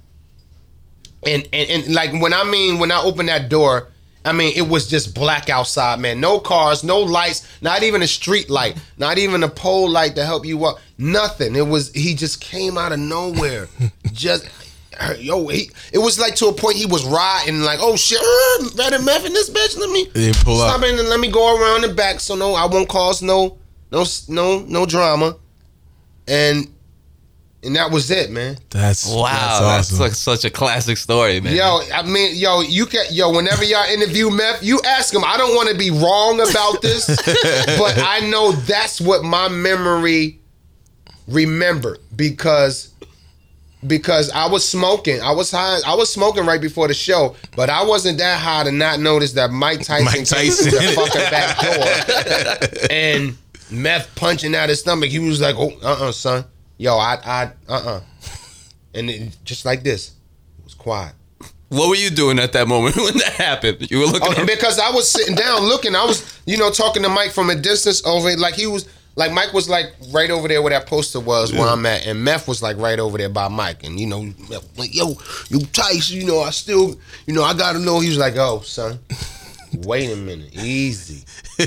And 1.25 1.47
and, 1.53 1.69
and 1.69 1.93
like 1.93 2.11
when 2.21 2.33
I 2.33 2.43
mean 2.43 2.79
when 2.79 2.91
I 2.91 3.01
opened 3.01 3.29
that 3.29 3.49
door, 3.49 3.89
I 4.25 4.31
mean 4.31 4.53
it 4.55 4.67
was 4.67 4.87
just 4.87 5.13
black 5.13 5.49
outside, 5.49 5.99
man. 5.99 6.19
No 6.19 6.39
cars, 6.39 6.83
no 6.83 6.99
lights, 6.99 7.47
not 7.61 7.83
even 7.83 8.01
a 8.01 8.07
street 8.07 8.49
light, 8.49 8.77
not 8.97 9.17
even 9.17 9.43
a 9.43 9.49
pole 9.49 9.89
light 9.89 10.15
to 10.15 10.25
help 10.25 10.45
you 10.45 10.65
up. 10.65 10.79
Nothing. 10.97 11.55
It 11.55 11.67
was 11.67 11.91
he 11.91 12.15
just 12.15 12.39
came 12.39 12.77
out 12.77 12.91
of 12.91 12.99
nowhere. 12.99 13.67
just 14.13 14.47
yo, 15.17 15.47
he 15.47 15.71
it 15.91 15.97
was 15.97 16.19
like 16.19 16.35
to 16.35 16.47
a 16.47 16.53
point 16.53 16.77
he 16.77 16.85
was 16.85 17.05
riding 17.05 17.61
like, 17.61 17.79
oh 17.81 17.95
shit, 17.95 18.19
uh, 18.21 18.69
better 18.75 18.99
meth 18.99 19.25
in 19.25 19.33
this 19.33 19.49
bitch. 19.49 19.77
Let 19.77 19.89
me 19.89 20.05
pull 20.43 20.61
up. 20.61 20.69
stop 20.71 20.87
in 20.87 20.97
and 20.97 21.09
let 21.09 21.19
me 21.19 21.29
go 21.29 21.59
around 21.59 21.81
the 21.81 21.93
back 21.93 22.19
so 22.19 22.35
no 22.35 22.53
I 22.53 22.65
won't 22.65 22.89
cause 22.89 23.21
no 23.21 23.57
no 23.91 24.05
no 24.29 24.59
no 24.59 24.85
drama. 24.85 25.35
And 26.27 26.72
and 27.63 27.75
that 27.75 27.91
was 27.91 28.11
it, 28.11 28.29
man. 28.29 28.57
That's 28.69 29.07
Wow, 29.07 29.59
That's 29.61 29.89
that's, 29.89 29.99
like 29.99 30.11
such 30.13 30.45
a 30.45 30.49
classic 30.49 30.97
story, 30.97 31.39
man. 31.39 31.55
Yo, 31.55 31.81
I 31.93 32.03
mean, 32.03 32.35
yo, 32.35 32.61
you 32.61 32.85
can, 32.85 33.05
yo. 33.11 33.31
Whenever 33.31 33.63
y'all 33.63 33.85
interview 33.85 34.29
Meth, 34.29 34.63
you 34.63 34.79
ask 34.85 35.13
him. 35.13 35.23
I 35.25 35.37
don't 35.37 35.55
want 35.55 35.69
to 35.69 35.77
be 35.77 35.91
wrong 35.91 36.41
about 36.41 36.81
this, 36.81 37.07
but 37.77 37.97
I 37.97 38.21
know 38.29 38.51
that's 38.51 38.99
what 38.99 39.23
my 39.23 39.47
memory 39.47 40.39
remembered 41.27 41.99
because 42.15 42.93
because 43.85 44.29
I 44.31 44.47
was 44.47 44.67
smoking. 44.67 45.21
I 45.21 45.31
was 45.31 45.51
high. 45.51 45.79
I 45.85 45.95
was 45.95 46.11
smoking 46.11 46.45
right 46.45 46.61
before 46.61 46.87
the 46.87 46.93
show, 46.93 47.35
but 47.55 47.69
I 47.69 47.83
wasn't 47.83 48.17
that 48.19 48.39
high 48.39 48.63
to 48.63 48.71
not 48.71 48.99
notice 48.99 49.33
that 49.33 49.51
Mike 49.51 49.81
Tyson, 49.81 50.05
Mike 50.05 50.15
came 50.15 50.25
through 50.25 50.71
Tyson. 50.71 50.71
the 50.71 50.91
fucking 50.95 51.29
back 51.31 52.69
door 52.69 52.87
and 52.89 53.37
Meth 53.71 54.13
punching 54.15 54.55
out 54.55 54.69
his 54.69 54.79
stomach. 54.79 55.09
He 55.09 55.19
was 55.19 55.41
like, 55.41 55.55
"Oh, 55.57 55.71
uh, 55.81 56.07
uh 56.07 56.11
son, 56.11 56.45
yo, 56.77 56.97
I, 56.97 57.19
I, 57.23 57.51
uh, 57.67 57.73
uh," 57.85 58.01
and 58.93 59.09
it, 59.09 59.37
just 59.43 59.65
like 59.65 59.83
this, 59.83 60.09
it 60.59 60.63
was 60.63 60.73
quiet. 60.73 61.13
What 61.69 61.89
were 61.89 61.95
you 61.95 62.11
doing 62.11 62.37
at 62.37 62.53
that 62.53 62.67
moment 62.67 62.95
when 62.97 63.17
that 63.17 63.33
happened? 63.33 63.89
You 63.89 63.99
were 63.99 64.05
looking. 64.05 64.33
Oh, 64.37 64.45
because 64.45 64.77
I 64.77 64.91
was 64.91 65.09
sitting 65.09 65.35
down 65.35 65.61
looking. 65.63 65.95
I 65.95 66.05
was, 66.05 66.39
you 66.45 66.57
know, 66.57 66.69
talking 66.69 67.01
to 67.03 67.09
Mike 67.09 67.31
from 67.31 67.49
a 67.49 67.55
distance 67.55 68.05
over. 68.05 68.35
Like 68.37 68.53
he 68.53 68.67
was, 68.67 68.87
like 69.15 69.31
Mike 69.31 69.53
was 69.53 69.69
like 69.69 69.93
right 70.11 70.29
over 70.29 70.47
there 70.47 70.61
where 70.61 70.71
that 70.71 70.87
poster 70.87 71.19
was 71.19 71.51
where 71.51 71.67
I'm 71.67 71.85
at, 71.85 72.05
and 72.05 72.23
Meth 72.23 72.47
was 72.47 72.61
like 72.61 72.77
right 72.77 72.99
over 72.99 73.17
there 73.17 73.29
by 73.29 73.47
Mike. 73.47 73.83
And 73.83 73.99
you 73.99 74.07
know, 74.07 74.31
like 74.77 74.95
yo, 74.95 75.15
you 75.49 75.61
Tyson, 75.67 76.17
you 76.17 76.25
know, 76.25 76.41
I 76.41 76.51
still, 76.51 76.95
you 77.25 77.33
know, 77.33 77.43
I 77.43 77.53
gotta 77.55 77.79
know. 77.79 77.99
He 77.99 78.09
was 78.09 78.17
like, 78.17 78.35
oh 78.37 78.61
son, 78.61 78.99
wait 79.77 80.11
a 80.11 80.15
minute, 80.15 80.53
easy. 80.55 81.25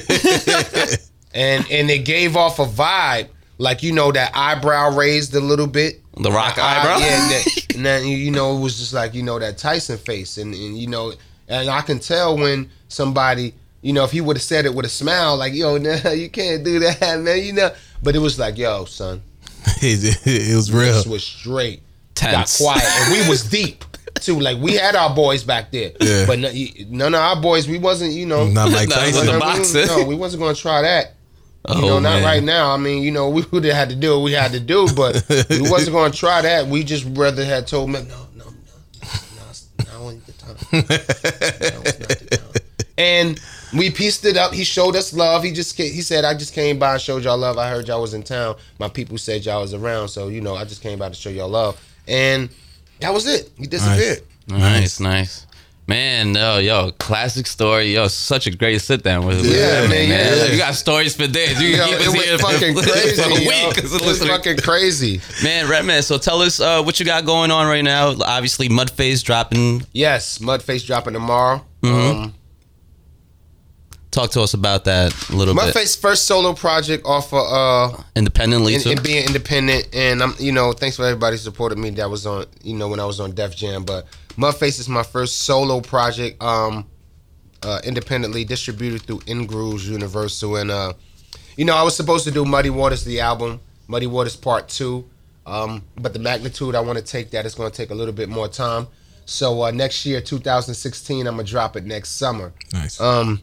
and 1.34 1.66
and 1.70 1.90
it 1.90 2.04
gave 2.04 2.36
off 2.36 2.58
a 2.58 2.64
vibe, 2.64 3.28
like 3.58 3.82
you 3.82 3.92
know, 3.92 4.12
that 4.12 4.32
eyebrow 4.34 4.94
raised 4.96 5.34
a 5.34 5.40
little 5.40 5.66
bit. 5.66 6.00
The 6.18 6.30
rock 6.30 6.58
eyebrow? 6.58 6.98
yeah, 6.98 7.06
and, 7.22 7.30
that, 7.30 7.74
and 7.76 7.86
then 7.86 8.06
you 8.06 8.30
know 8.30 8.56
it 8.56 8.60
was 8.60 8.78
just 8.78 8.92
like 8.92 9.14
you 9.14 9.22
know 9.22 9.38
that 9.38 9.58
Tyson 9.58 9.98
face, 9.98 10.38
and, 10.38 10.54
and 10.54 10.76
you 10.78 10.86
know, 10.86 11.12
and 11.48 11.68
I 11.68 11.80
can 11.82 11.98
tell 11.98 12.36
when 12.36 12.70
somebody, 12.88 13.54
you 13.82 13.92
know, 13.92 14.04
if 14.04 14.10
he 14.10 14.20
would 14.20 14.36
have 14.36 14.42
said 14.42 14.64
it 14.66 14.74
with 14.74 14.86
a 14.86 14.90
smile, 14.90 15.36
like 15.36 15.52
yo, 15.54 15.76
nah, 15.78 16.10
you 16.10 16.28
can't 16.30 16.64
do 16.64 16.78
that, 16.80 17.20
man, 17.20 17.42
you 17.42 17.52
know. 17.52 17.70
But 18.02 18.14
it 18.16 18.20
was 18.20 18.38
like, 18.38 18.56
yo, 18.58 18.84
son, 18.84 19.22
it, 19.82 20.54
was 20.54 20.72
real. 20.72 20.92
this 20.94 21.06
was 21.06 21.24
straight, 21.24 21.82
Tense. 22.14 22.58
got 22.60 22.64
quiet, 22.64 22.84
and 22.84 23.12
we 23.12 23.28
was 23.28 23.42
deep 23.48 23.84
too. 24.20 24.38
Like 24.40 24.58
we 24.58 24.74
had 24.74 24.94
our 24.96 25.14
boys 25.14 25.44
back 25.44 25.70
there, 25.72 25.92
Yeah. 26.00 26.26
but 26.26 26.38
no, 26.38 26.50
none 26.88 27.14
of 27.14 27.20
our 27.20 27.40
boys, 27.40 27.68
we 27.68 27.78
wasn't, 27.78 28.12
you 28.12 28.26
know, 28.26 28.46
Not 28.48 28.70
like 28.70 28.88
Tyson. 28.88 29.26
the 29.26 29.32
we- 29.32 29.86
No, 29.86 30.04
we 30.08 30.14
wasn't 30.14 30.42
gonna 30.42 30.54
try 30.54 30.82
that. 30.82 31.12
You 31.68 31.74
Oh, 31.84 31.86
know, 31.88 31.98
not 31.98 32.16
man. 32.16 32.24
right 32.24 32.42
now. 32.42 32.70
I 32.72 32.76
mean, 32.76 33.02
you 33.02 33.10
know, 33.10 33.28
we 33.28 33.42
would 33.50 33.64
have 33.64 33.74
had 33.74 33.88
to 33.90 33.96
do 33.96 34.12
what 34.16 34.24
we 34.24 34.32
had 34.32 34.52
to 34.52 34.60
do, 34.60 34.86
but 34.94 35.24
we 35.50 35.68
wasn't 35.70 35.92
going 35.92 36.12
to 36.12 36.18
try 36.18 36.42
that. 36.42 36.66
We 36.68 36.84
just 36.84 37.04
rather 37.10 37.44
had 37.44 37.66
told 37.66 37.90
me, 37.90 38.00
no, 38.02 38.26
no, 38.36 38.44
no, 38.44 38.44
no, 38.44 39.84
now 40.02 40.10
ain't 40.10 40.24
the 40.26 40.32
time. 40.32 40.56
Now 40.72 40.78
not 40.80 42.08
the 42.08 42.36
time. 42.38 42.82
And 42.98 43.40
we 43.76 43.90
pieced 43.90 44.24
it 44.24 44.36
up. 44.36 44.54
He 44.54 44.64
showed 44.64 44.96
us 44.96 45.12
love. 45.12 45.42
He 45.42 45.52
just 45.52 45.76
he 45.76 46.00
said, 46.00 46.24
I 46.24 46.34
just 46.34 46.54
came 46.54 46.78
by 46.78 46.94
and 46.94 47.00
showed 47.02 47.24
y'all 47.24 47.36
love. 47.36 47.58
I 47.58 47.68
heard 47.68 47.88
y'all 47.88 48.00
was 48.00 48.14
in 48.14 48.22
town. 48.22 48.56
My 48.78 48.88
people 48.88 49.18
said 49.18 49.44
y'all 49.44 49.60
was 49.60 49.74
around, 49.74 50.08
so 50.08 50.28
you 50.28 50.40
know, 50.40 50.54
I 50.54 50.64
just 50.64 50.82
came 50.82 50.98
by 50.98 51.08
to 51.08 51.14
show 51.14 51.28
y'all 51.30 51.48
love. 51.48 51.78
And 52.08 52.48
that 53.00 53.12
was 53.12 53.26
it. 53.26 53.50
He 53.58 53.66
disappeared. 53.66 54.20
Nice, 54.48 55.00
nice. 55.00 55.45
Man, 55.88 56.32
no, 56.32 56.58
yo, 56.58 56.90
classic 56.98 57.46
story. 57.46 57.94
Yo, 57.94 58.08
such 58.08 58.48
a 58.48 58.50
great 58.50 58.80
sit 58.80 59.04
down 59.04 59.24
with 59.24 59.44
Yeah, 59.44 59.82
Redman, 59.82 60.08
man, 60.08 60.36
yeah. 60.38 60.44
You 60.46 60.58
got 60.58 60.74
stories 60.74 61.14
for 61.14 61.28
days. 61.28 61.62
You 61.62 61.68
Yo, 61.68 61.76
can 61.76 61.88
keep 61.90 62.00
it 62.00 62.08
us 62.08 62.24
here 62.24 62.38
fucking 62.38 62.74
for, 62.76 62.82
crazy. 62.82 63.22
for 63.22 63.28
a 63.28 63.34
yo. 63.34 63.68
week. 63.68 63.78
It 63.78 64.04
was 64.04 64.26
fucking 64.26 64.56
crazy. 64.58 65.20
Man, 65.44 65.68
Redman, 65.68 66.02
so 66.02 66.18
tell 66.18 66.42
us 66.42 66.58
uh, 66.58 66.82
what 66.82 66.98
you 66.98 67.06
got 67.06 67.24
going 67.24 67.52
on 67.52 67.68
right 67.68 67.84
now. 67.84 68.16
Obviously, 68.24 68.68
Mudface 68.68 69.22
dropping. 69.22 69.84
Yes, 69.92 70.38
Mudface 70.38 70.84
dropping 70.84 71.12
tomorrow. 71.12 71.64
Mm-hmm. 71.82 72.20
Um, 72.22 72.34
Talk 74.10 74.30
to 74.30 74.40
us 74.40 74.54
about 74.54 74.84
that 74.86 75.14
a 75.28 75.36
little 75.36 75.54
bit. 75.54 75.62
Mudface 75.74 76.00
first 76.00 76.24
solo 76.26 76.54
project 76.54 77.04
off 77.06 77.34
of 77.34 77.92
uh 77.92 78.02
Independently, 78.16 78.74
and, 78.74 78.82
too. 78.82 78.90
and 78.92 79.02
being 79.02 79.26
independent 79.26 79.94
and 79.94 80.22
I'm 80.22 80.34
you 80.38 80.52
know 80.52 80.72
thanks 80.72 80.96
for 80.96 81.04
everybody 81.04 81.36
supported 81.36 81.76
me 81.76 81.90
that 81.90 82.08
was 82.08 82.24
on 82.24 82.46
you 82.62 82.74
know 82.74 82.88
when 82.88 82.98
I 82.98 83.04
was 83.04 83.20
on 83.20 83.32
Def 83.32 83.54
Jam 83.54 83.84
but 83.84 84.06
Mudface 84.36 84.78
is 84.78 84.88
my 84.88 85.02
first 85.02 85.40
solo 85.42 85.80
project 85.80 86.42
um 86.42 86.86
uh 87.62 87.80
independently 87.84 88.44
distributed 88.44 89.02
through 89.02 89.20
INgrooves 89.20 89.84
Universal 89.86 90.56
and 90.56 90.70
uh 90.70 90.92
you 91.56 91.64
know 91.64 91.74
I 91.74 91.82
was 91.82 91.96
supposed 91.96 92.24
to 92.24 92.30
do 92.30 92.44
Muddy 92.44 92.70
Waters 92.70 93.04
the 93.04 93.20
album 93.20 93.60
Muddy 93.88 94.06
Waters 94.06 94.36
Part 94.36 94.68
2 94.68 95.04
um 95.46 95.82
but 95.96 96.12
the 96.12 96.18
magnitude 96.18 96.74
I 96.74 96.80
want 96.80 96.98
to 96.98 97.04
take 97.04 97.30
that 97.30 97.46
is 97.46 97.54
going 97.54 97.70
to 97.70 97.76
take 97.76 97.90
a 97.90 97.94
little 97.94 98.12
bit 98.14 98.28
more 98.28 98.48
time 98.48 98.88
so 99.24 99.62
uh 99.62 99.70
next 99.70 100.04
year 100.04 100.20
2016 100.20 101.26
I'm 101.26 101.34
going 101.34 101.46
to 101.46 101.50
drop 101.50 101.76
it 101.76 101.84
next 101.84 102.10
summer 102.10 102.52
Nice. 102.72 103.00
um, 103.00 103.40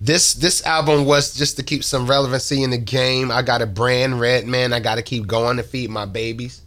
this 0.00 0.34
this 0.34 0.64
album 0.66 1.04
was 1.04 1.34
just 1.34 1.56
to 1.56 1.62
keep 1.62 1.84
some 1.84 2.06
relevancy 2.06 2.62
in 2.62 2.70
the 2.70 2.78
game. 2.78 3.30
I 3.30 3.42
got 3.42 3.62
a 3.62 3.66
brand, 3.66 4.20
Red 4.20 4.44
Man. 4.46 4.72
I 4.72 4.80
got 4.80 4.96
to 4.96 5.02
keep 5.02 5.26
going 5.26 5.56
to 5.56 5.62
feed 5.62 5.88
my 5.88 6.04
babies. 6.04 6.60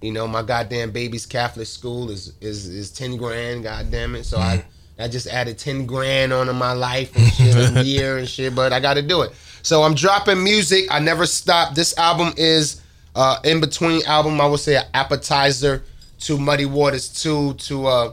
You 0.00 0.12
know, 0.12 0.26
my 0.26 0.42
goddamn 0.42 0.92
baby's 0.92 1.26
Catholic 1.26 1.66
school 1.66 2.10
is 2.10 2.32
is 2.40 2.66
is 2.66 2.90
ten 2.90 3.16
grand. 3.16 3.64
Goddamn 3.64 4.14
it! 4.14 4.24
So 4.24 4.38
I 4.38 4.64
I 4.98 5.08
just 5.08 5.26
added 5.26 5.58
ten 5.58 5.86
grand 5.86 6.32
onto 6.32 6.52
my 6.52 6.72
life 6.72 7.14
and 7.16 7.32
shit 7.32 7.76
a 7.76 7.82
year 7.84 8.18
and 8.18 8.28
shit. 8.28 8.54
But 8.54 8.72
I 8.72 8.80
got 8.80 8.94
to 8.94 9.02
do 9.02 9.22
it. 9.22 9.32
So 9.62 9.82
I'm 9.82 9.94
dropping 9.94 10.42
music. 10.42 10.86
I 10.90 11.00
never 11.00 11.26
stop. 11.26 11.74
This 11.74 11.96
album 11.98 12.32
is 12.38 12.80
uh, 13.14 13.40
in 13.44 13.60
between 13.60 14.02
album. 14.06 14.40
I 14.40 14.46
would 14.46 14.60
say 14.60 14.76
an 14.76 14.86
appetizer 14.94 15.82
to 16.20 16.38
Muddy 16.38 16.66
Waters 16.66 17.08
two 17.08 17.54
to 17.54 17.86
uh 17.86 18.12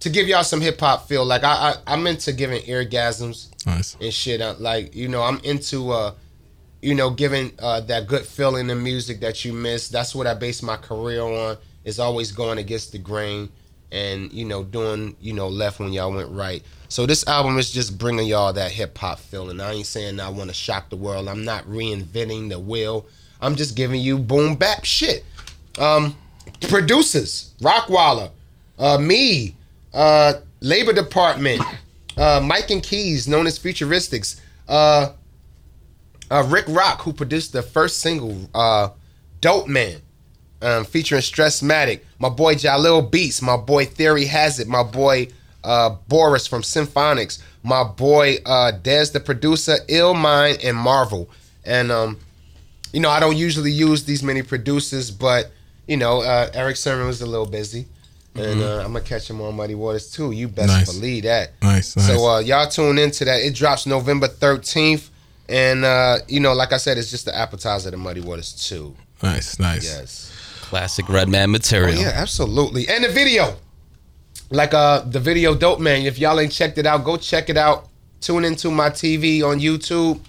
to 0.00 0.08
give 0.08 0.26
y'all 0.26 0.42
some 0.44 0.60
hip 0.60 0.80
hop 0.80 1.08
feel. 1.08 1.24
Like 1.24 1.44
I, 1.44 1.52
I 1.52 1.74
I'm 1.86 2.06
into 2.06 2.32
giving 2.32 2.62
orgasms 2.62 3.48
nice. 3.66 3.96
and 4.00 4.12
shit. 4.12 4.40
Uh, 4.40 4.54
like 4.58 4.94
you 4.94 5.08
know, 5.08 5.22
I'm 5.22 5.38
into 5.40 5.90
uh, 5.92 6.14
you 6.82 6.94
know, 6.94 7.10
giving 7.10 7.52
uh 7.58 7.80
that 7.82 8.06
good 8.06 8.24
feeling 8.24 8.70
in 8.70 8.82
music 8.82 9.20
that 9.20 9.44
you 9.44 9.52
miss. 9.52 9.88
That's 9.88 10.14
what 10.14 10.26
I 10.26 10.34
base 10.34 10.62
my 10.62 10.76
career 10.76 11.22
on. 11.22 11.56
Is 11.84 11.98
always 11.98 12.32
going 12.32 12.58
against 12.58 12.92
the 12.92 12.98
grain 12.98 13.48
and 13.92 14.32
you 14.32 14.44
know 14.44 14.62
doing 14.62 15.16
you 15.20 15.32
know 15.32 15.48
left 15.48 15.80
when 15.80 15.92
y'all 15.92 16.12
went 16.12 16.30
right. 16.30 16.62
So 16.88 17.06
this 17.06 17.26
album 17.26 17.58
is 17.58 17.70
just 17.70 17.98
bringing 17.98 18.26
y'all 18.26 18.52
that 18.52 18.70
hip 18.72 18.96
hop 18.98 19.18
feeling. 19.18 19.60
I 19.60 19.72
ain't 19.72 19.86
saying 19.86 20.20
I 20.20 20.28
want 20.28 20.50
to 20.50 20.54
shock 20.54 20.90
the 20.90 20.96
world. 20.96 21.28
I'm 21.28 21.44
not 21.44 21.64
reinventing 21.64 22.48
the 22.48 22.58
wheel. 22.58 23.06
I'm 23.40 23.56
just 23.56 23.76
giving 23.76 24.00
you 24.00 24.18
boom 24.18 24.56
bap 24.56 24.84
shit. 24.84 25.24
Um, 25.78 26.16
producers 26.68 27.50
Rockwilder, 27.60 28.30
uh, 28.78 28.98
me, 28.98 29.54
uh, 29.94 30.34
Labor 30.60 30.92
Department, 30.92 31.62
uh, 32.16 32.40
Mike 32.42 32.70
and 32.70 32.82
Keys, 32.82 33.28
known 33.28 33.46
as 33.46 33.58
Futuristics, 33.58 34.40
uh, 34.68 35.12
uh, 36.30 36.44
Rick 36.48 36.66
Rock, 36.68 37.02
who 37.02 37.12
produced 37.12 37.52
the 37.52 37.62
first 37.62 38.00
single, 38.00 38.48
uh, 38.54 38.90
Dope 39.40 39.68
Man, 39.68 40.00
um, 40.62 40.84
featuring 40.84 41.22
Stressmatic, 41.22 42.00
my 42.18 42.28
boy 42.28 42.54
Jalil 42.54 43.10
Beats, 43.10 43.40
my 43.42 43.56
boy 43.56 43.84
Theory 43.86 44.26
Has 44.26 44.60
It, 44.60 44.68
my 44.68 44.82
boy 44.82 45.28
uh, 45.64 45.90
Boris 46.08 46.46
from 46.46 46.62
Symphonics, 46.62 47.40
my 47.62 47.82
boy 47.84 48.36
uh, 48.46 48.72
Dez 48.82 49.12
the 49.12 49.20
producer, 49.20 49.76
Ill 49.88 50.14
Mind, 50.14 50.58
and 50.62 50.76
Marvel. 50.76 51.28
And, 51.64 51.90
um, 51.92 52.18
you 52.92 53.00
know, 53.00 53.10
I 53.10 53.20
don't 53.20 53.36
usually 53.36 53.70
use 53.72 54.04
these 54.04 54.22
many 54.22 54.42
producers, 54.42 55.10
but, 55.10 55.50
you 55.86 55.96
know, 55.96 56.20
uh, 56.22 56.50
Erick 56.54 56.76
Sermon 56.76 57.06
was 57.06 57.20
a 57.22 57.26
little 57.26 57.46
busy. 57.46 57.86
And 58.36 58.62
uh, 58.62 58.78
I'm 58.78 58.92
gonna 58.92 59.00
catch 59.00 59.28
him 59.28 59.40
on 59.40 59.56
Muddy 59.56 59.74
Waters 59.74 60.10
too. 60.12 60.30
You 60.30 60.46
best 60.46 60.68
Nice. 60.68 60.92
believe 60.94 61.24
that. 61.24 61.50
Nice, 61.62 61.96
nice. 61.96 62.06
So 62.06 62.26
uh, 62.28 62.38
y'all 62.38 62.68
tune 62.68 62.96
into 62.96 63.24
that. 63.24 63.40
It 63.40 63.56
drops 63.56 63.86
November 63.86 64.28
13th, 64.28 65.09
and 65.50 65.84
uh, 65.84 66.18
you 66.28 66.40
know, 66.40 66.54
like 66.54 66.72
I 66.72 66.76
said, 66.78 66.96
it's 66.98 67.10
just 67.10 67.24
the 67.26 67.36
appetizer 67.36 67.90
to 67.90 67.96
Muddy 67.96 68.20
Waters 68.22 68.52
two. 68.68 68.94
nice, 69.22 69.58
nice. 69.58 69.84
Yes. 69.84 70.32
Classic 70.62 71.08
Redman 71.08 71.48
Oh, 71.48 71.52
material. 71.52 71.94
yeah, 72.00 72.12
absolutely. 72.14 72.88
And 72.88 73.02
the 73.04 73.08
video, 73.08 73.56
like 74.50 74.72
uh, 74.72 75.00
the 75.00 75.18
video, 75.20 75.54
dope 75.54 75.80
man. 75.80 76.02
If 76.06 76.18
y'all 76.18 76.38
ain't 76.38 76.52
checked 76.52 76.78
it 76.78 76.86
out, 76.86 77.04
go 77.04 77.16
check 77.16 77.50
it 77.50 77.56
out. 77.56 77.88
Tune 78.20 78.44
into 78.44 78.70
my 78.70 78.90
TV 78.90 79.42
on 79.42 79.58
YouTube, 79.60 80.20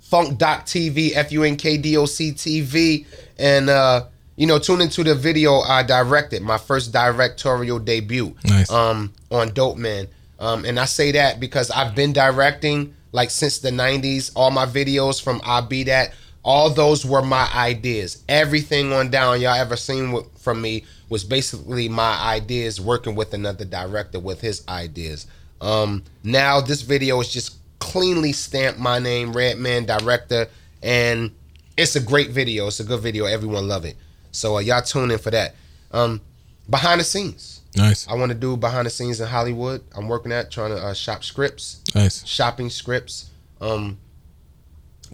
Funk 0.00 0.38
Doc 0.38 0.66
TV, 0.66 1.12
F 1.14 1.30
U 1.32 1.44
N 1.44 1.56
K 1.56 1.76
D 1.76 1.96
O 1.96 2.06
C 2.06 2.32
TV, 2.32 3.06
and 3.38 3.68
uh, 3.70 4.06
you 4.36 4.46
know, 4.46 4.58
tune 4.58 4.80
into 4.80 5.04
the 5.04 5.14
video 5.14 5.60
I 5.60 5.82
directed, 5.82 6.42
my 6.42 6.58
first 6.58 6.92
directorial 6.92 7.78
debut, 7.78 8.34
Nice. 8.44 8.70
um, 8.70 9.12
on 9.30 9.52
Dope 9.52 9.76
Man. 9.76 10.08
Um, 10.40 10.64
and 10.64 10.78
I 10.78 10.84
say 10.84 11.12
that 11.12 11.40
because 11.40 11.70
I've 11.70 11.94
been 11.96 12.12
directing 12.12 12.94
like 13.12 13.30
since 13.30 13.58
the 13.58 13.70
'90s. 13.70 14.32
All 14.34 14.50
my 14.50 14.66
videos 14.66 15.22
from 15.22 15.40
I 15.44 15.60
Be 15.60 15.84
That, 15.84 16.12
all 16.42 16.70
those 16.70 17.04
were 17.04 17.22
my 17.22 17.48
ideas. 17.54 18.22
Everything 18.28 18.92
on 18.92 19.10
down 19.10 19.40
y'all 19.40 19.54
ever 19.54 19.76
seen 19.76 20.22
from 20.38 20.60
me 20.60 20.84
was 21.08 21.24
basically 21.24 21.88
my 21.88 22.18
ideas 22.20 22.80
working 22.80 23.14
with 23.14 23.34
another 23.34 23.64
director 23.64 24.20
with 24.20 24.40
his 24.40 24.66
ideas. 24.68 25.26
Um, 25.60 26.04
now 26.22 26.60
this 26.60 26.82
video 26.82 27.20
is 27.20 27.32
just 27.32 27.56
cleanly 27.78 28.32
stamped 28.32 28.78
my 28.78 28.98
name, 28.98 29.32
Redman 29.32 29.86
director, 29.86 30.48
and 30.82 31.32
it's 31.76 31.96
a 31.96 32.00
great 32.00 32.30
video. 32.30 32.66
It's 32.66 32.80
a 32.80 32.84
good 32.84 33.00
video. 33.00 33.24
Everyone 33.26 33.68
love 33.68 33.84
it. 33.84 33.96
So 34.32 34.56
uh, 34.56 34.60
y'all 34.60 34.82
tune 34.82 35.10
in 35.10 35.18
for 35.18 35.30
that. 35.30 35.54
Um, 35.92 36.20
behind 36.68 37.00
the 37.00 37.04
scenes, 37.04 37.57
Nice, 37.76 38.08
I 38.08 38.14
want 38.14 38.30
to 38.32 38.38
do 38.38 38.56
behind 38.56 38.86
the 38.86 38.90
scenes 38.90 39.20
in 39.20 39.28
Hollywood. 39.28 39.82
I'm 39.96 40.08
working 40.08 40.32
at 40.32 40.50
trying 40.50 40.70
to 40.70 40.76
uh, 40.82 40.94
shop 40.94 41.22
scripts, 41.22 41.80
nice. 41.94 42.26
shopping 42.26 42.70
scripts, 42.70 43.30
um, 43.60 43.98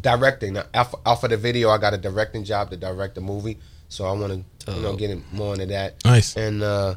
directing. 0.00 0.54
Now, 0.54 0.64
Off, 0.74 0.94
off 1.04 1.24
of 1.24 1.30
the 1.30 1.36
video, 1.36 1.70
I 1.70 1.78
got 1.78 1.94
a 1.94 1.98
directing 1.98 2.44
job 2.44 2.70
to 2.70 2.76
direct 2.76 3.18
a 3.18 3.20
movie. 3.20 3.58
So 3.88 4.04
I 4.06 4.12
want 4.12 4.44
to, 4.66 4.72
you 4.72 4.82
know, 4.82 4.96
get 4.96 5.10
in- 5.10 5.24
more 5.32 5.52
into 5.52 5.66
that. 5.66 6.04
Nice. 6.04 6.36
And 6.36 6.62
uh, 6.62 6.94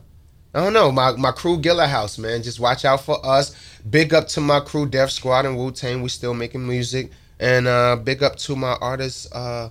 I 0.54 0.62
don't 0.62 0.74
know, 0.74 0.92
my 0.92 1.12
my 1.12 1.32
crew 1.32 1.60
Gilla 1.60 1.88
House, 1.88 2.18
man. 2.18 2.42
Just 2.42 2.60
watch 2.60 2.86
out 2.86 3.02
for 3.02 3.24
us. 3.26 3.56
Big 3.90 4.14
up 4.14 4.28
to 4.30 4.42
my 4.42 4.60
crew, 4.60 4.88
Def 4.88 5.12
Squad 5.12 5.46
and 5.46 5.58
Wu 5.58 5.72
Tang. 5.72 6.02
We 6.02 6.10
still 6.10 6.34
making 6.34 6.66
music. 6.68 7.12
And 7.40 7.68
uh, 7.68 7.98
big 7.98 8.24
up 8.24 8.36
to 8.38 8.56
my 8.56 8.74
artist, 8.82 9.28
uh, 9.32 9.70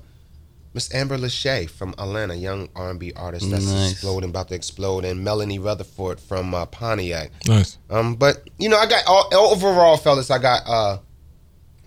Miss 0.77 0.93
Amber 0.95 1.17
Lachey 1.17 1.71
from 1.71 1.95
Atlanta, 1.97 2.35
young 2.35 2.69
R&B 2.77 3.15
artist 3.17 3.51
that's 3.51 3.65
Nice. 3.65 3.93
exploding, 3.93 4.29
about 4.29 4.49
to 4.49 4.55
explode, 4.55 5.07
and 5.07 5.25
Melanie 5.25 5.59
Rutherford 5.59 6.21
from 6.21 6.53
uh, 6.53 6.67
Pontiac. 6.67 7.31
Nice. 7.49 7.79
Um, 7.89 8.15
but 8.15 8.47
you 8.59 8.69
know, 8.69 8.77
I 8.77 8.85
got 8.85 9.03
all, 9.07 9.27
overall, 9.35 9.97
fellas, 9.97 10.31
I 10.31 10.37
got 10.37 10.61
uh 10.67 10.99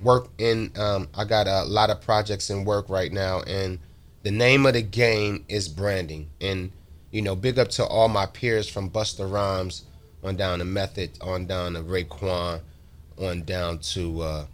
work 0.02 0.30
in. 0.40 0.72
Um, 0.76 1.08
I 1.14 1.24
got 1.26 1.46
a 1.48 1.66
lot 1.66 1.92
of 1.92 2.02
projects 2.02 2.50
in 2.50 2.66
work 2.66 2.90
right 2.90 3.12
now, 3.12 3.42
and 3.42 3.78
the 4.24 4.32
name 4.32 4.66
of 4.66 4.74
the 4.74 4.82
game 4.82 5.46
is 5.48 5.70
branding. 5.70 6.28
And 6.42 6.72
you 7.12 7.22
know, 7.22 7.36
big 7.36 7.60
up 7.60 7.68
to 7.70 7.86
all 7.86 8.08
my 8.10 8.26
peers 8.26 8.68
from 8.68 8.90
Busta 8.90 9.32
Rhymes 9.32 9.84
on 10.24 10.36
down 10.36 10.58
to 10.60 10.66
Method, 10.66 11.12
on 11.22 11.46
down 11.46 11.74
to 11.74 11.82
Raekwon, 11.82 12.62
on 13.20 13.44
down 13.44 13.78
to 13.94 14.22
uh, 14.22 14.46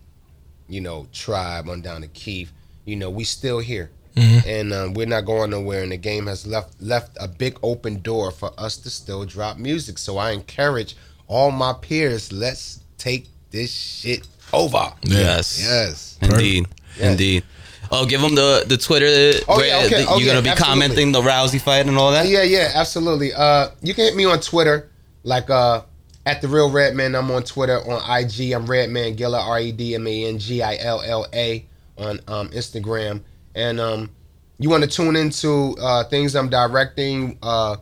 you 0.67 0.81
know 0.81 1.07
Tribe, 1.13 1.69
on 1.69 1.79
down 1.79 2.01
to 2.01 2.09
Keith. 2.09 2.51
You 2.83 2.97
know, 2.97 3.09
we 3.09 3.23
still 3.23 3.59
here. 3.59 3.91
And 4.17 4.71
um, 4.73 4.93
we're 4.93 5.05
not 5.07 5.25
going 5.25 5.49
nowhere, 5.49 5.83
and 5.83 5.91
the 5.91 5.97
game 5.97 6.27
has 6.27 6.47
left 6.47 6.81
left 6.81 7.17
a 7.19 7.27
big 7.27 7.57
open 7.63 8.01
door 8.01 8.31
for 8.31 8.51
us 8.57 8.77
to 8.77 8.89
still 8.89 9.25
drop 9.25 9.57
music. 9.57 9.97
So 9.97 10.17
I 10.17 10.31
encourage 10.31 10.95
all 11.27 11.51
my 11.51 11.73
peers, 11.73 12.31
let's 12.31 12.79
take 12.97 13.27
this 13.51 13.71
shit 13.73 14.25
over. 14.53 14.93
Yes. 15.03 15.59
Yes. 15.61 16.17
Indeed. 16.21 16.65
Yes. 16.97 17.11
Indeed. 17.11 17.43
Oh, 17.91 18.05
give 18.05 18.21
them 18.21 18.35
the 18.35 18.63
the 18.67 18.77
Twitter. 18.77 19.39
Oh, 19.47 19.57
where 19.57 19.67
yeah, 19.67 19.85
okay. 19.85 20.03
the- 20.03 20.09
Oh, 20.09 20.17
you're 20.17 20.27
gonna 20.33 20.41
be 20.41 20.49
absolutely. 20.49 20.81
commenting 20.87 21.11
the 21.11 21.21
Rousey 21.21 21.59
fight 21.61 21.85
and 21.85 21.97
all 21.97 22.11
that. 22.11 22.27
Yeah, 22.27 22.43
yeah, 22.43 22.71
absolutely. 22.73 23.33
Uh, 23.33 23.69
you 23.81 23.93
can 23.93 24.05
hit 24.05 24.15
me 24.15 24.25
on 24.25 24.39
Twitter, 24.39 24.89
like 25.23 25.49
uh, 25.49 25.81
at 26.25 26.41
the 26.41 26.47
real 26.47 26.71
Redman. 26.71 27.15
I'm 27.15 27.29
on 27.31 27.43
Twitter 27.43 27.77
on 27.79 28.01
IG. 28.19 28.53
I'm 28.53 28.65
Redman 28.65 29.15
Gilla, 29.15 29.39
R 29.41 29.59
E 29.59 29.71
D 29.71 29.93
M 29.95 30.07
A 30.07 30.25
N 30.25 30.39
G 30.39 30.63
I 30.63 30.77
L 30.77 31.01
L 31.01 31.27
A 31.33 31.65
on 31.97 32.19
um, 32.27 32.49
Instagram. 32.49 33.21
And 33.55 33.79
um, 33.79 34.11
you 34.59 34.69
want 34.69 34.83
to 34.83 34.89
tune 34.89 35.15
into 35.15 35.75
uh, 35.81 36.03
things 36.03 36.35
I'm 36.35 36.49
directing, 36.49 37.39
uh, 37.41 37.77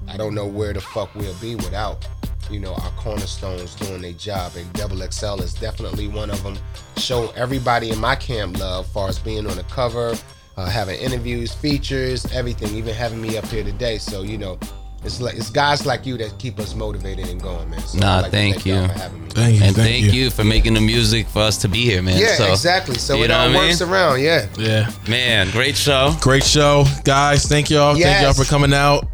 I 0.06 0.16
don't 0.16 0.34
know 0.34 0.46
where 0.46 0.72
the 0.72 0.80
fuck 0.80 1.14
we'll 1.14 1.34
be 1.34 1.54
without, 1.54 2.06
you 2.50 2.60
know, 2.60 2.74
our 2.74 2.90
cornerstones 2.92 3.74
doing 3.74 4.02
their 4.02 4.12
job. 4.12 4.52
And 4.56 4.72
Double 4.74 4.98
XL 5.10 5.42
is 5.42 5.54
definitely 5.54 6.08
one 6.08 6.30
of 6.30 6.42
them. 6.42 6.58
Show 6.96 7.30
everybody 7.34 7.90
in 7.90 7.98
my 7.98 8.14
camp 8.14 8.58
love 8.58 8.86
far 8.86 9.08
as 9.08 9.18
being 9.18 9.46
on 9.46 9.56
the 9.56 9.64
cover, 9.64 10.14
uh, 10.56 10.66
having 10.66 10.98
interviews, 11.00 11.52
features, 11.52 12.26
everything, 12.32 12.74
even 12.74 12.94
having 12.94 13.20
me 13.22 13.38
up 13.38 13.46
here 13.46 13.64
today. 13.64 13.98
So, 13.98 14.22
you 14.22 14.38
know, 14.38 14.58
it's 15.04 15.20
like 15.20 15.36
it's 15.36 15.50
guys 15.50 15.86
like 15.86 16.04
you 16.06 16.16
that 16.18 16.38
keep 16.38 16.58
us 16.58 16.74
motivated 16.74 17.28
and 17.28 17.40
going, 17.42 17.70
man. 17.70 17.80
So 17.80 17.98
Nah, 17.98 18.16
like 18.16 18.24
to 18.26 18.30
thank 18.30 18.66
y'all 18.66 18.82
you. 18.82 18.88
for 18.88 18.94
having. 18.98 19.28
Thank 19.30 19.58
you. 19.60 19.64
And 19.66 19.76
thank, 19.76 20.12
you. 20.12 20.30
for 20.30 20.42
making 20.44 20.74
the 20.74 20.80
music 20.80 21.28
for 21.28 21.40
us 21.40 21.56
to 21.58 21.68
be 21.68 21.82
here, 21.84 22.02
man. 22.02 22.18
Yeah, 22.18 22.34
so, 22.34 22.50
exactly. 22.52 22.96
So 22.96 23.14
you 23.16 23.24
it 23.24 23.28
know 23.28 23.38
all 23.38 23.46
what 23.48 23.56
I 23.56 23.66
works 23.68 23.80
mean? 23.80 23.90
around. 23.90 24.20
Yeah. 24.20 24.48
Yeah. 24.58 24.90
Man, 25.08 25.50
great 25.52 25.76
show. 25.76 26.14
Great 26.20 26.42
show, 26.44 26.84
guys. 27.04 27.46
Thank 27.46 27.70
y'all. 27.70 27.94
Thank 27.94 28.22
y'all 28.22 28.32
for 28.34 28.44
coming 28.44 28.72
out. 28.74 29.06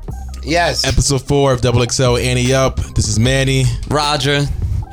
Yes. 0.43 0.85
Episode 0.87 1.23
four 1.23 1.53
of 1.53 1.61
Double 1.61 1.85
XL 1.87 2.17
Annie 2.19 2.53
Up. 2.55 2.77
This 2.95 3.09
is 3.09 3.19
Manny 3.19 3.65
Roger. 3.89 4.45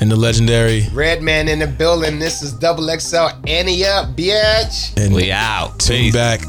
and 0.02 0.10
the 0.10 0.16
legendary. 0.16 0.88
Red 0.94 1.22
man 1.22 1.48
in 1.48 1.60
the 1.60 1.68
building. 1.68 2.18
This 2.20 2.42
is 2.42 2.52
double 2.54 2.88
XL. 3.00 3.28
Annie 3.48 3.86
up, 3.86 4.16
bitch. 4.16 4.98
And 4.98 5.14
We 5.14 5.32
out. 5.32 5.80
tune 5.80 5.98
Peace. 5.98 6.14
back 6.14 6.42